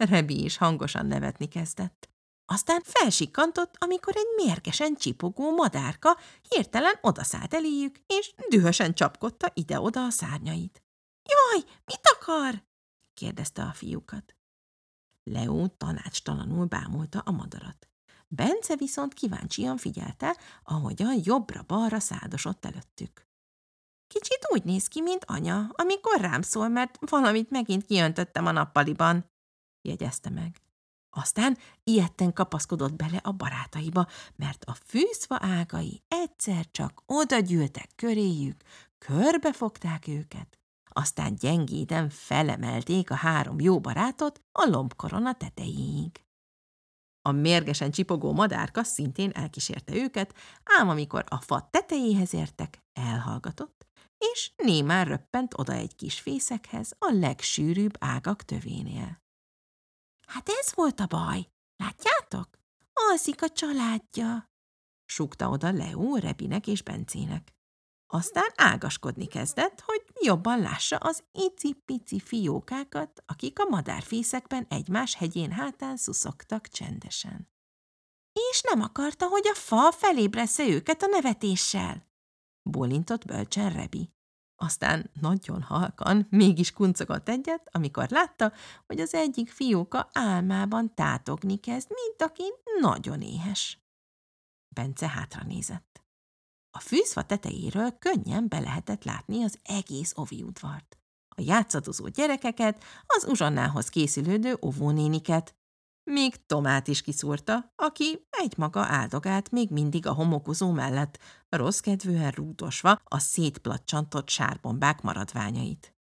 Rebi 0.04 0.44
is 0.44 0.56
hangosan 0.56 1.06
nevetni 1.06 1.48
kezdett. 1.48 2.08
Aztán 2.46 2.80
felsikkantott, 2.84 3.74
amikor 3.78 4.16
egy 4.16 4.46
mérgesen 4.46 4.94
csipogó 4.94 5.54
madárka 5.54 6.18
hirtelen 6.48 6.98
odaszállt 7.00 7.54
eléjük, 7.54 7.98
és 8.06 8.34
dühösen 8.48 8.94
csapkodta 8.94 9.50
ide-oda 9.54 10.04
a 10.04 10.10
szárnyait.– 10.10 10.82
Jaj, 11.32 11.64
mit 11.84 12.00
akar?– 12.02 12.64
kérdezte 13.18 13.62
a 13.62 13.72
fiúkat. 13.72 14.36
Leo 15.24 15.66
tanácstalanul 15.66 16.66
bámulta 16.66 17.18
a 17.18 17.30
madarat. 17.30 17.88
Bence 18.28 18.76
viszont 18.76 19.14
kíváncsian 19.14 19.76
figyelte, 19.76 20.36
ahogyan 20.62 21.20
jobbra-balra 21.22 22.00
szádosott 22.00 22.64
előttük. 22.64 23.26
Kicsit 24.06 24.46
úgy 24.50 24.64
néz 24.64 24.88
ki, 24.88 25.00
mint 25.00 25.24
anya, 25.24 25.70
amikor 25.72 26.20
rám 26.20 26.42
szól, 26.42 26.68
mert 26.68 26.98
valamit 27.00 27.50
megint 27.50 27.84
kiöntöttem 27.84 28.46
a 28.46 28.52
nappaliban, 28.52 29.32
jegyezte 29.84 30.30
meg. 30.30 30.60
Aztán 31.16 31.58
ilyetten 31.84 32.32
kapaszkodott 32.32 32.94
bele 32.94 33.16
a 33.22 33.32
barátaiba, 33.32 34.06
mert 34.36 34.64
a 34.64 34.74
fűzfa 34.84 35.38
ágai 35.40 36.02
egyszer 36.08 36.70
csak 36.70 37.02
oda 37.06 37.38
gyűltek 37.38 37.90
köréjük, 37.96 38.62
körbefogták 38.98 40.08
őket, 40.08 40.58
aztán 40.90 41.34
gyengéden 41.34 42.08
felemelték 42.08 43.10
a 43.10 43.14
három 43.14 43.60
jó 43.60 43.80
barátot 43.80 44.40
a 44.52 44.68
lombkorona 44.68 45.34
tetejéig. 45.34 46.24
A 47.28 47.32
mérgesen 47.32 47.90
csipogó 47.90 48.32
madárka 48.32 48.82
szintén 48.82 49.30
elkísérte 49.30 49.94
őket, 49.94 50.34
ám 50.78 50.88
amikor 50.88 51.24
a 51.28 51.40
fa 51.40 51.68
tetejéhez 51.70 52.34
értek, 52.34 52.82
elhallgatott, 52.92 53.86
és 54.18 54.52
némán 54.56 55.04
röppent 55.04 55.58
oda 55.58 55.72
egy 55.72 55.96
kis 55.96 56.20
fészekhez 56.20 56.96
a 56.98 57.12
legsűrűbb 57.12 57.96
ágak 57.98 58.42
tövénél. 58.42 59.23
Hát 60.26 60.48
ez 60.48 60.74
volt 60.74 61.00
a 61.00 61.06
baj, 61.06 61.48
látjátok? 61.76 62.48
Alszik 62.92 63.42
a 63.42 63.48
családja, 63.48 64.50
súgta 65.04 65.48
oda 65.48 65.72
Leo 65.72 66.16
Rebinek 66.16 66.66
és 66.66 66.82
Bencének. 66.82 67.52
Aztán 68.06 68.50
ágaskodni 68.54 69.26
kezdett, 69.26 69.80
hogy 69.80 70.04
jobban 70.20 70.60
lássa 70.60 70.96
az 70.96 71.24
icipici 71.32 72.20
fiókákat, 72.20 73.22
akik 73.26 73.58
a 73.58 73.64
madárfészekben 73.64 74.66
egymás 74.68 75.14
hegyén 75.14 75.50
hátán 75.50 75.96
szuszogtak 75.96 76.68
csendesen. 76.68 77.52
És 78.50 78.60
nem 78.60 78.80
akarta, 78.80 79.26
hogy 79.26 79.48
a 79.48 79.54
fa 79.54 79.92
felébresze 79.92 80.68
őket 80.68 81.02
a 81.02 81.06
nevetéssel, 81.06 82.08
bólintott 82.62 83.24
bölcsen 83.24 83.72
Rebi. 83.72 84.13
Aztán 84.64 85.10
nagyon 85.20 85.62
halkan 85.62 86.26
mégis 86.30 86.72
kuncogott 86.72 87.28
egyet, 87.28 87.68
amikor 87.72 88.08
látta, 88.10 88.52
hogy 88.86 89.00
az 89.00 89.14
egyik 89.14 89.50
fióka 89.50 90.10
álmában 90.12 90.94
tátogni 90.94 91.56
kezd, 91.56 91.88
mint 91.88 92.30
aki 92.30 92.52
nagyon 92.80 93.20
éhes. 93.20 93.78
Bence 94.68 95.08
hátra 95.08 95.42
nézett. 95.44 96.04
A 96.70 96.80
fűzfa 96.80 97.22
tetejéről 97.22 97.98
könnyen 97.98 98.48
be 98.48 98.58
lehetett 98.58 99.04
látni 99.04 99.42
az 99.42 99.58
egész 99.62 100.12
ovi 100.14 100.42
udvart. 100.42 100.98
A 101.36 101.40
játszadozó 101.40 102.08
gyerekeket, 102.08 102.84
az 103.06 103.24
uzsonnához 103.24 103.88
készülődő 103.88 104.58
óvónéniket. 104.62 105.54
Még 106.04 106.46
Tomát 106.46 106.88
is 106.88 107.02
kiszúrta, 107.02 107.72
aki 107.76 108.26
egymaga 108.30 108.80
áldogált 108.80 109.50
még 109.50 109.70
mindig 109.70 110.06
a 110.06 110.12
homokozó 110.12 110.70
mellett, 110.70 111.18
rossz 111.48 111.82
rúdosva 112.34 113.00
a 113.04 113.18
szétplacsantott 113.18 114.28
sárbombák 114.28 115.02
maradványait. 115.02 115.94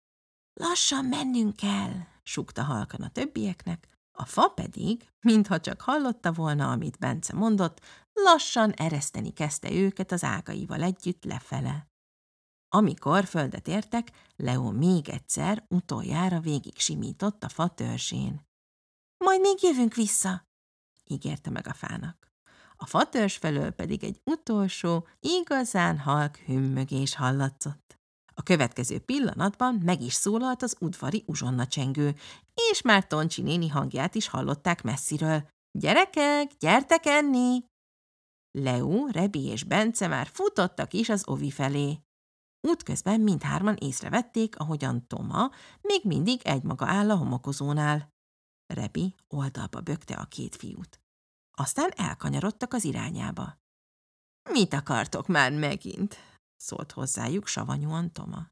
Lassan 0.53 1.05
mennünk 1.05 1.57
kell, 1.57 1.93
súgta 2.23 2.63
halkan 2.63 3.01
a 3.01 3.09
többieknek, 3.09 3.89
a 4.19 4.25
fa 4.25 4.49
pedig, 4.49 5.09
mintha 5.21 5.61
csak 5.61 5.81
hallotta 5.81 6.33
volna, 6.33 6.71
amit 6.71 6.99
Bence 6.99 7.35
mondott, 7.35 7.81
lassan 8.13 8.73
ereszteni 8.73 9.33
kezdte 9.33 9.73
őket 9.73 10.13
az 10.13 10.25
ágaival 10.25 10.83
együtt 10.83 11.25
lefele. 11.25 11.89
Amikor 12.69 13.25
földet 13.25 13.69
értek, 13.69 14.11
Leo 14.37 14.71
még 14.71 15.09
egyszer 15.09 15.65
utoljára 15.69 16.41
végig 16.41 16.79
simított 16.79 17.45
a 17.45 17.49
fa 17.49 17.69
törzsén. 17.69 18.49
Majd 19.25 19.41
még 19.41 19.63
jövünk 19.63 19.95
vissza, 19.95 20.49
ígérte 21.07 21.51
meg 21.51 21.67
a 21.67 21.73
fának. 21.73 22.33
A 22.77 22.87
fatörzs 22.87 23.37
felől 23.37 23.71
pedig 23.71 24.05
egy 24.05 24.21
utolsó, 24.25 25.07
igazán 25.21 25.99
halk 25.99 26.37
hümmögés 26.37 27.15
hallatszott. 27.15 27.99
A 28.35 28.43
következő 28.43 28.99
pillanatban 28.99 29.75
meg 29.75 30.03
is 30.03 30.13
szólalt 30.13 30.63
az 30.63 30.77
udvari 30.81 31.23
uzsonnacsengő, 31.27 32.15
és 32.71 32.83
már 32.83 33.07
Toncsi 33.07 33.43
néni 33.43 33.69
hangját 33.69 34.15
is 34.15 34.29
hallották 34.29 34.83
messziről. 34.83 35.49
Gyerekek, 35.79 36.53
gyertek 36.59 37.07
enni! 37.07 37.65
Leo, 38.59 39.07
Rebi 39.07 39.45
és 39.45 39.65
Bence 39.65 40.07
már 40.07 40.27
futottak 40.33 40.93
is 40.93 41.09
az 41.09 41.29
ovi 41.29 41.51
felé. 41.51 41.99
Útközben 42.69 43.21
mindhárman 43.21 43.77
észrevették, 43.77 44.59
ahogyan 44.59 45.07
Toma 45.07 45.51
még 45.81 46.01
mindig 46.05 46.41
egymaga 46.45 46.87
áll 46.87 47.11
a 47.11 47.17
homokozónál. 47.17 48.09
Rebi 48.75 49.15
oldalba 49.29 49.81
bökte 49.81 50.15
a 50.15 50.25
két 50.25 50.57
fiút. 50.57 51.01
Aztán 51.51 51.91
elkanyarodtak 51.97 52.73
az 52.73 52.85
irányába.– 52.85 53.59
Mit 54.53 54.73
akartok 54.73 55.27
már 55.27 55.53
megint?– 55.53 56.17
szólt 56.67 56.93
hozzájuk 56.93 57.47
savanyúan 57.47 58.13
Toma. 58.13 58.51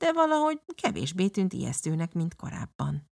De 0.00 0.12
valahogy 0.12 0.62
kevésbé 0.74 1.28
tűnt 1.28 1.52
ijesztőnek, 1.52 2.12
mint 2.12 2.34
korábban. 2.34 3.06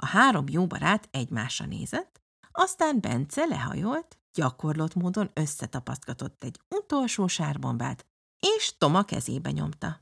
A 0.00 0.06
három 0.06 0.48
jó 0.48 0.66
barát 0.66 1.08
egymásra 1.10 1.66
nézett, 1.66 2.20
aztán 2.52 3.00
Bence 3.00 3.44
lehajolt, 3.44 4.18
gyakorlott 4.32 4.94
módon 4.94 5.30
összetapasztgatott 5.34 6.44
egy 6.44 6.60
utolsó 6.68 7.26
sárbombát, 7.26 8.06
és 8.40 8.74
Toma 8.78 9.04
kezébe 9.04 9.50
nyomta. 9.50 10.00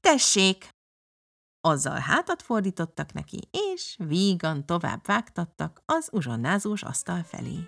Tessék! 0.00 0.68
Azzal 1.66 1.98
hátat 1.98 2.42
fordítottak 2.42 3.12
neki, 3.12 3.48
és 3.50 3.96
vígan 3.98 4.66
tovább 4.66 5.06
vágtattak 5.06 5.82
az 5.86 6.08
uzsonnázós 6.12 6.82
asztal 6.82 7.22
felé. 7.22 7.58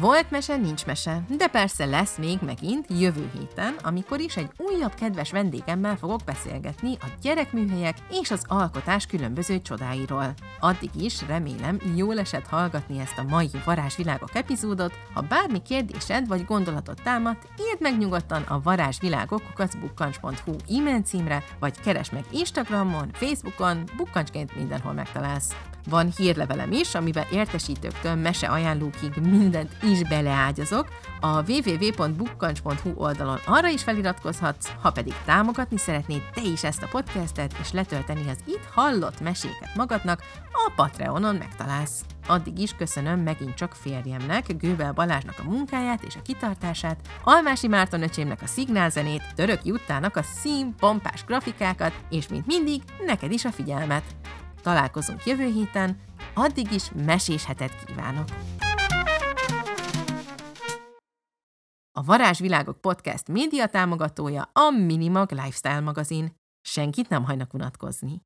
Volt 0.00 0.30
mese, 0.30 0.56
nincs 0.56 0.86
mese, 0.86 1.22
de 1.36 1.46
persze 1.46 1.84
lesz 1.84 2.18
még 2.18 2.38
megint 2.44 2.86
jövő 2.88 3.30
héten, 3.38 3.74
amikor 3.82 4.20
is 4.20 4.36
egy 4.36 4.50
újabb 4.56 4.94
kedves 4.94 5.30
vendégemmel 5.30 5.96
fogok 5.96 6.20
beszélgetni 6.24 6.96
a 7.00 7.06
gyerekműhelyek 7.22 7.96
és 8.10 8.30
az 8.30 8.44
alkotás 8.46 9.06
különböző 9.06 9.60
csodáiról. 9.60 10.34
Addig 10.60 10.90
is 11.00 11.26
remélem 11.26 11.78
jól 11.94 12.18
esett 12.18 12.46
hallgatni 12.46 12.98
ezt 12.98 13.18
a 13.18 13.22
mai 13.22 13.50
Varázsvilágok 13.64 14.34
epizódot. 14.34 14.94
Ha 15.14 15.20
bármi 15.20 15.62
kérdésed 15.62 16.26
vagy 16.26 16.44
gondolatot 16.44 17.02
támad, 17.02 17.36
írd 17.70 17.80
meg 17.80 17.98
nyugodtan 17.98 18.42
a 18.42 18.60
varázsvilágok 18.60 19.42
e-mail 20.76 21.02
címre, 21.02 21.42
vagy 21.58 21.80
keres 21.80 22.10
meg 22.10 22.24
Instagramon, 22.30 23.10
Facebookon, 23.12 23.84
bukkancsként 23.96 24.56
mindenhol 24.56 24.92
megtalálsz. 24.92 25.56
Van 25.88 26.12
hírlevelem 26.16 26.72
is, 26.72 26.94
amiben 26.94 27.26
értesítőktől 27.32 28.14
mese 28.14 28.46
ajánlókig 28.46 29.16
mindent 29.16 29.76
is 29.82 30.02
beleágyazok. 30.02 30.88
A 31.20 31.50
www.bukkancs.hu 31.50 32.92
oldalon 32.94 33.38
arra 33.46 33.68
is 33.68 33.82
feliratkozhatsz, 33.82 34.70
ha 34.80 34.90
pedig 34.90 35.14
támogatni 35.24 35.78
szeretnéd 35.78 36.22
te 36.34 36.42
is 36.42 36.64
ezt 36.64 36.82
a 36.82 36.88
podcastet, 36.90 37.54
és 37.60 37.72
letölteni 37.72 38.28
az 38.28 38.38
itt 38.46 38.64
hallott 38.72 39.20
meséket 39.20 39.74
magadnak, 39.74 40.22
a 40.52 40.72
Patreonon 40.76 41.34
megtalálsz. 41.34 42.04
Addig 42.26 42.58
is 42.58 42.72
köszönöm 42.72 43.20
megint 43.20 43.54
csak 43.54 43.74
férjemnek, 43.74 44.56
Gővel 44.56 44.92
Balázsnak 44.92 45.38
a 45.38 45.50
munkáját 45.50 46.02
és 46.02 46.16
a 46.16 46.22
kitartását, 46.22 47.00
Almási 47.24 47.68
Márton 47.68 48.02
öcsémnek 48.02 48.42
a 48.42 48.46
szignálzenét, 48.46 49.34
Török 49.34 49.64
Juttának 49.64 50.16
a 50.16 50.22
szín, 50.22 50.74
pompás 50.74 51.24
grafikákat, 51.24 51.92
és 52.10 52.28
mint 52.28 52.46
mindig, 52.46 52.82
neked 53.06 53.32
is 53.32 53.44
a 53.44 53.52
figyelmet. 53.52 54.04
Találkozunk 54.62 55.24
jövő 55.24 55.46
héten, 55.46 56.00
addig 56.34 56.72
is 56.72 56.90
mesés 56.94 57.44
hetet 57.44 57.84
kívánok! 57.84 58.28
A 61.92 62.02
Varázsvilágok 62.02 62.80
Podcast 62.80 63.28
média 63.28 63.66
támogatója 63.66 64.50
a 64.52 64.70
Minimag 64.70 65.30
Lifestyle 65.30 65.80
magazin. 65.80 66.32
Senkit 66.60 67.08
nem 67.08 67.24
hajnak 67.24 67.54
unatkozni. 67.54 68.22